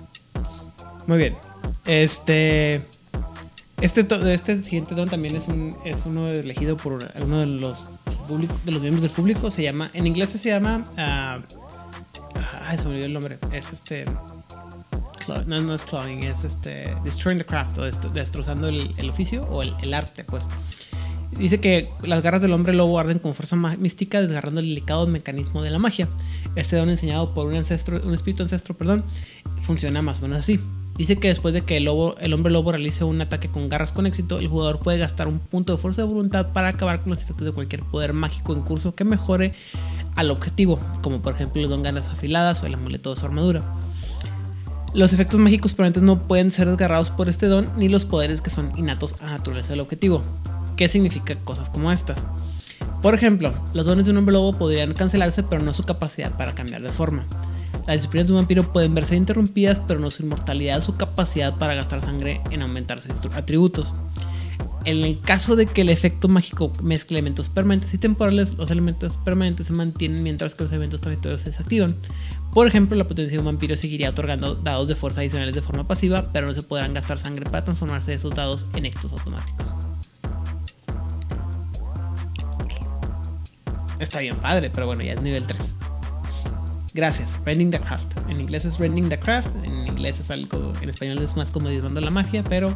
[1.06, 1.36] Muy bien.
[1.86, 2.86] Este.
[3.80, 7.90] Este, este siguiente don también es, un, es uno elegido por uno de los,
[8.64, 9.50] de los miembros del público.
[9.50, 9.90] Se llama.
[9.94, 10.82] En inglés se llama.
[10.96, 13.38] Ay, se me olvidó el nombre.
[13.52, 14.04] Es este.
[15.46, 16.84] No, no es cloning, es este.
[17.04, 20.46] Destroying the craft o destrozando el, el oficio o el, el arte, pues.
[21.30, 25.62] Dice que las garras del hombre lobo arden con fuerza mística, desgarrando el delicado mecanismo
[25.62, 26.08] de la magia.
[26.56, 29.04] Este don enseñado por un ancestro, un espíritu ancestro, perdón,
[29.62, 30.60] funciona más o menos así.
[30.98, 33.92] Dice que después de que el, lobo, el hombre lobo realice un ataque con garras
[33.92, 37.10] con éxito, el jugador puede gastar un punto de fuerza de voluntad para acabar con
[37.10, 39.52] los efectos de cualquier poder mágico en curso que mejore
[40.16, 43.62] al objetivo, como por ejemplo el don ganas afiladas o el amuleto de su armadura.
[44.92, 48.50] Los efectos mágicos permanentes no pueden ser desgarrados por este don, ni los poderes que
[48.50, 50.20] son innatos a naturaleza del objetivo.
[50.76, 52.26] ¿Qué significa cosas como estas?
[53.02, 56.56] Por ejemplo, los dones de un hombre lobo podrían cancelarse, pero no su capacidad para
[56.56, 57.26] cambiar de forma.
[57.86, 61.56] Las disciplinas de un vampiro pueden verse interrumpidas, pero no su inmortalidad o su capacidad
[61.56, 63.94] para gastar sangre en aumentar sus atributos.
[64.84, 69.16] En el caso de que el efecto mágico mezcle elementos permanentes y temporales, los elementos
[69.18, 71.94] permanentes se mantienen mientras que los eventos transitorios se desactivan.
[72.52, 75.86] Por ejemplo, la potencia de un vampiro seguiría otorgando dados de fuerza adicionales de forma
[75.86, 79.66] pasiva, pero no se podrán gastar sangre para transformarse esos dados en éxitos automáticos.
[83.98, 85.58] Está bien padre, pero bueno, ya es nivel 3.
[86.94, 88.18] Gracias, Rending the Craft.
[88.28, 91.68] En inglés es Rending the Craft, en inglés es algo, en español es más como
[91.68, 92.66] disbando la magia, pero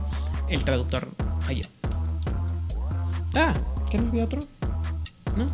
[0.49, 1.09] el traductor
[1.41, 1.65] falló.
[3.35, 3.55] Ah,
[3.91, 4.41] ¿qué no había otro?
[5.37, 5.47] ¿No?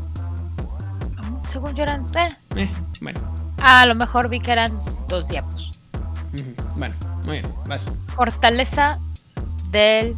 [1.48, 2.06] Según yo eran.
[2.14, 2.28] Eh.
[2.56, 3.20] eh bueno.
[3.62, 5.70] A lo mejor vi que eran dos diapos.
[6.76, 6.94] Bueno,
[7.24, 7.90] muy bien, vas.
[8.14, 8.98] Fortaleza
[9.70, 10.14] del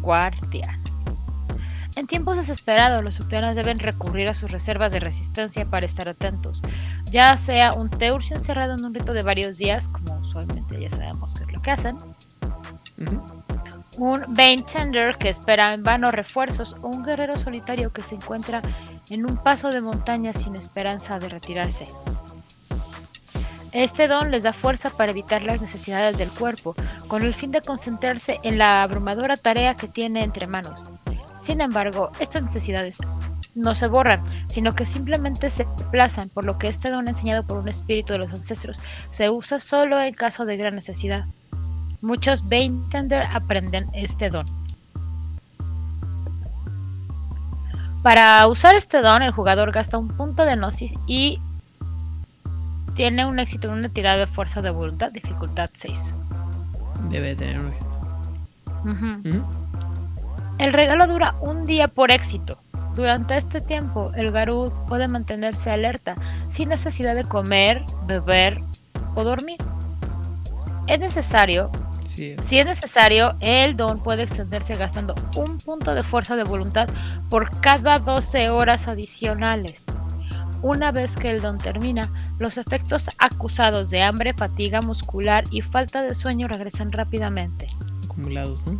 [0.00, 0.81] guardián.
[1.94, 6.62] En tiempos desesperados, los subterráneos deben recurrir a sus reservas de resistencia para estar atentos,
[7.10, 11.34] ya sea un Teurcio encerrado en un rito de varios días, como usualmente ya sabemos
[11.34, 11.96] que es lo que hacen,
[13.98, 18.62] un Bane Tender que espera en vano refuerzos, o un guerrero solitario que se encuentra
[19.10, 21.84] en un paso de montaña sin esperanza de retirarse.
[23.72, 26.74] Este don les da fuerza para evitar las necesidades del cuerpo,
[27.06, 30.82] con el fin de concentrarse en la abrumadora tarea que tiene entre manos.
[31.42, 32.98] Sin embargo, estas necesidades
[33.56, 37.58] no se borran, sino que simplemente se desplazan, por lo que este don enseñado por
[37.58, 38.78] un espíritu de los ancestros
[39.10, 41.24] se usa solo en caso de gran necesidad.
[42.00, 44.46] Muchos Tender aprenden este don.
[48.04, 51.40] Para usar este don, el jugador gasta un punto de gnosis y
[52.94, 56.14] tiene un éxito en una tirada de fuerza de voluntad, dificultad 6.
[57.10, 57.88] Debe tener un éxito.
[60.62, 62.56] El regalo dura un día por éxito.
[62.94, 66.14] Durante este tiempo, el Garud puede mantenerse alerta
[66.50, 68.62] sin necesidad de comer, beber
[69.16, 69.58] o dormir.
[70.86, 71.68] Es necesario,
[72.04, 76.88] si es necesario, el don puede extenderse gastando un punto de fuerza de voluntad
[77.28, 79.84] por cada 12 horas adicionales.
[80.62, 82.08] Una vez que el don termina,
[82.38, 87.66] los efectos acusados de hambre, fatiga muscular y falta de sueño regresan rápidamente.
[88.04, 88.78] Acumulados, ¿no?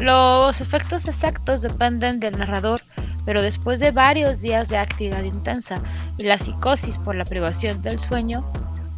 [0.00, 2.80] Los efectos exactos dependen del narrador,
[3.26, 5.82] pero después de varios días de actividad intensa
[6.16, 8.50] y la psicosis por la privación del sueño,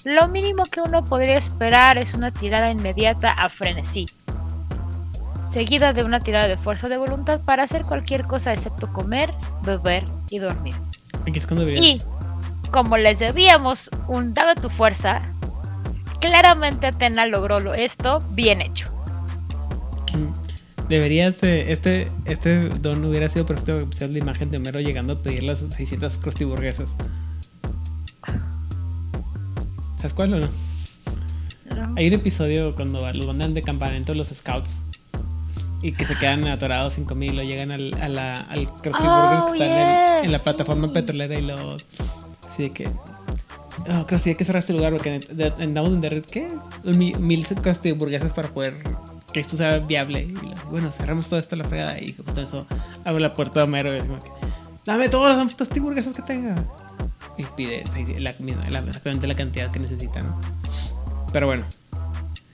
[0.04, 4.06] lo mínimo que uno podría esperar es una tirada inmediata a frenesí,
[5.44, 9.34] seguida de una tirada de fuerza de voluntad para hacer cualquier cosa excepto comer,
[9.64, 10.74] beber y dormir.
[11.80, 11.98] y
[12.70, 15.18] como les debíamos un dado tu fuerza,
[16.20, 18.91] claramente Atena logró esto bien hecho.
[20.92, 25.22] Deberías, este, este don hubiera sido perfecto para pusieras la imagen de Homero llegando a
[25.22, 26.94] pedir las 600 crostiburguesas.
[29.96, 30.48] ¿Sabes cuál o no?
[31.96, 34.80] Hay un episodio cuando los mandan de campamento los scouts
[35.80, 40.24] y que se quedan atorados 5000 o llegan al, a la, al oh, que está
[40.24, 41.54] en, la plataforma petrolera y lo.
[42.50, 42.90] Así que.
[43.94, 45.20] Oh, creo que hay que cerrar este lugar porque
[45.58, 46.48] andamos en red ¿qué?
[46.84, 48.76] Mil crostiburguesas para poder
[49.32, 50.22] que esto sea viable.
[50.22, 52.66] Y bueno, cerramos todo esto a la fregada y justo eso
[53.04, 54.06] abro la puerta de Homero y que,
[54.84, 56.64] dame todas las hamburguesas que tenga.
[57.36, 57.82] Y pide
[58.18, 58.34] la,
[58.70, 60.38] la, exactamente la cantidad que necesita, ¿no?
[61.32, 61.64] Pero bueno,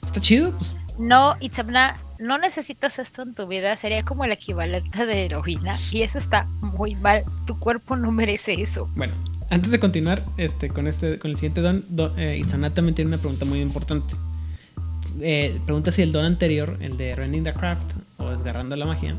[0.05, 0.77] está chido, pues.
[0.99, 3.77] No, Itzamna, no necesitas esto en tu vida.
[3.77, 5.77] Sería como el equivalente de heroína.
[5.91, 7.25] Y eso está muy mal.
[7.47, 8.89] Tu cuerpo no merece eso.
[8.97, 9.15] Bueno,
[9.51, 13.19] antes de continuar este, con, este, con el siguiente don, don eh, también tiene una
[13.19, 14.15] pregunta muy importante.
[15.21, 17.83] Eh, pregunta si el don anterior, el de Rending the Craft
[18.19, 19.17] o Desgarrando la Magia,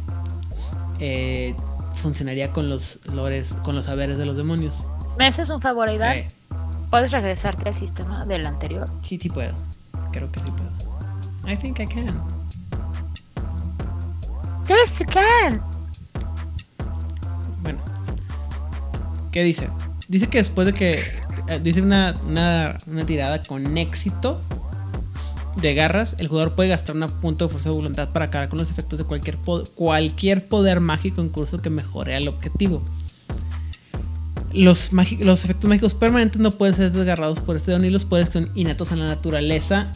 [1.00, 1.56] eh,
[1.96, 4.86] funcionaría con los lores, con los saberes de los demonios.
[5.18, 6.18] ¿Me haces un favor, Aidan?
[6.18, 6.28] Eh.
[6.90, 8.86] ¿Puedes regresarte al sistema del anterior?
[9.02, 9.54] Sí, sí puedo.
[10.12, 10.72] Creo que sí puedo.
[11.52, 12.24] I think I can.
[14.68, 15.62] Yes, you can.
[17.62, 17.80] Bueno.
[19.32, 19.70] ¿Qué dice?
[20.08, 21.00] Dice que después de que.
[21.48, 24.40] Eh, dice una, una, una tirada con éxito
[25.62, 28.60] de garras, el jugador puede gastar un punto de fuerza de voluntad para acabar con
[28.60, 29.38] los efectos de cualquier,
[29.76, 32.84] cualquier poder mágico en curso que mejore al objetivo.
[34.54, 38.30] Los, los, efectos mágicos permanentes no pueden ser desgarrados por este don y los poderes
[38.30, 39.92] son innatos a la naturaleza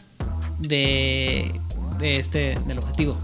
[0.60, 1.60] de,
[1.98, 3.16] de este, del objetivo.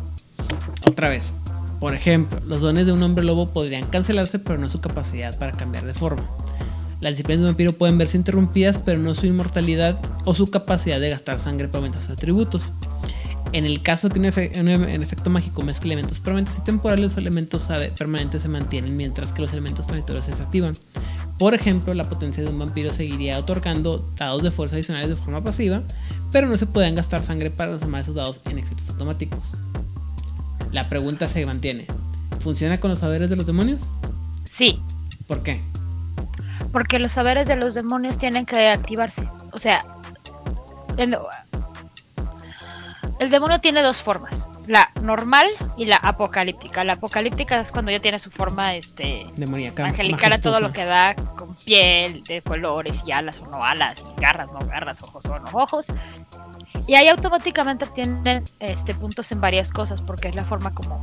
[0.89, 1.33] Otra vez,
[1.79, 5.53] por ejemplo, los dones de un hombre lobo podrían cancelarse, pero no su capacidad para
[5.53, 6.29] cambiar de forma.
[7.01, 11.01] Las disciplinas de un vampiro pueden verse interrumpidas, pero no su inmortalidad o su capacidad
[11.01, 12.73] de gastar sangre para aumentar sus atributos.
[13.53, 18.43] En el caso que un, efecto mágico mezcle elementos permanentes y temporales, los elementos permanentes
[18.43, 20.75] se mantienen mientras que los elementos transitorios se desactivan.
[21.37, 25.43] Por ejemplo, la potencia de un vampiro seguiría otorgando dados de fuerza adicionales de forma
[25.43, 25.83] pasiva,
[26.31, 29.41] pero no se pueden gastar sangre para transformar esos dados en éxitos automáticos.
[30.71, 31.87] La pregunta se mantiene.
[32.41, 33.81] ¿Funciona con los saberes de los demonios?
[34.45, 34.81] Sí.
[35.27, 35.61] ¿Por qué?
[36.73, 39.29] Porque los saberes de los demonios tienen que activarse.
[39.53, 39.81] O sea,
[40.97, 41.17] el,
[43.31, 45.47] demonio tiene dos formas, la normal
[45.77, 46.85] y la apocalíptica.
[46.85, 50.85] La apocalíptica es cuando ya tiene su forma este demoníaca, angelical a todo lo que
[50.85, 55.25] da con piel de colores y alas o no alas y garras no garras, ojos
[55.27, 55.87] o no ojos.
[56.87, 61.01] Y ahí automáticamente tienen este puntos en varias cosas porque es la forma como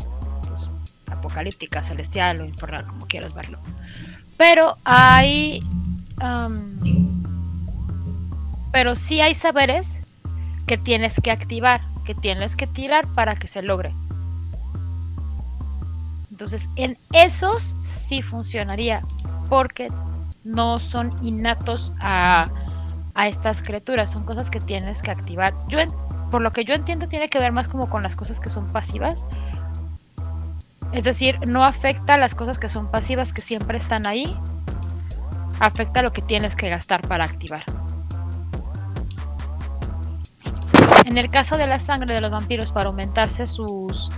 [1.12, 3.60] apocalíptica, celestial o infernal, como quieras verlo.
[4.38, 5.62] Pero hay.
[8.72, 10.02] pero sí hay saberes
[10.68, 13.94] que tienes que activar, que tienes que tirar para que se logre.
[16.30, 19.02] Entonces, en esos sí funcionaría,
[19.50, 19.88] porque
[20.44, 22.46] no son innatos a,
[23.16, 25.56] a estas criaturas, son cosas que tienes que activar.
[25.68, 25.80] Yo,
[26.30, 28.72] por lo que yo entiendo, tiene que ver más como con las cosas que son
[28.72, 29.26] pasivas,
[30.92, 34.36] es decir, no afecta a las cosas que son pasivas, que siempre están ahí.
[35.60, 37.64] Afecta lo que tienes que gastar para activar.
[41.06, 44.12] En el caso de la sangre de los vampiros, para aumentarse sus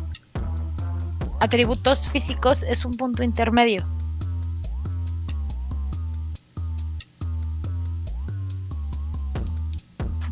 [1.39, 3.85] atributos físicos, es un punto intermedio.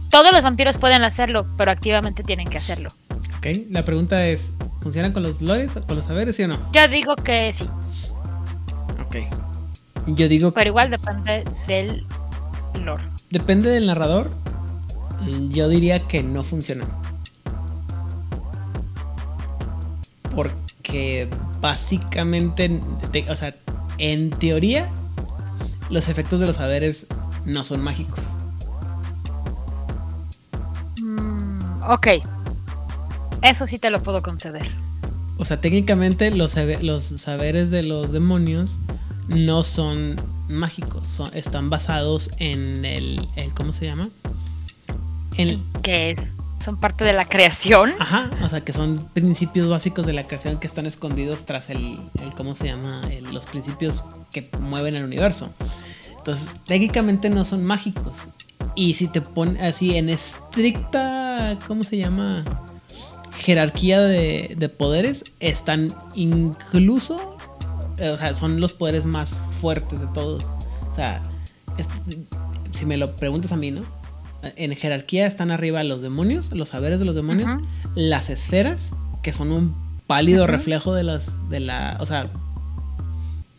[0.10, 2.90] Todos los vampiros pueden hacerlo, pero activamente tienen que hacerlo.
[3.38, 4.52] Ok, la pregunta es,
[4.88, 6.72] ¿Funcionan con los lores, con los saberes, sí o no?
[6.72, 7.68] Yo digo que sí.
[9.06, 9.18] Ok.
[10.16, 12.06] Yo digo Pero igual depende del
[12.86, 13.04] lore.
[13.30, 14.32] Depende del narrador.
[15.50, 16.88] Yo diría que no funciona.
[20.34, 21.30] Porque
[21.60, 22.80] básicamente,
[23.30, 23.54] o sea,
[23.98, 24.90] en teoría,
[25.90, 27.08] los efectos de los saberes
[27.44, 28.22] no son mágicos.
[31.02, 32.37] Mm, ok.
[33.42, 34.70] Eso sí te lo puedo conceder.
[35.38, 38.80] O sea, técnicamente los, los saberes de los demonios
[39.28, 40.16] no son
[40.48, 44.04] mágicos, están basados en el, ¿Cómo se llama?
[45.38, 47.92] En, que es son parte de la creación.
[48.00, 51.96] Ajá, o sea que son principios básicos de la creación que están escondidos tras el,
[52.36, 53.04] ¿cómo se llama?
[53.32, 55.54] los principios que mueven el universo.
[56.18, 58.18] Entonces, técnicamente no son mágicos.
[58.76, 62.44] Y si te pones así en estricta, ¿cómo se llama?
[63.48, 67.38] Jerarquía de, poderes están incluso,
[67.96, 70.44] eh, o sea, son los poderes más fuertes de todos.
[70.92, 71.24] O sea,
[72.74, 73.80] si me lo preguntas a mí, ¿no?
[74.44, 77.50] En jerarquía están arriba los demonios, los saberes de los demonios,
[77.96, 78.90] las esferas,
[79.24, 79.76] que son un
[80.08, 82.30] pálido reflejo de las, de la, o sea,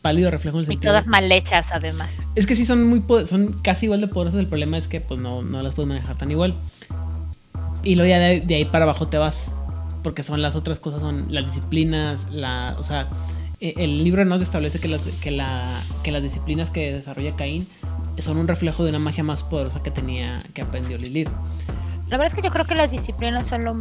[0.03, 2.21] pálido reflejo en Y todas mal hechas, además.
[2.35, 5.19] Es que sí son muy, son casi igual de poderosas, el problema es que pues
[5.19, 6.55] no, no las puedes manejar tan igual.
[7.83, 9.55] Y luego ya de ahí para abajo te vas
[10.09, 13.11] porque son las otras cosas, son las disciplinas, la, o sea,
[13.61, 17.69] e, el libro no establece que las, que, la, que las disciplinas que desarrolla Caín
[18.17, 21.29] son un reflejo de una magia más poderosa que tenía, que aprendió Lilith.
[22.09, 23.79] La verdad es que yo creo que las disciplinas son lo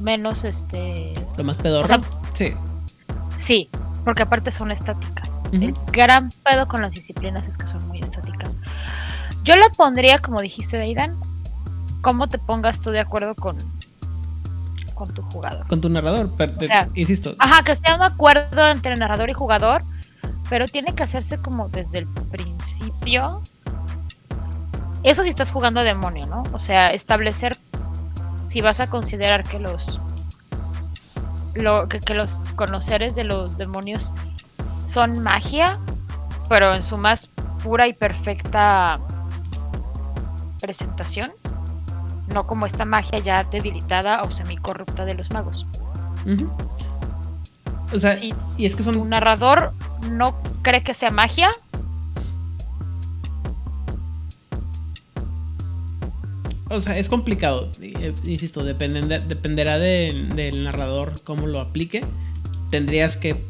[0.00, 1.14] menos, este...
[1.38, 1.88] Lo más peor.
[2.34, 2.52] sí.
[3.38, 3.68] Sí,
[4.04, 5.40] porque aparte son estáticas.
[5.52, 8.58] El gran pedo con las disciplinas es que son muy estáticas.
[9.44, 11.16] Yo lo pondría, como dijiste, Deidan,
[12.00, 13.56] cómo te pongas tú de acuerdo con,
[15.00, 15.66] con tu jugador.
[15.66, 16.52] Con tu narrador, pero,
[16.92, 17.34] insisto.
[17.38, 19.80] Ajá, que sea un acuerdo entre narrador y jugador,
[20.50, 23.40] pero tiene que hacerse como desde el principio.
[25.02, 26.42] Eso si estás jugando a demonio, ¿no?
[26.52, 27.56] O sea, establecer
[28.46, 29.98] si vas a considerar que los
[31.54, 34.12] lo, que, que los conoceres de los demonios
[34.84, 35.78] son magia,
[36.50, 37.30] pero en su más
[37.64, 39.00] pura y perfecta
[40.60, 41.32] presentación,
[42.32, 45.66] no como esta magia ya debilitada o semicorrupta de los magos.
[47.92, 48.14] O sea,
[48.56, 48.96] y es que son...
[48.98, 49.72] Un narrador
[50.10, 51.50] no cree que sea magia.
[56.68, 57.70] O sea, es complicado.
[57.80, 62.02] Eh, insisto, dependerá del narrador cómo lo aplique.
[62.70, 63.44] Tendrías que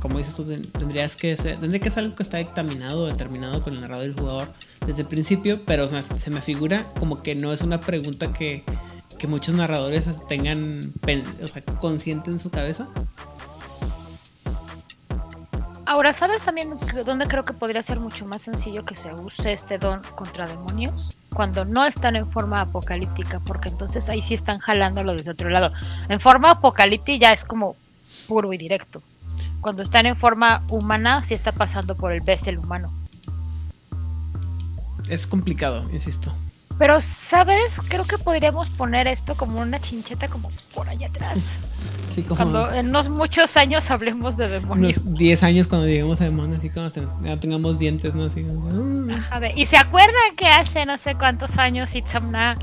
[0.00, 3.74] como dices tú, tendrías que ser, tendría que ser algo que está dictaminado, determinado con
[3.74, 4.52] el narrador y el jugador
[4.86, 8.64] desde el principio, pero se me, figura como que no es una pregunta que,
[9.18, 12.88] que muchos narradores tengan o consciente en su cabeza.
[15.86, 16.70] Ahora, ¿sabes también
[17.04, 21.18] dónde creo que podría ser mucho más sencillo que se use este don contra demonios?
[21.34, 25.72] Cuando no están en forma apocalíptica, porque entonces ahí sí están jalándolo desde otro lado.
[26.08, 27.76] En forma apocalíptica ya es como
[28.26, 29.02] puro y directo
[29.64, 32.92] cuando están en forma humana, sí está pasando por el Bessel humano.
[35.08, 36.34] Es complicado, insisto.
[36.78, 37.80] Pero, ¿sabes?
[37.88, 41.64] Creo que podríamos poner esto como una chincheta como por allá atrás.
[42.14, 42.36] Sí, como...
[42.36, 44.98] Cuando en unos muchos años hablemos de demonios.
[44.98, 46.92] Unos 10 años cuando lleguemos a demonios, así cuando
[47.24, 48.22] ya tengamos dientes, ¿no?
[48.22, 49.08] Así, uh".
[49.56, 52.54] y se acuerdan que hace no sé cuántos años Itzamna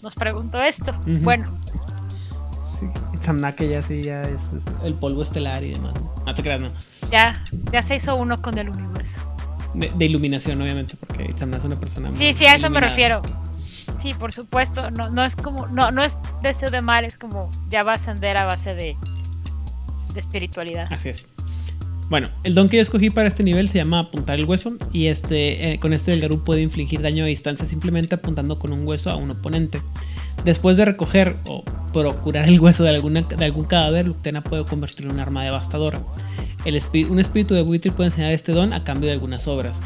[0.00, 0.96] nos preguntó esto.
[1.22, 1.44] Bueno,
[2.78, 2.86] Sí,
[3.68, 4.38] ya sí, ya es,
[4.84, 5.94] el polvo estelar y demás.
[6.24, 6.72] No te creas, no.
[7.10, 9.20] Ya, ya se hizo uno con el universo.
[9.74, 13.20] De, iluminación, obviamente, porque Itzamna es una persona Sí, sí, a eso me refiero.
[14.00, 14.90] Sí, por supuesto.
[14.90, 17.94] No, no es como, no, no es deseo de mar, es como ya va a
[17.94, 18.96] ascender a base de,
[20.14, 20.88] de espiritualidad.
[20.90, 21.26] Así es.
[22.08, 25.08] Bueno, el don que yo escogí para este nivel se llama apuntar el hueso y
[25.08, 28.88] este, eh, con este el Garú puede infligir daño a distancia simplemente apuntando con un
[28.88, 29.80] hueso a un oponente.
[30.44, 35.16] Después de recoger o procurar el hueso de, de algún cadáver, Luctena puede convertirlo en
[35.16, 36.00] un arma devastadora.
[36.64, 39.80] Un espíritu de buitre puede enseñar este don a cambio de algunas obras.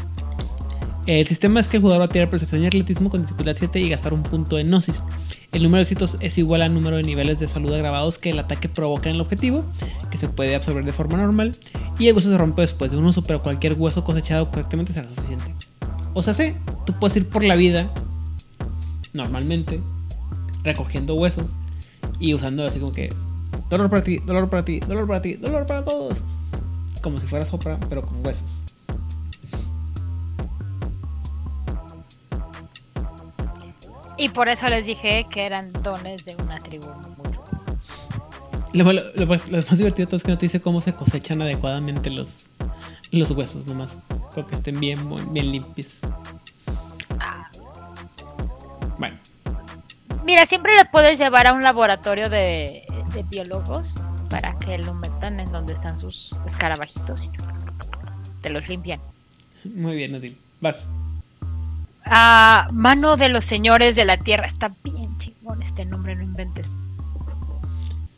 [1.07, 3.79] El sistema es que el jugador va a tirar percepción y atletismo con dificultad 7
[3.79, 5.01] y gastar un punto en Gnosis.
[5.51, 8.39] El número de éxitos es igual al número de niveles de salud agravados que el
[8.39, 9.59] ataque provoca en el objetivo,
[10.11, 11.53] que se puede absorber de forma normal,
[11.97, 15.09] y el hueso se rompe después de un uso, pero cualquier hueso cosechado correctamente será
[15.09, 15.45] suficiente.
[16.13, 16.53] O sea, sí,
[16.85, 17.91] tú puedes ir por la vida,
[19.13, 19.81] normalmente,
[20.63, 21.53] recogiendo huesos
[22.19, 23.09] y usando así como que
[23.69, 26.15] dolor para ti, dolor para ti, dolor para ti, dolor para todos.
[27.01, 28.63] Como si fuera sopra, pero con huesos.
[34.17, 36.87] Y por eso les dije que eran dones de una tribu
[37.17, 37.31] muy
[38.73, 42.47] lo, lo, más, divertido todo es que no te dice cómo se cosechan adecuadamente los,
[43.11, 43.97] los huesos, nomás.
[44.33, 44.97] Con que estén bien,
[45.31, 45.99] bien limpios.
[50.31, 52.85] Mira, siempre le puedes llevar a un laboratorio de,
[53.29, 59.01] biólogos para que lo metan en donde están sus escarabajitos y te los limpian.
[59.65, 60.37] Muy bien, Odil.
[60.61, 60.87] Vas.
[62.05, 64.45] A mano de los señores de la tierra.
[64.45, 66.77] Está bien chingón este nombre, no inventes.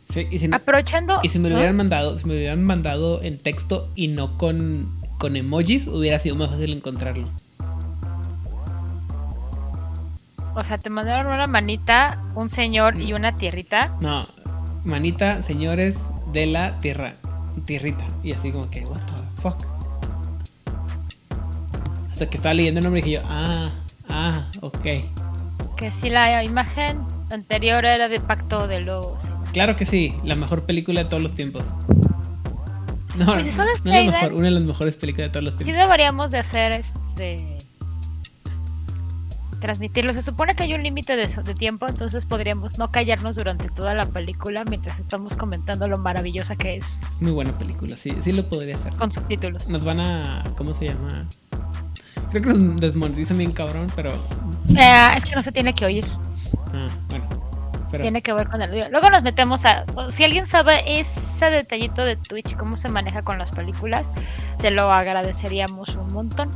[0.07, 1.19] Sí, y si Aprovechando.
[1.23, 4.37] Y si me lo hubieran mandado, si me lo hubieran mandado en texto y no
[4.37, 7.31] con, con emojis, hubiera sido más fácil encontrarlo.
[10.55, 13.95] O sea, te mandaron una manita, un señor y una tierrita.
[13.99, 14.21] No,
[14.83, 15.99] manita, señores
[16.31, 17.15] de la tierra.
[17.65, 18.05] Tierrita.
[18.23, 19.65] Y así como que, what the fuck.
[22.11, 23.65] Hasta que estaba leyendo el nombre y dije yo, ah,
[24.09, 24.85] ah, ok.
[25.75, 26.99] Que si la imagen
[27.31, 29.29] anterior era de Pacto de Lobos.
[29.51, 31.63] Claro que sí, la mejor película de todos los tiempos.
[33.15, 35.75] No, pues no, es la mejor, una de las mejores películas de todos los tiempos.
[35.75, 37.52] Sí deberíamos de hacer este
[39.63, 40.11] transmitirlo.
[40.11, 43.95] Se supone que hay un límite de, de, tiempo, entonces podríamos no callarnos durante toda
[43.95, 46.93] la película mientras estamos comentando lo maravillosa que es.
[47.21, 48.91] Muy buena película, sí, sí lo podría hacer.
[48.93, 49.69] Con subtítulos.
[49.69, 51.29] Nos van a, ¿cómo se llama?
[52.29, 54.09] Creo que nos desmonetizan bien cabrón, pero...
[54.67, 56.05] Eh, es que no se tiene que oír.
[56.73, 57.25] Ah, bueno.
[58.01, 58.89] Tiene que ver con el video.
[58.89, 59.85] Luego nos metemos a.
[60.09, 64.11] Si alguien sabe ese detallito de Twitch, cómo se maneja con las películas,
[64.57, 66.49] se lo agradeceríamos un montón.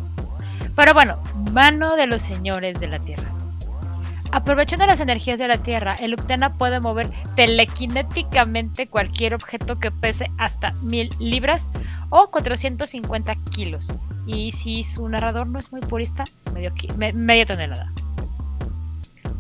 [0.78, 1.18] Pero bueno,
[1.54, 3.32] mano de los señores de la Tierra.
[4.32, 10.30] Aprovechando las energías de la Tierra, el Uctena puede mover telequinéticamente cualquier objeto que pese
[10.38, 11.72] hasta 1000 libras
[12.12, 13.92] o 450 kilos.
[14.28, 17.92] Y si su narrador no es muy purista, medio, media tonelada.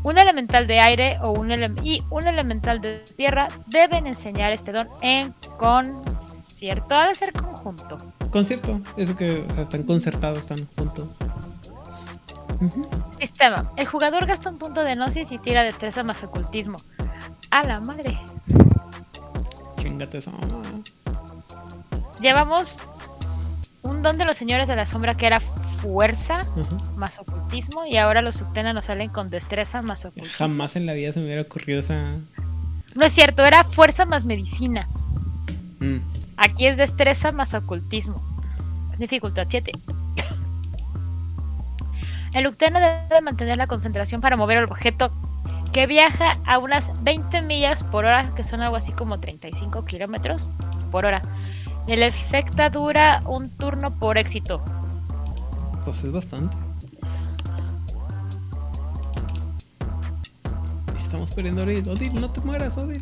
[0.01, 1.51] Un elemental de aire o un
[1.83, 6.95] y un elemental de tierra deben enseñar este don en concierto.
[6.95, 7.97] Ha de ser conjunto.
[8.31, 11.05] Concierto, eso que están concertados, están juntos.
[13.19, 13.71] Sistema.
[13.77, 16.77] El jugador gasta un punto de gnosis y tira destreza más ocultismo.
[17.51, 18.17] A la madre.
[19.77, 20.61] Chingate esa mamada.
[22.19, 22.85] Llevamos
[23.83, 26.41] un don de los señores de la sombra que era fuerza
[26.95, 30.35] más ocultismo y ahora los subtena nos salen con destreza más ocultismo.
[30.37, 32.17] Jamás en la vida se me hubiera ocurrido esa.
[32.95, 34.89] No es cierto, era fuerza más medicina.
[35.79, 36.16] Mm.
[36.37, 38.21] Aquí es destreza más ocultismo.
[38.97, 39.71] Dificultad 7.
[42.33, 45.11] El Uctena debe mantener la concentración para mover el objeto
[45.73, 50.47] que viaja a unas 20 millas por hora, que son algo así como 35 kilómetros
[50.91, 51.21] por hora.
[51.87, 54.61] El efecto dura un turno por éxito.
[55.85, 56.55] Pues es bastante.
[60.99, 61.87] Estamos perdiendo Odil.
[61.87, 63.01] Odil, no te mueras, Odil.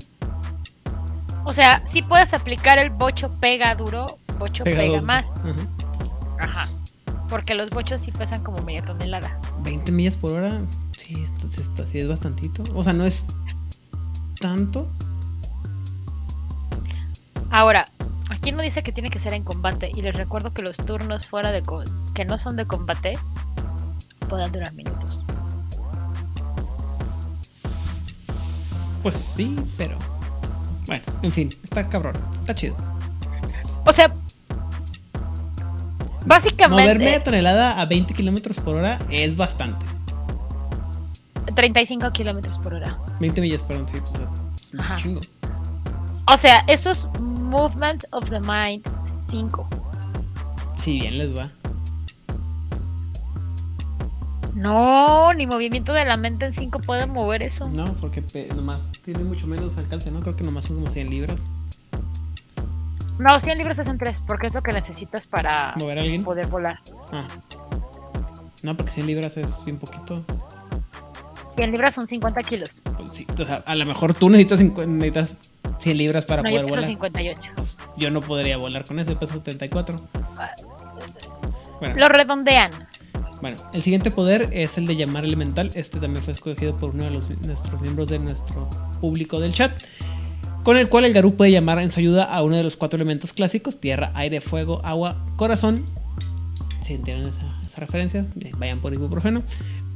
[1.45, 5.31] O sea, si puedes aplicar el bocho pega duro, bocho Pega más.
[5.43, 5.55] Ajá.
[6.39, 6.71] Ajá.
[7.29, 9.39] Porque los bochos sí pesan como media tonelada.
[9.63, 10.49] 20 millas por hora.
[10.97, 12.63] Sí, esto, sí está- sí es bastantito.
[12.75, 13.23] O sea, no es
[14.39, 14.91] tanto.
[17.51, 17.89] Ahora,
[18.29, 21.27] aquí no dice que tiene que ser en combate y les recuerdo que los turnos
[21.27, 21.83] fuera de co-
[22.13, 23.13] que no son de combate
[24.27, 25.23] pueden durar minutos.
[29.03, 29.97] Pues sí, pero.
[30.87, 32.13] Bueno, en fin, está cabrón.
[32.33, 32.75] Está chido.
[33.85, 34.17] O sea, Mover
[36.25, 39.85] básicamente media tonelada a 20 kilómetros por hora es bastante.
[41.55, 42.99] 35 kilómetros por hora.
[43.19, 44.13] 20 millas, perdón, sí, pues
[44.61, 44.95] es un Ajá.
[44.97, 45.19] chingo.
[46.27, 47.07] O sea, eso es
[47.39, 48.83] Movement of the Mind
[49.27, 49.67] 5.
[50.75, 51.43] Si bien les va.
[54.55, 57.67] No, ni movimiento de la mente en 5 puede mover eso.
[57.67, 58.23] No, porque
[58.55, 60.21] nomás tiene mucho menos alcance, ¿no?
[60.21, 61.41] Creo que nomás son como 100 libras.
[63.19, 66.21] No, 100 libras hacen 3, porque es lo que necesitas para ¿Mover a alguien?
[66.21, 66.79] poder volar.
[67.11, 67.27] Ah.
[68.63, 70.23] No, porque 100 libras es bien poquito.
[71.57, 72.81] 100 libras son 50 kilos.
[72.97, 75.37] Pues sí, o sea, a lo mejor tú necesitas, necesitas
[75.79, 76.89] 100 libras para no, yo poder peso volar.
[76.91, 77.51] 58.
[77.57, 80.01] Pues, yo no podría volar con eso, yo peso 74.
[81.79, 82.71] Bueno, Lo redondean.
[83.41, 85.69] Bueno, el siguiente poder es el de llamar elemental.
[85.75, 88.69] Este también fue escogido por uno de los, nuestros miembros de nuestro
[89.01, 89.71] público del chat.
[90.63, 92.97] Con el cual el Garú puede llamar en su ayuda a uno de los cuatro
[92.97, 95.85] elementos clásicos: tierra, aire, fuego, agua, corazón.
[96.83, 99.43] Si entienden esa, referencia, eh, vayan por ibuprofeno.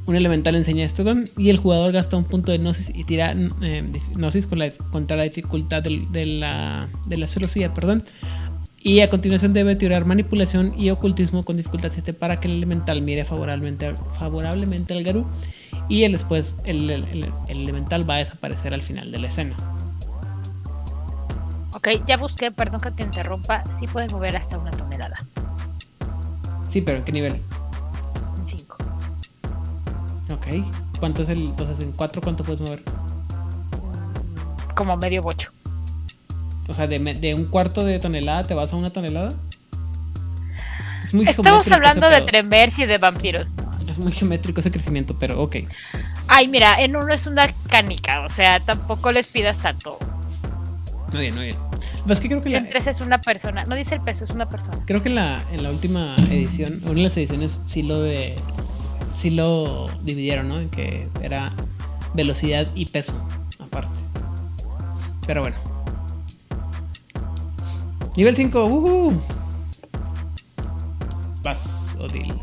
[0.06, 3.32] Un elemental enseña este don y el jugador gasta un punto de gnosis y tira
[3.62, 8.04] eh, gnosis contra la dificultad de, la, de la celosía, perdón.
[8.82, 13.02] Y a continuación debe tirar manipulación y ocultismo con dificultad 7 para que el elemental
[13.02, 15.26] mire favorablemente, favorablemente al Garú.
[15.88, 19.28] Y el, después el, el- el- el elemental va a desaparecer al final de la
[19.28, 19.54] escena.
[21.74, 23.62] Ok, ya busqué, perdón que te interrumpa.
[23.78, 25.14] Sí pueden mover hasta una tonelada.
[26.68, 27.34] Sí, pero ¿en qué nivel?
[28.38, 28.76] En 5.
[30.32, 30.46] Ok.
[30.98, 31.40] ¿Cuánto es el?
[31.40, 32.82] Entonces en 4 ¿cuánto puedes mover?
[34.74, 35.50] Como medio bocho.
[36.70, 39.28] O sea, de, de un cuarto de tonelada te vas a una tonelada.
[41.04, 42.20] Es muy Estamos hablando de.
[42.22, 43.52] Tremers y de vampiros.
[43.88, 45.56] Es muy geométrico ese crecimiento, pero ok.
[46.28, 49.98] Ay, mira, en uno es una canica, o sea, tampoco les pidas tanto.
[51.12, 51.58] Muy bien, muy bien.
[52.06, 53.64] Lo es que creo que la, En tres es una persona.
[53.64, 54.78] No dice el peso, es una persona.
[54.86, 58.36] creo que en la, en la última edición, una de las ediciones sí lo de
[59.16, 60.60] sí lo dividieron, ¿no?
[60.60, 61.52] En que era
[62.14, 63.14] velocidad y peso
[63.58, 63.98] aparte.
[65.26, 65.69] Pero bueno.
[68.16, 69.22] Nivel 5, ¡uhú!
[71.42, 72.38] Vas, Odil.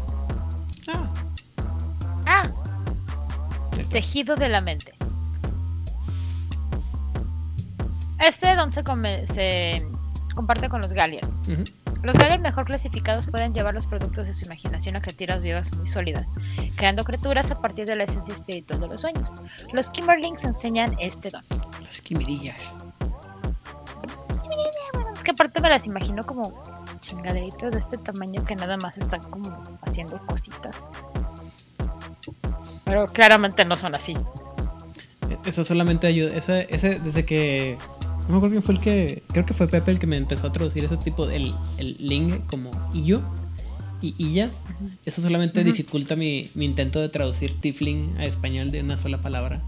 [0.88, 1.10] Ah,
[2.26, 2.50] Ah,
[3.90, 4.94] tejido de la mente.
[8.20, 9.86] Este don se, come- se
[10.36, 11.42] comparte con los Galliards.
[12.04, 15.88] Los Galliards mejor clasificados pueden llevar los productos de su imaginación a criaturas vivas muy
[15.88, 16.32] sólidas,
[16.76, 19.32] creando criaturas a partir de la esencia espiritual de los sueños.
[19.74, 21.44] Los Kimberlings enseñan este don.
[21.84, 22.62] Las quimerillas.
[25.38, 26.64] Aparte me las imagino como
[27.02, 30.90] chingaderitas de este tamaño que nada más están como haciendo cositas.
[32.84, 34.16] Pero claramente no son así.
[35.46, 36.36] Eso solamente ayuda.
[36.36, 37.78] Ese, ese, desde que.
[38.24, 39.24] No me acuerdo quién fue el que.
[39.28, 41.30] Creo que fue Pepe el que me empezó a traducir ese tipo.
[41.30, 43.22] El, el ling como illo
[44.02, 44.50] y illas.
[45.06, 45.70] Eso solamente Ujú.
[45.70, 49.62] dificulta mi, mi intento de traducir tifling a español de una sola palabra.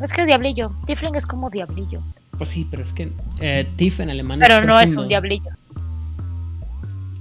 [0.00, 0.70] Es que diablillo.
[0.86, 1.98] Tifling es como diablillo.
[2.38, 5.50] Pues sí, pero es que eh, tif en alemán Pero no es un diablillo.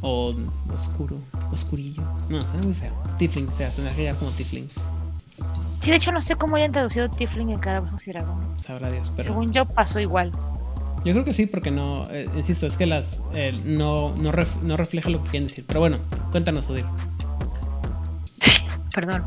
[0.01, 0.33] O
[0.73, 1.17] oscuro,
[1.51, 2.01] oscurillo.
[2.29, 2.93] No, suena muy feo.
[3.19, 4.67] Tifling, o sea, tendrá que como tifling.
[5.79, 8.53] Sí, de hecho no sé cómo hayan traducido Tifling en cada uno y dragones.
[8.55, 9.23] Sabrá Dios, pero.
[9.29, 10.31] Según yo pasó igual.
[11.03, 14.63] Yo creo que sí, porque no, eh, insisto, es que las eh, no, no, ref-
[14.65, 15.65] no refleja lo que quieren decir.
[15.67, 15.97] Pero bueno,
[16.31, 16.85] cuéntanos, Odil.
[18.93, 19.23] Perdón.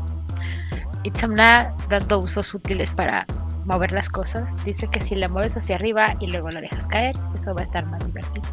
[1.03, 3.25] Itzamna dando usos útiles para
[3.65, 4.51] mover las cosas.
[4.63, 7.63] Dice que si la mueves hacia arriba y luego la dejas caer, eso va a
[7.63, 8.47] estar más divertido.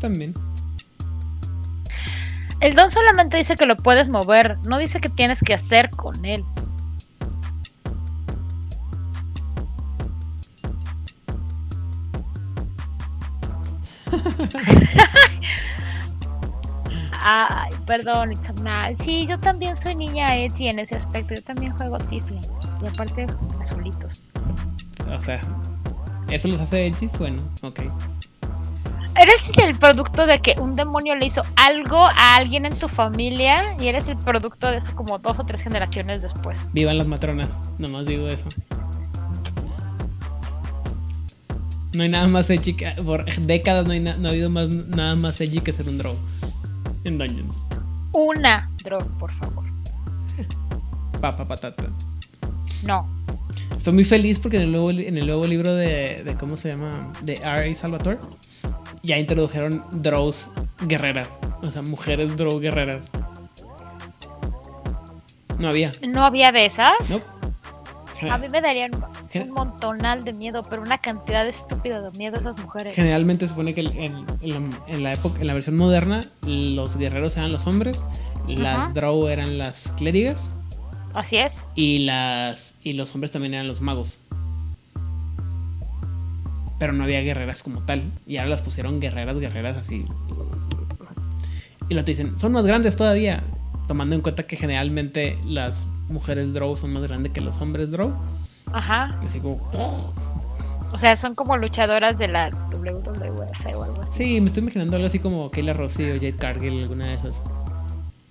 [0.00, 0.34] También.
[2.60, 6.24] El don solamente dice que lo puedes mover, no dice que tienes que hacer con
[6.24, 6.44] él.
[17.22, 18.94] Ay, perdón, Itzamna.
[18.94, 21.34] Sí, yo también soy niña edgy en ese aspecto.
[21.34, 22.40] Yo también juego Tiflin.
[22.82, 23.26] Y aparte,
[23.60, 24.26] azulitos.
[25.10, 25.40] O sea,
[26.30, 27.10] ¿eso los hace edgy?
[27.18, 27.82] Bueno, ok.
[29.20, 33.76] Eres el producto de que un demonio le hizo algo a alguien en tu familia
[33.78, 36.70] y eres el producto de eso como dos o tres generaciones después.
[36.72, 37.48] Vivan las matronas,
[37.78, 38.46] nomás digo eso.
[41.92, 42.92] No hay nada más edgy que.
[43.04, 46.16] Por décadas no, hay no ha habido más, nada más edgy que ser un draw
[47.04, 47.56] en Dungeons.
[48.12, 49.64] Una drog, por favor.
[51.20, 51.84] Papa patata.
[52.86, 53.08] No.
[53.76, 56.70] Estoy muy feliz porque en el nuevo, en el nuevo libro de, de ¿Cómo se
[56.70, 56.90] llama?
[57.22, 57.74] De R.A.
[57.74, 58.18] Salvatore.
[59.02, 60.50] Ya introdujeron draws
[60.86, 61.28] guerreras.
[61.66, 62.98] O sea, mujeres draw guerreras.
[65.58, 65.90] No había.
[66.06, 67.10] ¿No había de esas?
[67.10, 67.39] No.
[68.28, 68.90] A mí me darían
[69.34, 72.94] un montonal de miedo, pero una cantidad estúpida de miedo esas mujeres.
[72.94, 76.96] Generalmente se supone que en, en, la, en, la, época, en la versión moderna, los
[76.96, 78.04] guerreros eran los hombres,
[78.46, 80.54] las drow eran las clérigas.
[81.14, 81.64] Así es.
[81.74, 84.18] Y las y los hombres también eran los magos.
[86.78, 88.10] Pero no había guerreras como tal.
[88.26, 90.04] Y ahora las pusieron guerreras, guerreras así.
[91.88, 93.42] Y lo te dicen, son más grandes todavía.
[93.88, 98.12] Tomando en cuenta que generalmente las mujeres drow son más grandes que los hombres drow.
[98.72, 99.18] Ajá.
[99.26, 99.60] Así como.
[100.92, 104.18] O sea, son como luchadoras de la WWF o algo así.
[104.18, 107.42] Sí, me estoy imaginando algo así como Kayla Rossi o Jade Cargill, alguna de esas.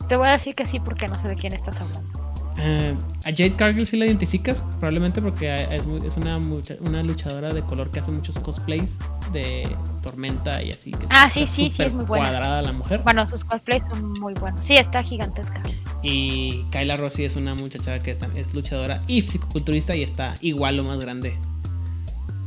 [0.08, 2.29] Te voy a decir que sí porque no sé de quién estás hablando.
[2.60, 7.54] Uh, a Jade Cargill sí la identificas, probablemente porque es, muy, es una, una, luchadora
[7.54, 8.90] de color que hace muchos cosplays
[9.32, 10.92] de Tormenta y así.
[10.92, 12.30] Que ah, sí, sí, sí, es muy buena.
[12.30, 13.02] cuadrada la mujer.
[13.04, 14.66] Bueno, sus cosplays son muy buenos.
[14.66, 15.64] Sí, está gigantesca.
[16.04, 20.84] Y Kyla Rossi es una muchacha que es luchadora y fisicoculturista y está igual o
[20.84, 21.38] más grande.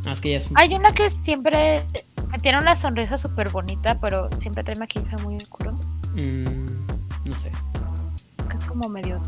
[0.04, 0.58] Más que ella es un...
[0.58, 1.84] Hay una que siempre
[2.42, 5.72] tiene una sonrisa súper bonita, pero siempre trae maquillaje muy oscuro.
[6.14, 6.64] Mm,
[7.24, 7.50] no sé.
[8.48, 9.22] Que es como medio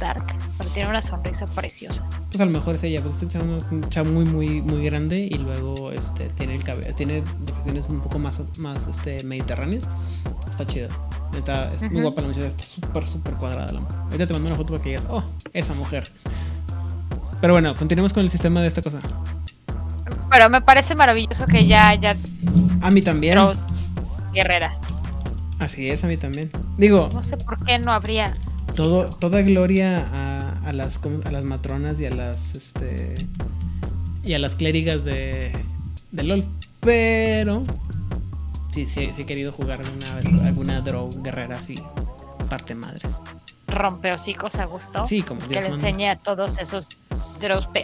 [0.00, 0.24] dark,
[0.58, 2.04] pero tiene una sonrisa preciosa.
[2.30, 4.84] Pues a lo mejor es ella, porque este chavo es un chavo muy, muy, muy
[4.84, 9.88] grande y luego este, tiene el cabello, tiene reflexiones un poco más, más este, mediterráneas.
[10.50, 10.88] Está chido.
[11.36, 11.90] Está, es uh -huh.
[11.92, 13.98] muy guapa la muchacha, está súper, súper cuadrada la mujer.
[13.98, 15.22] Ahorita te mando una foto para que digas, oh,
[15.52, 16.10] esa mujer.
[17.40, 18.98] Pero bueno, continuemos con el sistema de esta cosa.
[20.30, 22.16] Pero me parece maravilloso que ya, ya.
[22.82, 23.36] A mí también.
[23.36, 23.66] Los
[24.32, 24.80] guerreras.
[25.58, 26.50] Así es, a mí también.
[26.76, 27.08] Digo.
[27.12, 28.34] No sé por qué no habría.
[28.74, 33.14] Todo, toda gloria a, a, las, a las matronas y a las este
[34.24, 35.52] y a las clérigas de,
[36.12, 36.44] de LOL.
[36.80, 37.64] Pero
[38.72, 41.74] sí, sí, sí he querido jugar alguna, alguna draw guerrera así,
[42.48, 43.12] parte madres.
[43.66, 45.06] Rompe hocicos a gusto.
[45.06, 46.88] Sí, como Que le enseñe a todos esos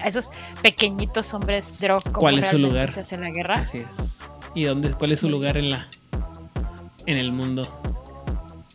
[0.03, 0.30] a esos
[0.62, 2.93] pequeñitos hombres cómo ¿Cuál es su lugar?
[2.93, 3.61] se hace la guerra.
[3.61, 4.18] Así es.
[4.55, 5.87] ¿Y dónde, cuál es su lugar en la
[7.07, 7.62] en el mundo?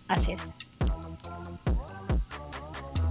[0.07, 0.53] Así es.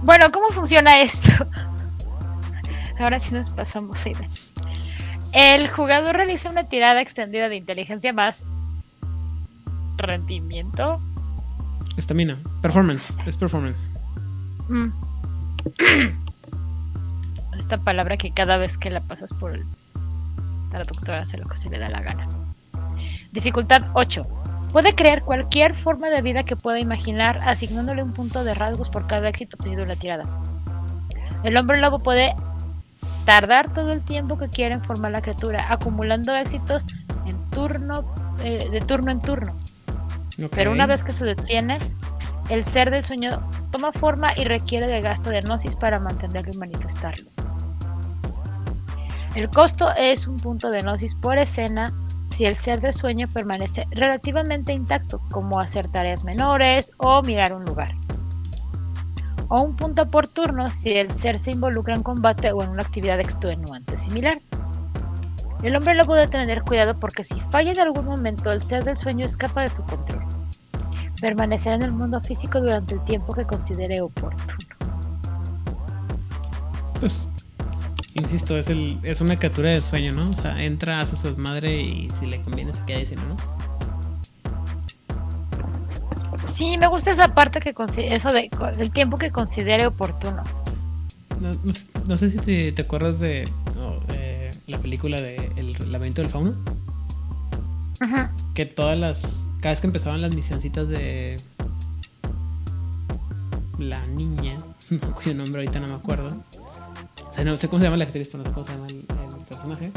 [0.03, 1.29] Bueno, ¿cómo funciona esto?
[2.99, 4.13] Ahora sí nos pasamos ahí.
[5.31, 8.45] El jugador realiza una tirada extendida de inteligencia más
[9.97, 11.01] rendimiento.
[11.97, 12.37] Estamina.
[12.61, 13.15] Performance.
[13.25, 13.89] Es performance.
[14.69, 14.89] Mm.
[17.59, 19.65] Esta palabra que cada vez que la pasas por el
[20.71, 22.27] traductor hace lo que se le da la gana.
[23.31, 24.25] Dificultad 8.
[24.71, 29.05] Puede crear cualquier forma de vida que pueda imaginar, asignándole un punto de rasgos por
[29.05, 30.23] cada éxito obtenido en la tirada.
[31.43, 32.33] El hombre lobo puede
[33.25, 36.85] tardar todo el tiempo que quiera en formar la criatura, acumulando éxitos
[37.25, 38.13] en turno,
[38.43, 39.55] eh, de turno en turno.
[40.35, 40.49] Okay.
[40.51, 41.77] Pero una vez que se detiene,
[42.49, 43.41] el ser del sueño
[43.71, 47.29] toma forma y requiere de gasto de gnosis para mantenerlo y manifestarlo.
[49.35, 51.87] El costo es un punto de gnosis por escena
[52.41, 57.63] si el ser de sueño permanece relativamente intacto, como hacer tareas menores o mirar un
[57.65, 57.91] lugar.
[59.47, 62.81] O un punto por turno si el ser se involucra en combate o en una
[62.81, 64.41] actividad extenuante similar.
[65.61, 68.97] El hombre lobo debe tener cuidado porque si falla en algún momento el ser del
[68.97, 70.25] sueño escapa de su control.
[71.21, 74.65] Permanecerá en el mundo físico durante el tiempo que considere oportuno.
[76.99, 77.27] Pues
[78.13, 80.29] Insisto, es, el, es una captura de sueño, ¿no?
[80.29, 83.35] O sea, entra, hace su desmadre y si le conviene se queda diciendo, ¿no?
[86.51, 87.73] Sí, me gusta esa parte que
[88.13, 90.43] eso de el tiempo que considere oportuno.
[91.39, 91.73] No, no,
[92.07, 93.49] no sé si te, te acuerdas de
[94.13, 96.55] eh, la película de El laberinto del fauno.
[97.99, 98.31] Ajá.
[98.53, 99.47] Que todas las.
[99.61, 101.37] Cada vez que empezaban las misioncitas de.
[103.79, 104.57] La niña,
[105.15, 106.29] cuyo nombre ahorita no me acuerdo.
[107.31, 108.85] O sea, no sé cómo se llama la actriz, pero no sé cómo se llama
[108.89, 109.91] el, personaje.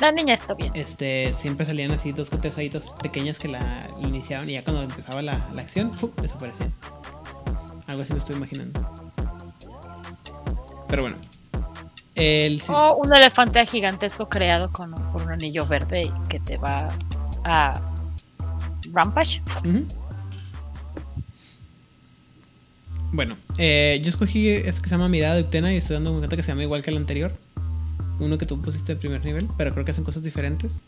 [0.00, 0.70] La niña está bien.
[0.74, 2.56] Este, siempre salían así dos tres
[3.02, 6.10] pequeñas que la iniciaban y ya cuando empezaba la, la acción, ¡pum!
[6.20, 6.72] desaparecían.
[7.86, 8.80] Algo así me estoy imaginando.
[10.88, 11.16] Pero bueno.
[12.14, 12.60] El...
[12.68, 16.88] O un elefante gigantesco creado con, por un anillo verde que te va
[17.44, 17.72] a
[18.92, 19.40] Rampage.
[23.12, 26.36] Bueno, eh, yo escogí este que se llama Mirada de Utena y estoy dando cuenta
[26.36, 27.32] que se llama igual que el anterior.
[28.20, 30.80] Uno que tú pusiste de primer nivel, pero creo que hacen cosas diferentes.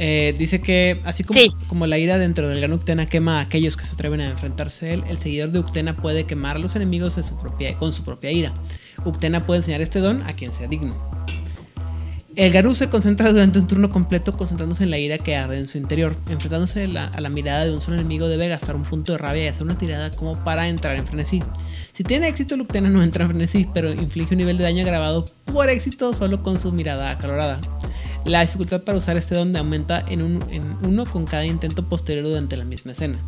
[0.00, 3.76] Eh, dice que, así como, como, la ira dentro del gran Uctena quema a aquellos
[3.76, 6.76] que se atreven a enfrentarse a él, el seguidor de Uctena puede quemar a los
[6.76, 8.54] enemigos de su propia, con su propia ira.
[9.04, 10.92] Uctena puede enseñar este don a quien sea digno.
[12.38, 15.66] El Garú se concentra durante un turno completo concentrándose en la ira que arde en
[15.66, 16.14] su interior.
[16.30, 19.48] Enfrentándose a la mirada de un solo enemigo debe gastar un punto de rabia y
[19.48, 21.42] hacer una tirada como para entrar en frenesí.
[21.92, 25.24] Si tiene éxito, Luctena no entra en frenesí, pero inflige un nivel de daño agravado
[25.46, 27.58] por éxito solo con su mirada acalorada.
[28.24, 30.38] La dificultad para usar este don aumenta en,
[30.84, 33.18] uno con cada intento posterior durante la misma escena.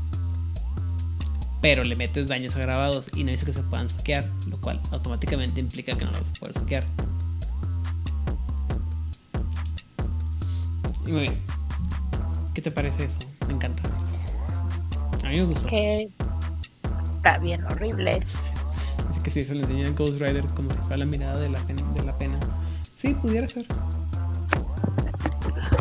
[1.60, 5.58] Pero le metes daños agravados y no dice que se puedan saquear, lo cual automáticamente
[5.58, 6.60] implica que no los vas a
[11.00, 11.12] saquear.
[11.12, 11.42] Muy bien.
[12.54, 13.18] ¿Qué te parece eso?
[13.46, 13.82] Me encanta.
[15.24, 15.66] A mí me gustó.
[15.66, 16.08] Que
[17.16, 18.24] está bien horrible.
[19.16, 21.48] Es que si se le enseña en Ghost Rider como si fuera la mirada de
[21.48, 22.38] la, de la pena.
[22.96, 23.66] Sí, pudiera ser.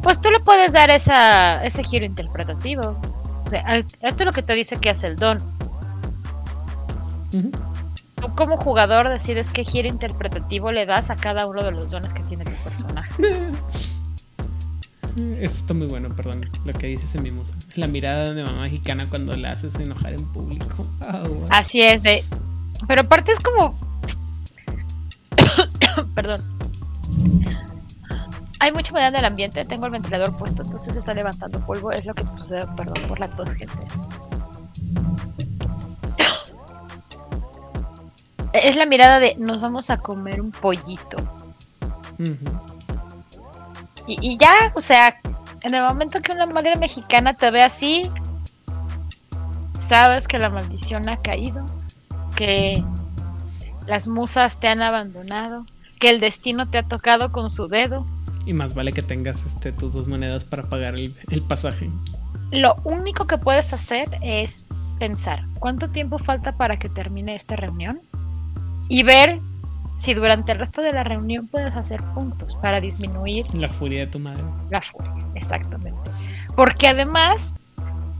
[0.04, 3.00] Pues tú le puedes dar esa, ese giro interpretativo.
[3.46, 5.38] O sea, esto es lo que te dice que hace el don.
[7.32, 12.14] Tú como jugador decides qué giro interpretativo le das a cada uno de los dones
[12.14, 13.24] que tiene tu personaje.
[15.40, 17.54] Esto está muy bueno, perdón, lo que dices en mi musa.
[17.76, 20.88] La mirada de mamá mexicana cuando la haces enojar en público.
[21.02, 22.24] Ah, Así es, de...
[22.88, 23.78] Pero aparte es como...
[26.16, 26.44] perdón.
[28.60, 31.92] Hay mucha humedad en el ambiente, tengo el ventilador puesto, entonces está levantando polvo.
[31.92, 33.74] Es lo que sucede, perdón por la tos, gente.
[38.54, 41.18] es la mirada de nos vamos a comer un pollito.
[44.10, 45.20] Y, ya, o sea,
[45.62, 48.10] en el momento que una madre mexicana te ve así,
[49.80, 51.64] sabes que la maldición ha caído,
[52.36, 52.84] que
[53.86, 55.66] las musas te han abandonado,
[56.00, 58.08] que el destino te ha tocado con su dedo.
[58.48, 61.92] Y más vale que tengas este, tus dos monedas para pagar el, el pasaje.
[62.50, 68.02] Lo único que puedes hacer es pensar, ¿cuánto tiempo falta para que termine esta reunión?
[68.88, 69.40] Y ver
[70.00, 74.08] si durante el resto de la reunión puedes hacer puntos para disminuir la furia de
[74.08, 74.42] tu madre.
[74.72, 76.12] La furia, exactamente.
[76.56, 77.58] Porque además,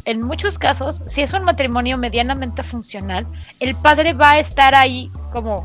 [0.04, 3.26] en muchos casos, si es un matrimonio medianamente funcional,
[3.62, 5.56] el padre va a estar ahí como,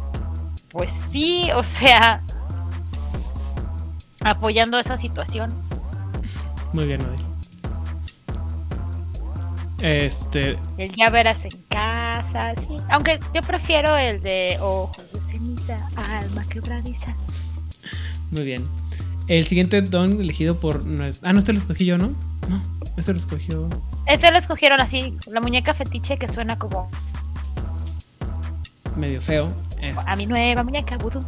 [0.71, 2.23] pues sí, o sea,
[4.23, 5.49] apoyando esa situación.
[6.73, 7.34] Muy bien, Odil.
[9.85, 10.57] Este.
[10.79, 12.75] El ya verás en casa, sí.
[12.89, 17.15] Aunque yo prefiero el de ojos de ceniza, alma quebradiza.
[18.31, 18.67] Muy bien.
[19.29, 20.83] El siguiente don elegido por.
[21.23, 22.15] Ah, no, este lo escogí yo, ¿no?
[22.49, 22.63] No,
[22.97, 23.69] este lo escogió.
[24.07, 26.89] Este lo escogieron así, la muñeca fetiche que suena como.
[28.97, 29.49] Medio feo.
[30.07, 31.21] A mi nueva muñeca vudú.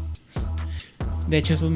[1.28, 1.68] De hecho, esos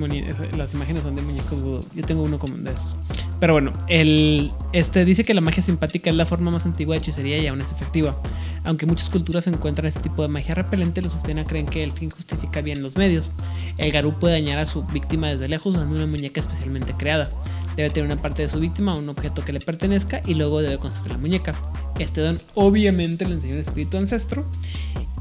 [0.57, 1.81] las imágenes son de muñecos vudú.
[1.95, 2.97] Yo tengo uno como de esos.
[3.41, 7.01] Pero bueno, el, este dice que la magia simpática es la forma más antigua de
[7.01, 8.21] hechicería y aún es efectiva.
[8.65, 12.11] Aunque muchas culturas encuentran este tipo de magia repelente, los Ustena creen que el fin
[12.11, 13.33] justifica bien los medios.
[13.79, 17.31] El Garú puede dañar a su víctima desde lejos usando una muñeca especialmente creada.
[17.77, 20.77] Debe tener una parte de su víctima, un objeto que le pertenezca y luego debe
[20.77, 21.53] construir la muñeca.
[21.99, 24.45] Este don obviamente le enseña un espíritu ancestro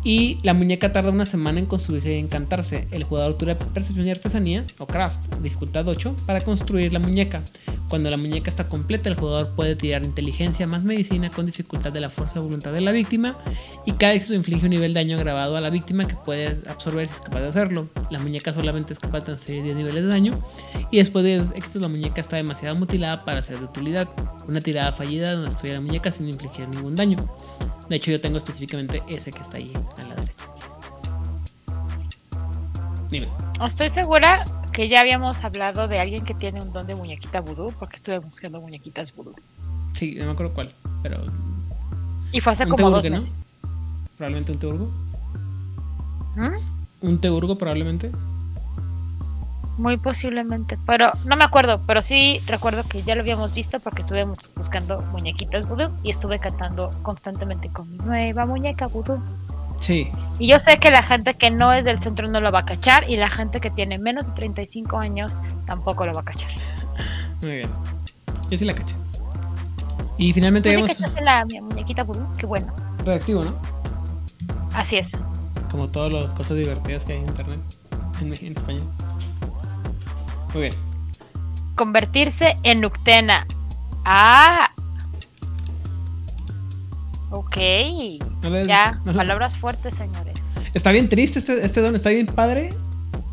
[0.04, 2.88] y la muñeca tarda una semana en construirse y encantarse.
[2.92, 7.44] El jugador tuvo percepción y artesanía, o craft, dificultad 8, para construir la muñeca.
[7.90, 12.00] Cuando la muñeca está completa, el jugador puede tirar inteligencia más medicina con dificultad de
[12.00, 13.38] la fuerza de voluntad de la víctima.
[13.86, 17.08] Y cada éxito inflige un nivel de daño agravado a la víctima que puede absorber
[17.10, 17.90] si es capaz de hacerlo.
[18.12, 20.40] La muñeca solamente es capaz de transferir 10 niveles de daño.
[20.92, 24.08] Y después de éxito, la muñeca está demasiado mutilada para ser de utilidad.
[24.48, 27.18] Una tirada fallida no destruye la muñeca sin infligir ningún daño.
[27.90, 30.46] De hecho, yo tengo específicamente ese que está ahí a la derecha.
[33.10, 33.28] Dime.
[33.66, 37.74] Estoy segura que ya habíamos hablado de alguien que tiene un don de muñequita vudú,
[37.80, 39.36] porque estuve buscando muñequitas vudú.
[39.94, 41.24] Sí, no me acuerdo cuál, pero.
[42.32, 43.44] Y fue hace como dos meses.
[44.18, 44.92] Probablemente un teurgo.
[46.36, 46.80] ¿Mm?
[47.02, 48.12] Un Teurgo probablemente.
[49.78, 54.02] Muy posiblemente, pero no me acuerdo, pero sí recuerdo que ya lo habíamos visto porque
[54.02, 59.22] estuvimos buscando muñequitas vudú y estuve cantando constantemente con mi nueva muñeca vudú.
[59.80, 60.12] Sí.
[60.38, 62.66] Y yo sé que la gente que no es del centro no lo va a
[62.66, 66.52] cachar y la gente que tiene menos de 35 años tampoco lo va a cachar.
[67.42, 67.70] Muy bien.
[68.50, 68.96] Yo sí la caché.
[70.18, 72.28] Y finalmente ¿Tú sí cachaste la mi muñequita vudú?
[72.38, 72.74] Qué bueno.
[73.06, 73.58] Reactivo, ¿no?
[74.74, 75.12] Así es.
[75.72, 77.60] Como todas las cosas divertidas que hay en internet
[78.22, 78.90] en, en español.
[80.54, 80.74] Muy bien.
[81.76, 83.46] Convertirse en Nuctena.
[84.04, 84.69] Ah.
[87.60, 88.68] Ok.
[88.68, 90.38] Ya, palabras fuertes, señores.
[90.74, 92.70] Está bien triste este, este don, está bien padre,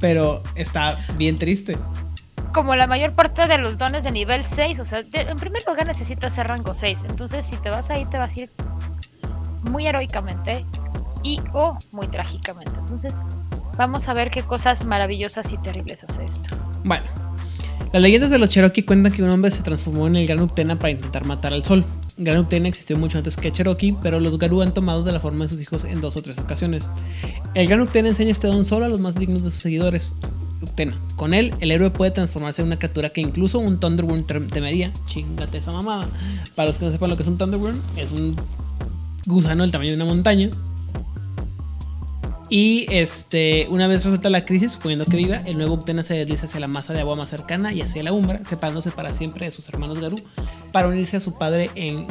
[0.00, 1.76] pero está bien triste.
[2.52, 5.62] Como la mayor parte de los dones de nivel 6, o sea, de- en primer
[5.66, 7.00] lugar necesitas ser rango 6.
[7.08, 8.50] Entonces, si te vas ahí, te vas a ir
[9.70, 10.64] muy heroicamente
[11.22, 12.72] y o muy trágicamente.
[12.78, 13.20] Entonces,
[13.76, 16.56] vamos a ver qué cosas maravillosas y terribles hace esto.
[16.84, 17.04] Bueno,
[17.92, 20.78] las leyendas de los Cherokee cuentan que un hombre se transformó en el Gran Uctena
[20.78, 21.84] para intentar matar al sol.
[22.18, 25.44] Gran Uctena existió mucho antes que Cherokee, pero los Garú han tomado de la forma
[25.44, 26.88] de sus hijos en dos o tres ocasiones.
[27.55, 30.14] El Gran Uctena enseña este don solo a los más dignos de sus seguidores.
[30.62, 30.98] Uctena.
[31.16, 34.90] Con él, el héroe puede transformarse en una criatura que incluso un Thunderworm tem- temería.
[35.06, 36.09] Chingate esa mamada.
[36.55, 38.34] Para los que no sepan lo que es un Thunderworm, es un
[39.26, 40.48] gusano del tamaño de una montaña.
[42.48, 46.47] Y este, una vez resuelta la crisis, suponiendo que viva, el nuevo Uctena se desliza
[46.47, 49.52] hacia la masa de agua más cercana y hacia la umbra, separándose para siempre de
[49.52, 50.16] sus hermanos Garú,
[50.73, 52.06] para unirse a su padre en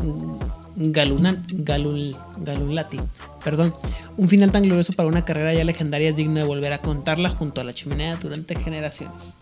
[0.75, 2.99] Galunat, Galul, Galulati.
[3.43, 3.75] Perdón,
[4.17, 7.29] un final tan glorioso para una carrera ya legendaria es digno de volver a contarla
[7.29, 9.35] junto a la chimenea durante generaciones.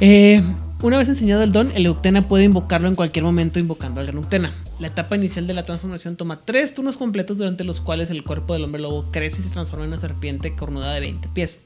[0.00, 0.42] Eh,
[0.84, 4.18] una vez enseñado el don, el Uctena puede invocarlo en cualquier momento invocando al Gran
[4.18, 4.52] Uctena.
[4.78, 8.52] La etapa inicial de la transformación toma tres turnos completos durante los cuales el cuerpo
[8.52, 11.60] del hombre lobo crece y se transforma en una serpiente cornuda de 20 pies.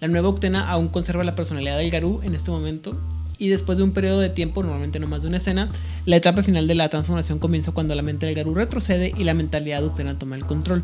[0.00, 2.98] La nueva Uctena aún conserva la personalidad del Garú en este momento
[3.38, 5.70] y después de un periodo de tiempo, normalmente no más de una escena,
[6.06, 9.34] la etapa final de la transformación comienza cuando la mente del Garú retrocede y la
[9.34, 10.82] mentalidad de Uctena toma el control.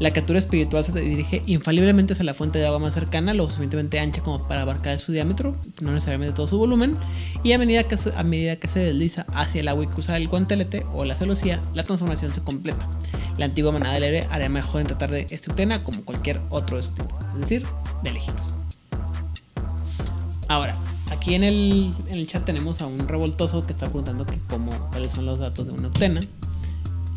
[0.00, 4.00] La criatura espiritual se dirige infaliblemente hacia la fuente de agua más cercana, lo suficientemente
[4.00, 6.92] ancha como para abarcar su diámetro, no necesariamente todo su volumen,
[7.42, 10.28] y a medida que a medida que se desliza hacia el agua y cruza el
[10.28, 12.88] guantelete o la celosía, la transformación se completa.
[13.38, 16.76] La antigua manada del aire haría mejor en tratar de este Uctena como cualquier otro
[16.76, 17.62] de su tipo, es decir,
[18.02, 18.54] de elegidos.
[20.48, 20.76] Ahora,
[21.12, 24.70] aquí en el, en el chat tenemos a un revoltoso que está preguntando que cómo,
[24.90, 26.20] cuáles son los datos de una Uctena.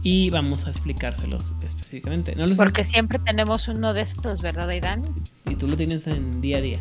[0.03, 2.35] Y vamos a explicárselos específicamente.
[2.35, 5.01] No los Porque siempre tenemos uno de estos, ¿verdad, Aidan?
[5.49, 6.79] Y tú lo tienes en día a día.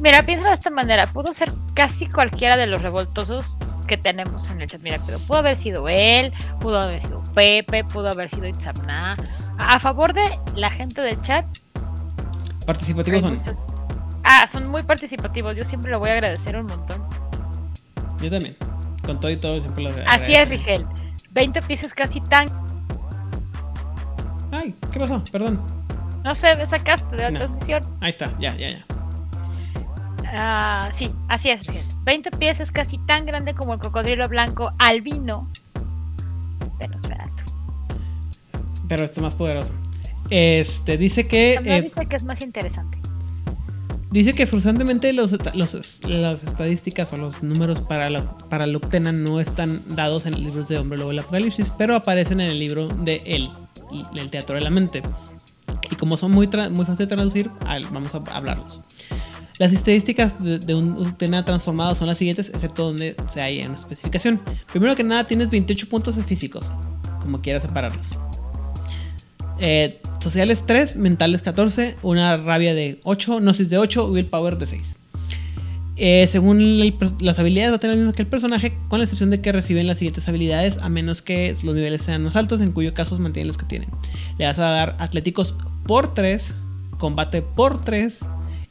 [0.00, 1.06] Mira, piénsalo de esta manera.
[1.06, 3.58] Pudo ser casi cualquiera de los revoltosos
[3.88, 4.80] que tenemos en el chat.
[4.80, 9.16] Mira, pero pudo haber sido él, pudo haber sido Pepe, pudo haber sido Itzamna.
[9.58, 11.44] A favor de la gente del chat,
[12.64, 13.38] Participativos son.
[13.38, 13.56] muchos.
[14.24, 15.56] Ah, son muy participativos.
[15.56, 17.02] Yo siempre lo voy a agradecer un montón.
[18.20, 18.56] Yo también.
[19.04, 20.84] Con todo y todo siempre los Así es, Rigel.
[21.30, 22.46] 20 piezas casi tan.
[24.50, 25.22] Ay, ¿qué pasó?
[25.30, 25.62] Perdón.
[26.24, 27.38] No sé, me sacaste de la No.
[27.38, 27.80] transmisión.
[28.00, 28.84] Ahí está, ya, ya, ya.
[30.30, 31.86] Ah, sí, así es, Rigel.
[32.04, 35.48] 20 pies es casi tan grande como el cocodrilo blanco albino
[36.78, 37.44] de Nosferatu.
[38.88, 39.72] Pero este es más poderoso.
[40.30, 41.54] Este, dice que.
[41.54, 42.97] Eh, dice que es más interesante.
[44.10, 50.24] Dice que frustrantemente los, las estadísticas o los números para la, para no están dados
[50.24, 53.50] en libros de Hombre Lobo del Apocalipsis, pero aparecen en el libro de El,
[54.16, 55.02] el Teatro de la Mente.
[55.90, 57.50] Y como son muy, muy fáciles de traducir,
[57.92, 58.80] vamos a hablarlos.
[59.58, 63.76] Las estadísticas de, de un Uctena transformado son las siguientes, excepto donde se haya una
[63.76, 64.40] especificación.
[64.72, 66.70] Primero que nada, tienes 28 puntos físicos,
[67.24, 68.18] como quieras separarlos.
[69.60, 74.96] Eh, sociales 3, mentales 14, una rabia de 8, gnosis de 8, willpower de 6.
[76.00, 79.04] Eh, según el las habilidades va a tener las mismas que el personaje, con la
[79.04, 82.60] excepción de que reciben las siguientes habilidades, a menos que los niveles sean más altos,
[82.60, 83.90] en cuyo caso mantienen los que tienen.
[84.38, 85.56] Le vas a dar atléticos
[85.86, 86.54] por 3,
[86.98, 88.20] combate por 3,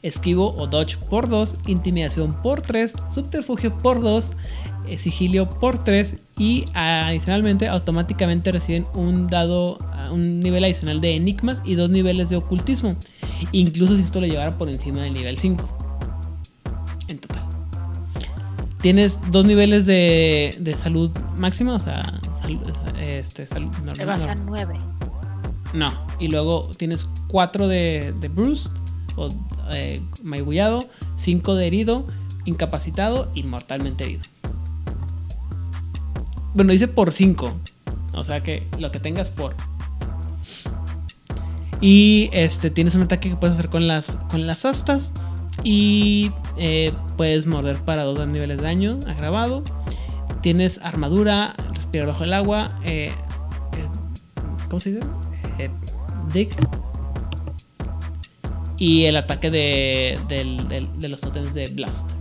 [0.00, 6.16] esquivo o dodge por 2, intimidación por 3, subterfugio por 2, eh, sigilio por 3
[6.38, 12.28] y adicionalmente automáticamente reciben un dado, ah, un nivel adicional de enigmas y dos niveles
[12.30, 12.96] de ocultismo,
[13.52, 15.68] incluso si esto lo llevara por encima del nivel 5.
[17.08, 17.42] En total.
[18.80, 21.10] Tienes dos niveles de, de salud
[21.40, 22.20] máxima, o sea,
[23.00, 24.06] este, salud normal.
[24.06, 24.44] vas a no.
[24.46, 24.74] 9.
[25.74, 28.70] No, y luego tienes 4 de, de bruised
[29.16, 29.28] o
[29.74, 32.06] eh, magullado, 5 de herido,
[32.44, 34.22] incapacitado y mortalmente herido.
[36.58, 37.56] Bueno, dice por 5.
[38.14, 39.54] O sea que lo que tengas por.
[41.80, 45.12] Y este, tienes un ataque que puedes hacer con las, con las astas.
[45.62, 49.62] Y eh, puedes morder para dos niveles de daño agravado.
[50.42, 52.80] Tienes armadura, respirar bajo el agua.
[52.84, 53.88] Eh, eh,
[54.66, 55.06] ¿Cómo se dice?
[56.32, 56.48] Dig.
[58.78, 60.18] Y el ataque de,
[60.98, 62.17] de los totems de Blast.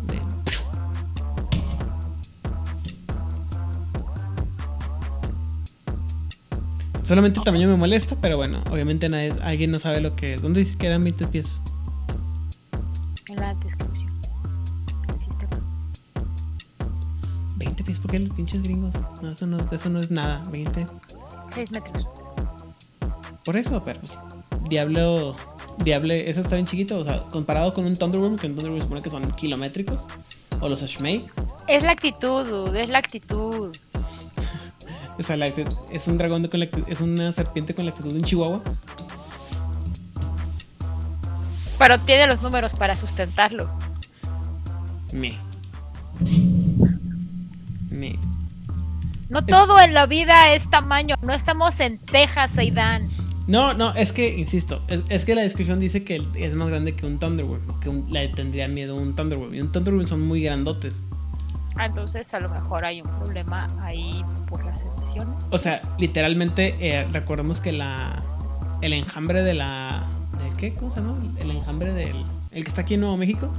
[7.07, 10.41] Solamente el tamaño me molesta, pero bueno, obviamente nadie, alguien no sabe lo que es.
[10.41, 11.61] ¿Dónde dice que eran 20 pies?
[13.29, 14.11] En la descripción.
[17.55, 18.93] 20 pies, ¿por qué los pinches gringos?
[19.21, 20.43] No, eso no, eso no es nada.
[20.51, 20.85] 20.
[21.55, 22.05] 6 metros.
[23.45, 24.17] Por eso, pero pues,
[24.69, 25.33] Diablo.
[25.77, 26.97] Diablo, eso está bien chiquito.
[26.97, 30.05] O sea, comparado con un Thunderworm, que un Thunderworm supone que son kilométricos.
[30.59, 31.25] O los Ashmei.
[31.67, 33.71] Es la actitud, es la actitud.
[35.19, 35.35] O sea,
[35.91, 38.61] es un dragón con la, es una serpiente con la actitud de un chihuahua.
[41.79, 43.69] Pero tiene los números para sustentarlo.
[45.13, 45.37] Me.
[47.89, 48.19] Me.
[49.29, 51.15] No todo en la vida es tamaño.
[51.21, 53.09] No estamos en Texas, Aidan.
[53.47, 57.05] No, no, es que, insisto, es, que la descripción dice que es más grande que
[57.05, 59.53] un Thunderworm, que le tendría miedo un Thunderworm.
[59.53, 61.03] Y un Thunderworm son muy grandotes.
[61.77, 64.09] Ah, entonces a lo mejor hay un problema ahí
[64.47, 65.43] por las ediciones.
[65.51, 68.23] O sea, literalmente eh, recordemos que la
[68.81, 70.09] el enjambre de la
[70.43, 70.73] ¿de qué?
[70.73, 71.17] ¿Cómo se llama?
[71.39, 73.51] El enjambre del el que está aquí en Nuevo México,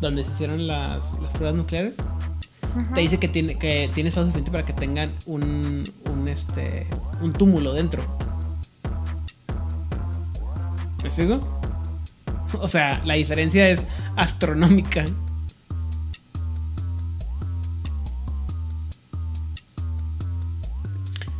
[0.00, 1.94] donde se hicieron las, las pruebas nucleares.
[2.92, 6.86] Te dice que tiene que tiene espacio suficiente para que tengan un, un este
[7.22, 8.02] un túmulo dentro.
[11.02, 11.40] ¿Me explico?
[12.60, 13.84] O sea, la diferencia es
[14.14, 15.04] astronómica.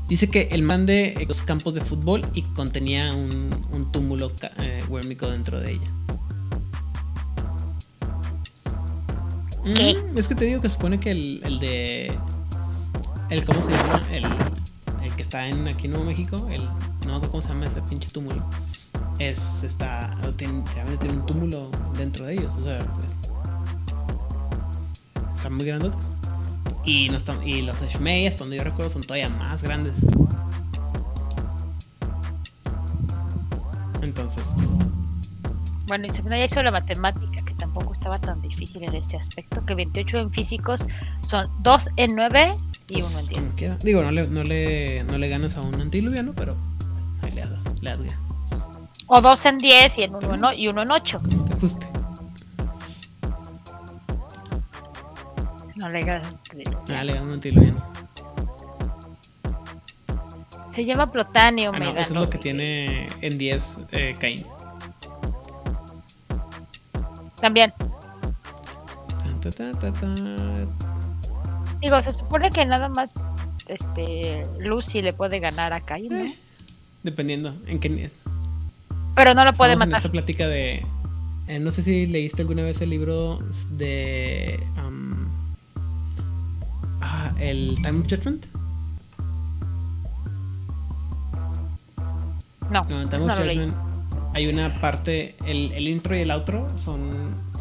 [0.07, 4.81] Dice que el man de los campos de fútbol y contenía un, túmulo eh,
[5.31, 5.87] dentro de ella.
[9.65, 12.19] Mm, es que te digo que supone que el, el de.
[13.31, 14.01] El, ¿Cómo se llama?
[14.11, 14.25] El,
[15.03, 16.37] el que está en, aquí en Nuevo México.
[16.51, 16.69] El,
[17.07, 18.45] no me cómo se llama ese pinche túmulo.
[19.19, 19.63] Es.
[19.63, 20.19] Está.
[20.37, 20.63] Tiene,
[21.01, 22.53] tiene un túmulo dentro de ellos.
[22.57, 23.19] O sea, es,
[25.35, 26.14] están muy grandotes.
[26.85, 29.93] Y, no están, y los Shmei, hasta donde yo recuerdo, son todavía más grandes.
[34.03, 34.45] Entonces.
[35.87, 39.65] Bueno, y se me hizo la matemática, que tampoco estaba tan difícil en este aspecto,
[39.65, 40.87] que 28 en físicos
[41.21, 42.51] son 2 en 9
[42.89, 43.79] y 1 en 10.
[43.81, 46.57] Digo, no le, no, le, no le ganas a un antiluviano, pero
[47.23, 47.97] ahí le das, le
[49.07, 51.23] O 2 en 10 y, en uno y 1 en 8.
[51.31, 51.94] Como te guste.
[55.85, 56.35] No le ganas
[56.97, 57.35] Ah, le ganas
[60.71, 64.39] Se llama Plotanio, ah, no, Eso es lo que tiene en 10 eh, Cain.
[67.39, 67.75] También.
[71.83, 73.15] Digo, se supone que nada más
[73.69, 76.17] este Lucy le puede ganar a Cain, ¿no?
[76.17, 76.39] Eh,
[77.03, 78.11] dependiendo en qué
[79.15, 79.93] Pero no lo puede matar.
[79.93, 80.83] En esta plática de
[81.47, 83.39] eh, no sé si leíste alguna vez el libro
[83.71, 84.59] de
[87.05, 88.47] ah, el Time of Judgment.
[92.71, 93.73] No, no en Time of Judgment
[94.35, 97.09] hay una parte, el, el, intro y el outro son,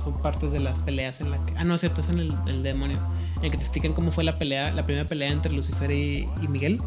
[0.04, 1.54] son partes de las peleas en la que...
[1.56, 2.98] Ah, no, es cierto, es en el, el demonio.
[3.38, 6.28] En el que te explican cómo fue la pelea, la primera pelea entre Lucifer y,
[6.42, 6.78] y Miguel.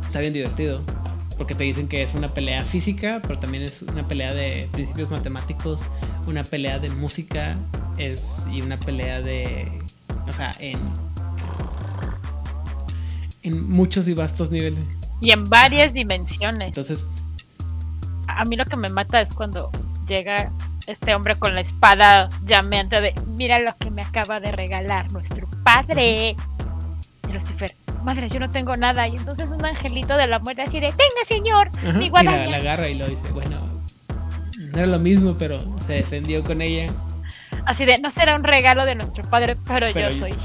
[0.00, 0.80] Está bien divertido
[1.36, 5.10] porque te dicen que es una pelea física, pero también es una pelea de principios
[5.10, 5.80] matemáticos,
[6.28, 7.50] una pelea de música
[7.98, 9.64] es, y una pelea de,
[10.26, 10.78] o sea, en,
[13.42, 14.84] en muchos y vastos niveles.
[15.20, 16.68] Y en varias dimensiones.
[16.68, 17.06] Entonces,
[18.28, 19.70] a mí lo que me mata es cuando
[20.06, 20.52] llega
[20.86, 25.48] este hombre con la espada llameante de, mira lo que me acaba de regalar nuestro
[25.64, 26.36] padre.
[27.28, 27.74] Y Lucifer,
[28.04, 29.08] madre, yo no tengo nada.
[29.08, 32.46] Y entonces un angelito de la muerte así de, tenga señor, mi guadaña.
[32.46, 33.64] Y la, agarra y lo dice, bueno,
[34.58, 36.92] no era lo mismo, pero se defendió con ella.
[37.66, 40.34] Así de, no será un regalo de nuestro padre, pero, yo soy.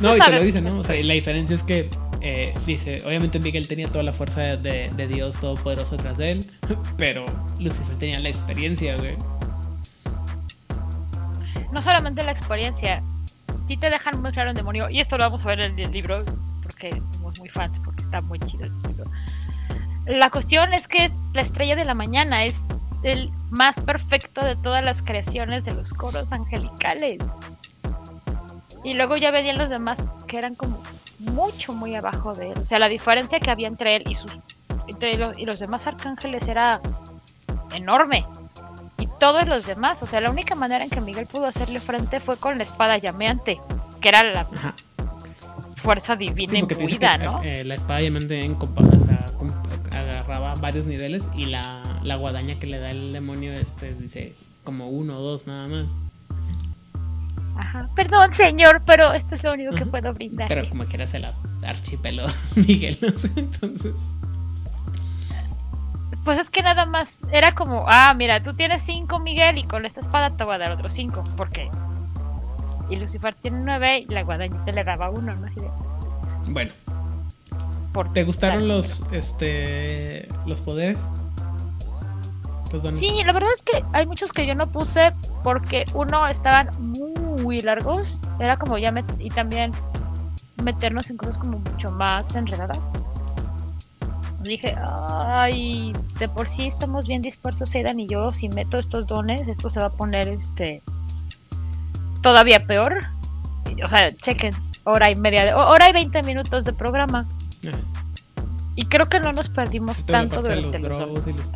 [0.00, 0.76] No, y te lo dice, ¿no?
[0.76, 4.88] O sea, la diferencia es que eh, dice, obviamente Miguel tenía toda la fuerza de,
[4.96, 6.50] de Dios todopoderoso detrás de él,
[6.96, 7.26] pero
[7.58, 9.16] Lucifer tenía la experiencia, güey.
[11.72, 13.02] No solamente la experiencia,
[13.66, 15.90] sí te dejan muy claro el demonio, y esto lo vamos a ver en el
[15.90, 16.24] libro,
[16.62, 19.04] porque somos muy fans, porque está muy chido el libro.
[20.06, 22.64] La cuestión es que la estrella de la mañana es
[23.02, 27.18] el más perfecto de todas las creaciones de los coros angelicales.
[28.84, 30.80] Y luego ya venían los demás que eran como
[31.18, 32.58] mucho, muy abajo de él.
[32.58, 34.38] O sea, la diferencia que había entre él y sus
[35.36, 36.80] y los demás arcángeles era
[37.74, 38.24] enorme.
[38.98, 42.20] Y todos los demás, o sea, la única manera en que Miguel pudo hacerle frente
[42.20, 43.60] fue con la espada llameante,
[44.00, 44.48] que era la
[45.76, 47.42] fuerza divina imbuida, ¿no?
[47.44, 48.56] Eh, la espada llameante en,
[49.94, 54.34] agarraba varios niveles y la, la guadaña que le da el demonio este dice
[54.64, 55.86] como uno o dos nada más.
[57.56, 57.88] Ajá.
[57.96, 60.48] Perdón, señor, pero esto es lo único que puedo brindar.
[60.48, 61.26] Pero como quieras el
[61.64, 63.94] archipelo, Miguel, no sé, entonces.
[66.24, 69.86] Pues es que nada más era como, ah, mira, tú tienes cinco, Miguel, y con
[69.86, 71.70] esta espada te voy a dar otros cinco, porque.
[72.90, 75.46] Y Lucifer tiene nueve y la guadañita le daba uno, ¿no?
[75.46, 75.70] Así de...
[76.50, 76.72] Bueno.
[78.12, 80.98] ¿Te gustaron los, este, los poderes?
[82.92, 85.12] Sí, la verdad es que hay muchos que yo no puse
[85.42, 86.68] porque uno estaban
[87.42, 89.70] muy largos, era como ya y también
[90.62, 92.92] meternos en cosas como mucho más enredadas.
[94.42, 94.74] Dije,
[95.32, 99.68] ay, de por sí estamos bien dispersos Aidan y yo, si meto estos dones, esto
[99.68, 100.82] se va a poner este
[102.22, 102.98] todavía peor.
[103.82, 104.52] O sea, chequen,
[104.84, 107.26] hora y media, de, hora y 20 minutos de programa.
[108.78, 111.50] Y creo que no nos perdimos tanto durante los, los y los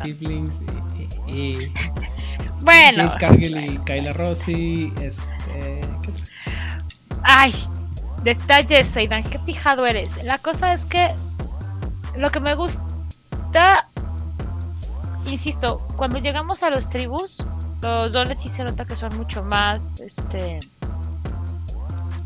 [1.27, 1.55] y,
[2.65, 3.15] bueno.
[3.17, 4.91] Cargill y Kyla Rossi.
[4.99, 5.79] Este,
[7.23, 7.53] Ay,
[8.23, 10.21] detalles, Aidan, qué fijado eres.
[10.25, 11.15] La cosa es que
[12.17, 13.87] lo que me gusta,
[15.25, 17.37] insisto, cuando llegamos a los tribus,
[17.81, 20.59] los dones sí se nota que son mucho más este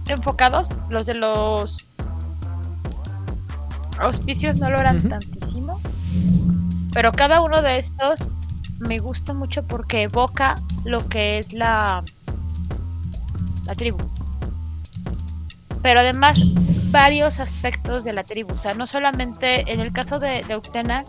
[0.07, 0.71] enfocados.
[0.89, 1.87] Los de los
[3.99, 5.79] auspicios no lo eran tantísimo.
[6.93, 8.27] Pero cada uno de estos
[8.79, 12.03] me gusta mucho porque evoca lo que es la,
[13.65, 13.97] la tribu.
[15.81, 16.39] Pero además
[16.91, 18.53] varios aspectos de la tribu.
[18.53, 21.03] O sea, no solamente en el caso de, de Uctena,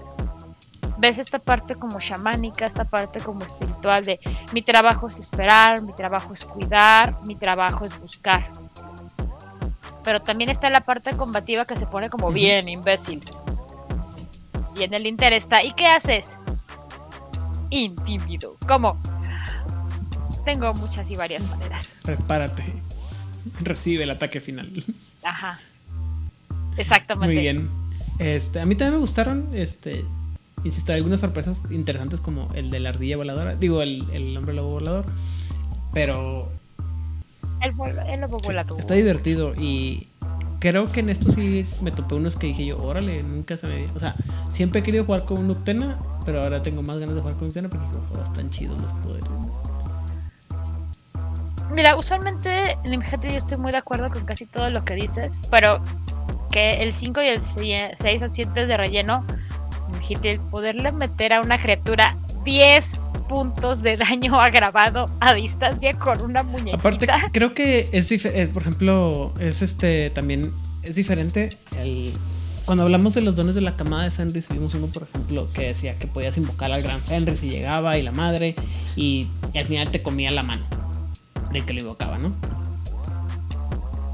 [0.98, 4.20] ves esta parte como chamánica, esta parte como espiritual de
[4.52, 8.51] mi trabajo es esperar, mi trabajo es cuidar, mi trabajo es buscar
[10.05, 13.23] pero también está la parte combativa que se pone como bien imbécil.
[14.77, 16.39] Y en el Inter está, ¿y qué haces?
[17.70, 18.57] Intimido.
[18.66, 19.01] ¿Cómo?
[20.45, 21.97] Tengo muchas y varias maneras.
[22.05, 22.65] Prepárate.
[23.61, 24.85] Recibe el ataque final.
[25.23, 25.61] Ajá.
[26.77, 27.35] Exactamente.
[27.35, 27.70] Muy bien.
[28.19, 30.05] Este, a mí también me gustaron, este,
[30.65, 34.70] insisto, algunas sorpresas interesantes como el de la ardilla voladora, digo, el, el hombre lobo
[34.70, 35.07] volador,
[35.93, 36.51] pero
[37.60, 38.39] el, lobo
[38.78, 40.09] Está divertido y
[40.60, 43.86] creo que en esto sí me topé unos que dije yo, órale, nunca se me...
[43.94, 44.14] O sea,
[44.48, 47.44] siempre he querido jugar con un Noctena, pero ahora tengo más ganas de jugar con
[47.44, 49.30] un Noctena porque oh, están chidos los poderes.
[51.72, 55.82] Mira, usualmente en yo estoy muy de acuerdo con casi todo lo que dices, pero
[56.51, 57.40] que el 5 y el
[57.94, 59.24] 6 son 7 de relleno,
[60.22, 66.42] el poderle meter a una criatura 10 puntos de daño agravado a distancia con una
[66.42, 66.76] muñequita.
[66.76, 70.52] Aparte, creo que es, es por ejemplo, es este también
[70.82, 72.12] es diferente el
[72.68, 75.68] cuando hablamos de los dones de la camada de Fenris, vimos uno, por ejemplo, que
[75.68, 78.56] decía que podías invocar al gran Fenris y llegaba y la madre
[78.94, 80.66] y, al final te comía la mano
[81.50, 82.34] de que lo invocaba, ¿no?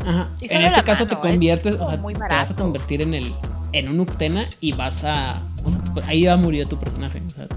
[0.06, 0.30] Ajá.
[0.40, 3.34] En este caso te conviertes, o sea, te vas a convertir en el
[3.72, 5.34] en un Uctena y vas a
[5.64, 7.48] o sea, ahí va a morir tu personaje, o sea,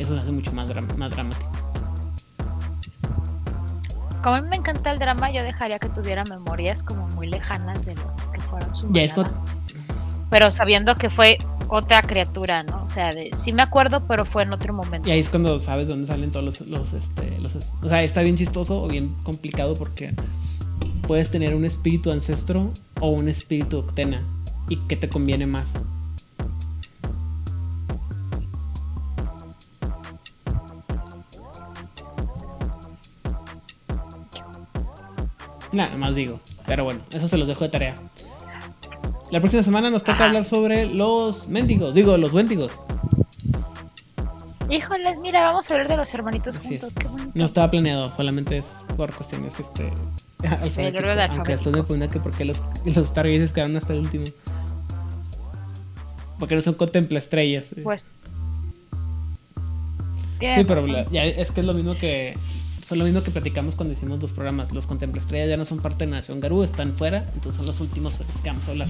[0.00, 0.66] eso se hace mucho más,
[0.96, 1.50] más dramático.
[4.22, 7.86] Como a mí me encanta el drama, yo dejaría que tuviera memorias como muy lejanas
[7.86, 8.90] de los que fueron su
[10.30, 12.82] Pero sabiendo que fue otra criatura, ¿no?
[12.82, 15.08] O sea, de, sí me acuerdo, pero fue en otro momento.
[15.08, 17.54] Y ahí es cuando sabes dónde salen todos los, los, este, los...
[17.82, 20.14] O sea, está bien chistoso o bien complicado porque
[21.06, 24.22] puedes tener un espíritu ancestro o un espíritu octena.
[24.68, 25.70] ¿Y qué te conviene más?
[35.72, 36.40] Nada más digo.
[36.66, 37.94] Pero bueno, eso se los dejo de tarea.
[39.30, 42.80] La próxima semana nos toca hablar sobre los mendigos, digo, los wendigos.
[44.68, 46.94] Híjoles, mira, vamos a hablar de los hermanitos juntos.
[47.34, 48.66] No estaba planeado, solamente es
[48.96, 49.92] por cuestiones este,
[51.30, 54.24] Aunque esto me pregunta que por qué los, los quedaron hasta el último.
[56.38, 57.66] Porque no son contempla estrellas.
[57.82, 58.04] Pues.
[60.40, 60.80] Sí, pero
[61.10, 62.36] ya es que es lo mismo que
[62.90, 64.72] fue lo mismo que platicamos cuando hicimos los programas.
[64.72, 67.80] Los Contempla Estrellas ya no son parte de Nación Garú, están fuera, entonces son los
[67.80, 68.88] últimos de los que vamos a hablar.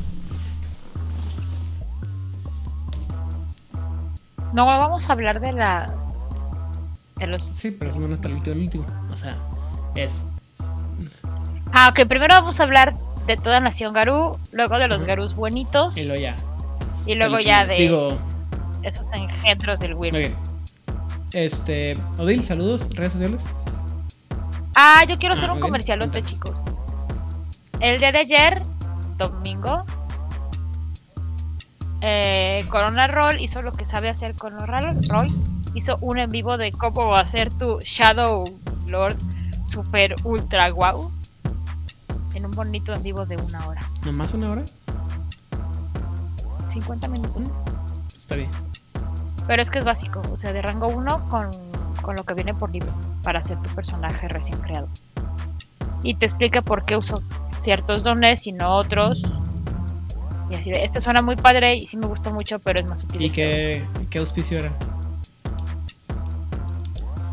[4.55, 6.31] No, vamos a hablar de las.
[7.17, 7.47] De los.
[7.47, 8.87] Sí, pero son hasta el último, el último.
[9.13, 9.37] O sea,
[9.95, 10.23] es.
[11.71, 12.97] Ah, ok, primero vamos a hablar
[13.27, 15.99] de toda Nación Garú, luego de los Garús buenitos.
[15.99, 16.37] Y luego ya.
[17.05, 17.85] Y luego ya de
[18.83, 20.13] esos engendros del Will.
[20.13, 20.37] Muy bien.
[21.35, 23.43] Este, Odil, saludos, redes sociales.
[24.77, 26.65] Ah, yo quiero ah, hacer un comercialote, chicos.
[27.81, 28.59] El día de ayer,
[29.17, 29.85] domingo,
[32.03, 35.29] eh, Corona Roll hizo lo que sabe hacer Corona Roll.
[35.75, 38.45] Hizo un en vivo de cómo ser tu Shadow
[38.89, 39.17] Lord
[39.65, 41.13] super ultra guau.
[42.35, 43.81] En un bonito en vivo de una hora.
[44.05, 44.65] ¿Nomás una hora?
[46.67, 47.49] 50 minutos.
[47.49, 48.51] Mm, está bien.
[49.47, 51.51] Pero es que es básico, o sea, de rango 1 con,
[52.03, 52.93] con lo que viene por libro
[53.23, 54.89] para hacer tu personaje recién creado.
[56.03, 57.23] Y te explica por qué uso
[57.59, 59.23] ciertos dones y no otros.
[60.51, 63.05] Y así de, este suena muy padre y sí me gusta mucho, pero es más
[63.05, 63.23] útil.
[63.23, 64.73] ¿Y este qué, qué auspicio era?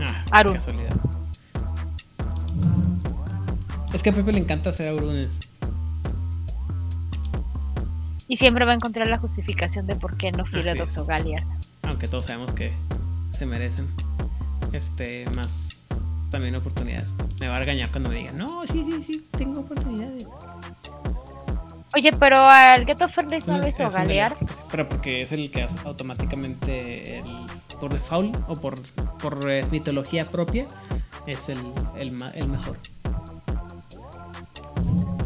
[0.04, 0.56] Ah, Arun.
[0.56, 0.96] Casualidad.
[3.94, 5.30] Es que a Pepe le encanta hacer aurunes.
[8.28, 11.46] Y siempre va a encontrar la justificación de por qué no Philodox o Galliard.
[11.84, 12.74] Aunque todos sabemos que
[13.32, 13.88] se merecen
[14.74, 15.77] este más
[16.30, 17.14] también oportunidades.
[17.40, 20.28] Me va a regañar cuando me digan, no, sí, sí, sí, tengo oportunidades.
[21.96, 24.36] Oye, pero al Ghetto Furnace no lo hizo Galear.
[24.70, 27.24] Pero porque es el que hace automáticamente el,
[27.80, 28.76] por default o por,
[29.20, 30.68] por eh, mitología propia
[31.26, 31.58] es el,
[31.98, 32.78] el, el, mejor.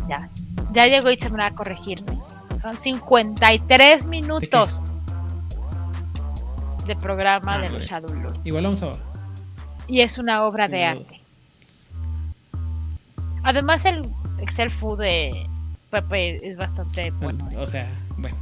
[0.08, 0.30] Ya,
[0.72, 2.20] ya llegó y se me va a corregirme.
[2.60, 4.82] Son 53 minutos
[6.86, 8.10] de, programa ah, de los Shadow
[8.44, 9.11] Igual vamos a
[9.92, 11.20] y es una obra de arte.
[13.44, 14.10] Además el
[14.40, 15.46] Excel Food de
[15.90, 17.50] Pepe es bastante bueno.
[17.58, 18.38] O sea, bueno.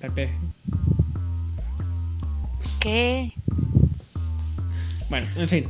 [0.00, 0.30] Pepe.
[2.78, 3.32] ¿Qué?
[5.08, 5.68] Bueno, en fin.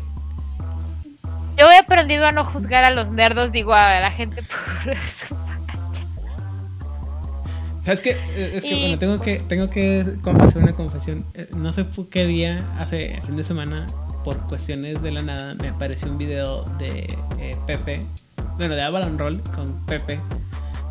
[1.56, 4.42] Yo he aprendido a no juzgar a los nerdos, digo a la gente
[4.84, 5.36] por su
[7.84, 8.10] ¿Sabes qué?
[8.10, 10.04] Eh, es que, bueno, tengo que, pues tengo que
[10.40, 11.24] hacer una confesión.
[11.34, 13.86] Eh, no sé por qué día, hace fin de semana,
[14.24, 17.06] por cuestiones de la nada, me apareció un video de
[17.38, 18.06] eh, Pepe,
[18.58, 20.20] bueno, de Avalon Roll con Pepe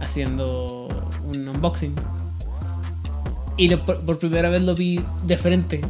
[0.01, 0.87] haciendo
[1.23, 1.95] un unboxing.
[3.57, 5.81] Y por, primera vez lo vi de frente.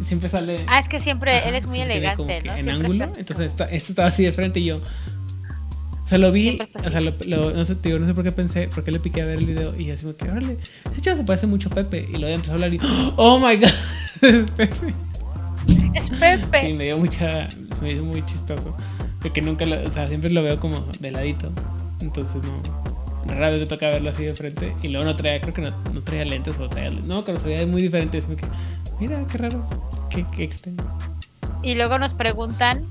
[0.00, 0.64] Y siempre sale.
[0.66, 2.56] Ah, es que siempre él es muy elegante, ¿no?
[2.56, 3.06] En ángulo.
[3.16, 4.78] Entonces, esto estaba así de frente y yo.
[4.78, 8.68] O sea, lo vi, o sea, lo, no, sé, digo, no sé por qué pensé,
[8.68, 10.58] por qué le piqué a ver el video y así me quedé, órale,
[10.92, 12.08] ese chico se parece mucho a Pepe.
[12.08, 12.76] Y luego empezó a hablar y,
[13.16, 13.72] oh my god,
[14.22, 14.92] es Pepe.
[15.94, 16.64] Es Pepe.
[16.64, 17.46] Sí, me dio mucha,
[17.80, 18.74] me dio muy chistoso.
[19.20, 21.52] Porque nunca lo, o sea, siempre lo veo como de ladito.
[22.00, 22.60] Entonces no,
[23.34, 24.74] rara vez me toca verlo así de frente.
[24.82, 27.06] Y luego no traía, creo que no, no traía lentes o traía lentes.
[27.06, 28.18] No, pero se veía muy diferente.
[28.18, 28.36] Es que,
[29.00, 29.66] mira, qué raro,
[30.10, 30.84] qué, qué extraño.
[31.62, 32.84] Y luego nos preguntan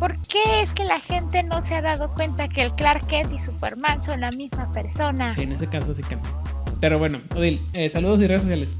[0.00, 3.34] ¿Por qué es que la gente no se ha dado cuenta que el Clark Kent
[3.34, 5.34] y Superman son la misma persona?
[5.34, 6.16] Sí, en ese caso sí que
[6.80, 8.70] Pero bueno, Odil, eh, saludos y redes sociales.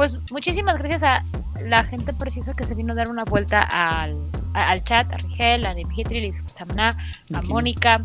[0.00, 1.26] Pues muchísimas gracias a
[1.62, 5.74] la gente preciosa que se vino a dar una vuelta al, chat, a Rigel, a
[5.74, 6.90] Dimitril, a Samna,
[7.34, 8.02] a Mónica,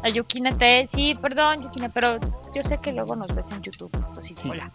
[0.00, 0.86] a Yukina T.
[0.86, 2.20] Sí, perdón, Yukina, pero
[2.54, 3.90] yo sé que luego nos ves en YouTube.
[4.14, 4.70] Pues sí, hola.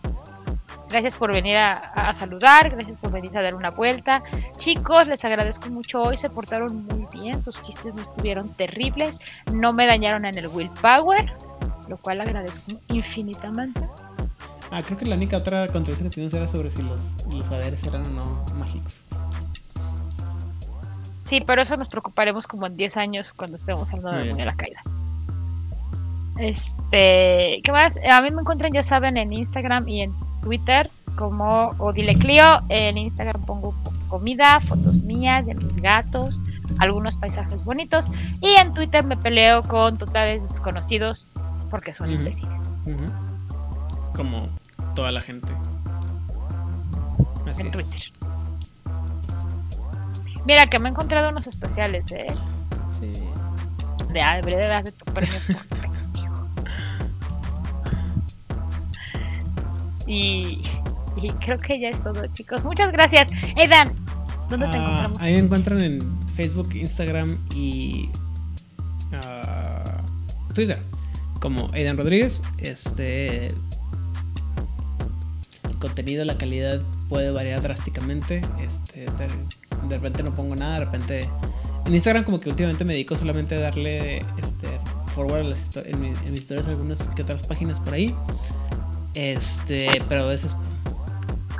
[0.89, 4.21] Gracias por venir a, saludar, gracias por venir a dar una vuelta.
[4.57, 9.17] Chicos, les agradezco mucho hoy, se portaron muy bien, sus chistes no estuvieron terribles,
[9.53, 11.31] no me dañaron en el willpower,
[11.87, 13.87] lo cual agradezco infinitamente.
[14.71, 17.85] Ah, creo que la única otra controversia que tuvimos era sobre si los, los saberes
[17.85, 18.97] eran o no mágicos.
[21.21, 24.81] Sí, pero eso nos preocuparemos como en 10 años cuando estemos hablando de la caída.
[26.39, 27.99] Este, ¿qué más?
[28.09, 32.61] A mí me encuentran, ya saben, en Instagram y en Twitter como Odile Clio.
[32.69, 33.75] En Instagram pongo
[34.07, 36.39] comida, fotos mías de mis gatos,
[36.79, 38.07] algunos paisajes bonitos.
[38.41, 41.27] Y en Twitter me peleo con totales desconocidos
[41.69, 42.73] porque son imbéciles.
[44.19, 44.49] Como
[44.95, 45.47] toda la gente.
[47.57, 48.11] en Twitter.
[50.45, 52.27] Mira que me he encontrado unos especiales, ¿eh?
[52.99, 53.13] Sí.
[54.11, 55.39] De, debería de darte tu premio
[60.05, 60.63] Y,
[61.39, 62.65] creo que ya es todo, chicos.
[62.65, 63.29] Muchas gracias.
[63.55, 63.95] Edan,
[64.49, 65.21] ¿dónde te ah, encontramos?
[65.21, 68.09] Ahí me encuentran en Facebook, Instagram y
[69.13, 70.03] ah,
[70.53, 70.83] Twitter
[71.39, 72.41] como Aidan Rodríguez.
[72.57, 73.47] Este
[75.79, 78.41] contenido, la calidad puede variar drásticamente.
[78.61, 79.05] Este,
[79.87, 81.29] de, repente no pongo nada, de repente
[81.85, 84.79] en Instagram como que últimamente me dedico solamente a darle este
[85.15, 88.13] forward a las en, mis, en mis historias algunas que otras páginas por ahí.
[89.13, 90.55] Este, pero a veces.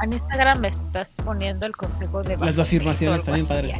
[0.01, 2.37] En Instagram me estás poniendo el consejo de.
[2.37, 3.73] Las afirmaciones también, padre.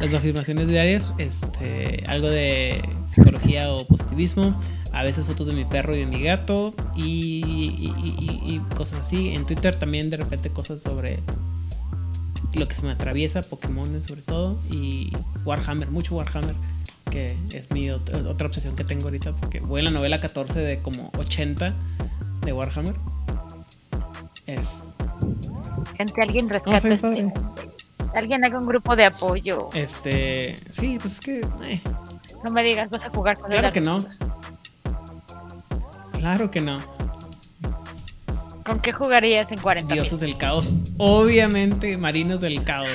[0.00, 4.58] Las afirmaciones diarias, este, algo de psicología o positivismo,
[4.92, 7.92] a veces fotos de mi perro y de mi gato y,
[8.46, 9.34] y cosas así.
[9.34, 11.20] En Twitter también de repente cosas sobre
[12.54, 15.12] lo que se me atraviesa, Pokémon sobre todo, y
[15.44, 16.54] Warhammer, mucho Warhammer,
[17.10, 20.80] que es mi otra, obsesión que tengo ahorita, porque voy en la novela 14 de
[20.80, 21.74] como 80
[22.44, 22.94] de Warhammer.
[24.46, 24.84] Es...
[25.96, 27.32] Gente, alguien rescate este...
[28.14, 29.68] Alguien haga un grupo de apoyo.
[29.74, 31.40] Este, sí, pues es que...
[31.66, 31.80] Eh.
[32.42, 33.98] No me digas, vas a jugar con Claro que no.
[36.12, 36.76] Claro que no.
[38.64, 40.70] ¿Con qué jugarías en 40 Dioses del caos.
[40.96, 42.88] Obviamente, marinos del caos.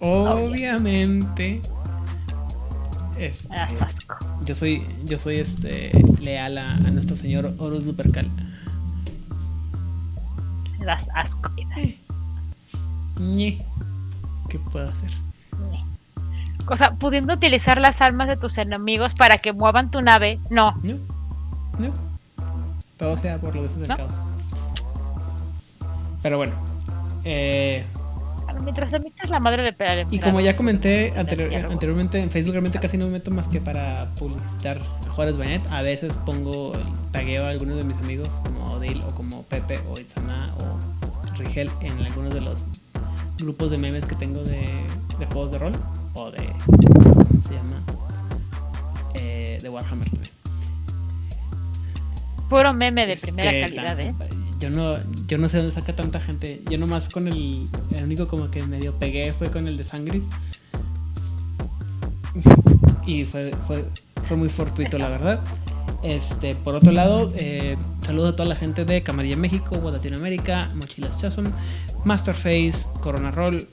[0.00, 1.62] Obviamente.
[3.18, 4.18] Este, asco.
[4.44, 5.90] Yo soy, yo soy este
[6.20, 8.30] leal a, nuestro señor Horus Lupercal.
[10.84, 11.50] Das asco.
[13.16, 15.10] ¿Qué puedo hacer?
[16.64, 20.72] Cosa, pudiendo utilizar las almas de tus enemigos para que muevan tu nave, no.
[20.82, 20.96] No.
[21.78, 21.92] No.
[22.96, 24.14] Todo sea por los del caos.
[26.22, 26.54] Pero bueno.
[27.24, 27.84] Eh,
[28.62, 30.06] mientras la es la madre de.
[30.10, 34.14] Y como ya comenté anteriormente, en Facebook realmente casi no me meto más que para
[34.14, 34.78] publicitar
[35.10, 35.62] Juárez Banet.
[35.70, 36.72] A veces pongo,
[37.10, 41.70] tagueo a algunos de mis amigos como Odil o como Pepe o Itzana o Rigel
[41.80, 42.66] en algunos de los
[43.38, 44.64] grupos de memes que tengo de,
[45.32, 45.72] juegos de rol
[46.14, 46.52] o de.
[46.66, 47.82] ¿Cómo se llama?
[49.14, 50.34] Eh, de Warhammer también.
[52.48, 54.08] Puro meme de primera calidad, ¿eh?
[54.60, 54.94] Yo no,
[55.26, 56.62] yo no sé dónde saca tanta gente.
[56.70, 57.68] Yo nomás con el.
[57.94, 60.24] El único como que medio pegué fue con el de Sangris.
[63.06, 63.84] Y fue, fue,
[64.26, 65.44] fue muy fortuito, la verdad.
[66.02, 71.18] Este, por otro lado, eh, saludo a toda la gente de Camarilla México, Latinoamérica, Mochilas
[71.20, 71.52] Chason,
[72.04, 73.66] Masterface, Corona Roll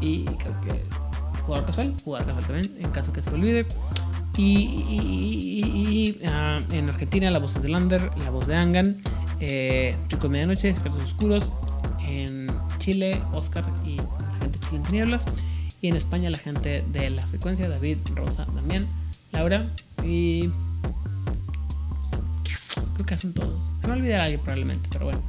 [0.00, 0.84] y creo que
[1.42, 3.66] jugar casual, jugar casual también, en caso que se olvide.
[4.36, 9.02] Y, ah, en Argentina, la voz de Lander, la voz de Angan,
[9.40, 11.52] eh, de Medianoche, Secretos Oscuros.
[12.06, 12.46] En
[12.78, 15.24] Chile, Oscar y la gente de Chile en Tinieblas.
[15.82, 18.88] Y en España, la gente de La Frecuencia, David, Rosa, Damián,
[19.32, 19.70] Laura
[20.04, 20.50] y.
[22.94, 23.72] Creo que son todos.
[23.80, 25.22] Se me olvidará alguien probablemente, pero bueno.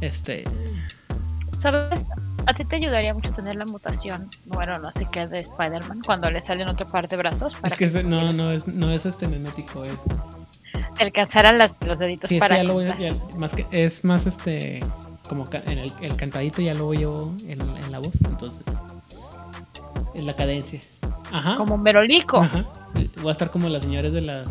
[0.00, 0.44] Este.
[1.56, 2.06] ¿Sabes?
[2.46, 6.30] A ti te ayudaría mucho tener la mutación, bueno, no sé qué, de Spider-Man, cuando
[6.30, 7.58] le salen otra parte de brazos.
[7.64, 9.94] es que, no, no, es, no es este memético, es.
[11.00, 12.60] Alcanzarán los deditos sí, para.
[12.60, 14.80] Es, más que, es más este.
[15.28, 18.62] Como en el, el, cantadito ya lo llevo en, en la voz, entonces.
[20.14, 20.78] En la cadencia.
[21.32, 21.56] Ajá.
[21.56, 22.38] Como merolico.
[22.38, 22.66] Ajá.
[23.20, 24.44] Voy a estar como las señores de la,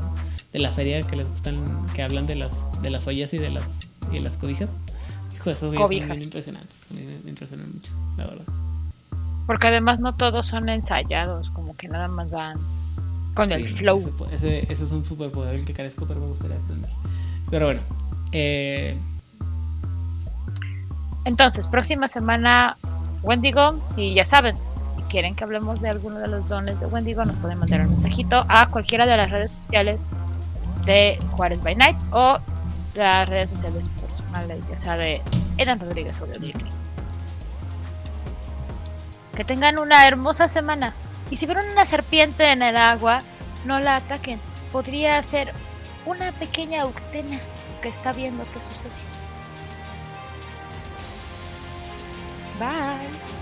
[0.52, 1.64] de la feria que les gustan,
[1.94, 3.66] que hablan de las, de las ollas y de las,
[4.12, 4.72] y de las cobijas.
[5.50, 6.76] Esos son bien impresionantes.
[6.90, 8.46] A mí me, impresionan mucho, la verdad.
[9.46, 12.60] Porque además no todos son ensayados, como que nada más van
[13.36, 14.12] con el flow.
[14.32, 16.90] Ese, ese, es un superpoder el que carezco, pero me gustaría aprender.
[17.50, 17.82] Pero bueno.
[18.32, 18.98] Eh...
[21.26, 22.78] Entonces, próxima semana
[23.26, 23.80] Wendigo.
[23.98, 24.56] Y ya saben,
[24.90, 27.90] si quieren que hablemos de alguno de los dones de Wendigo, nos pueden mandar un
[27.90, 30.08] mensajito a cualquiera de las redes sociales
[30.86, 32.38] de Juárez by Night o
[32.96, 35.22] las redes sociales personales, ya sea de
[35.58, 36.66] Edan Rodríguez o de Dirty.
[39.36, 40.94] Que tengan una hermosa semana.
[41.30, 43.22] Y si ven una serpiente en el agua,
[43.66, 44.40] no la ataquen.
[44.72, 45.54] Podría ser
[46.06, 47.40] una pequeña Uctena
[47.82, 48.92] que está viendo qué sucede.
[52.60, 53.35] Bye.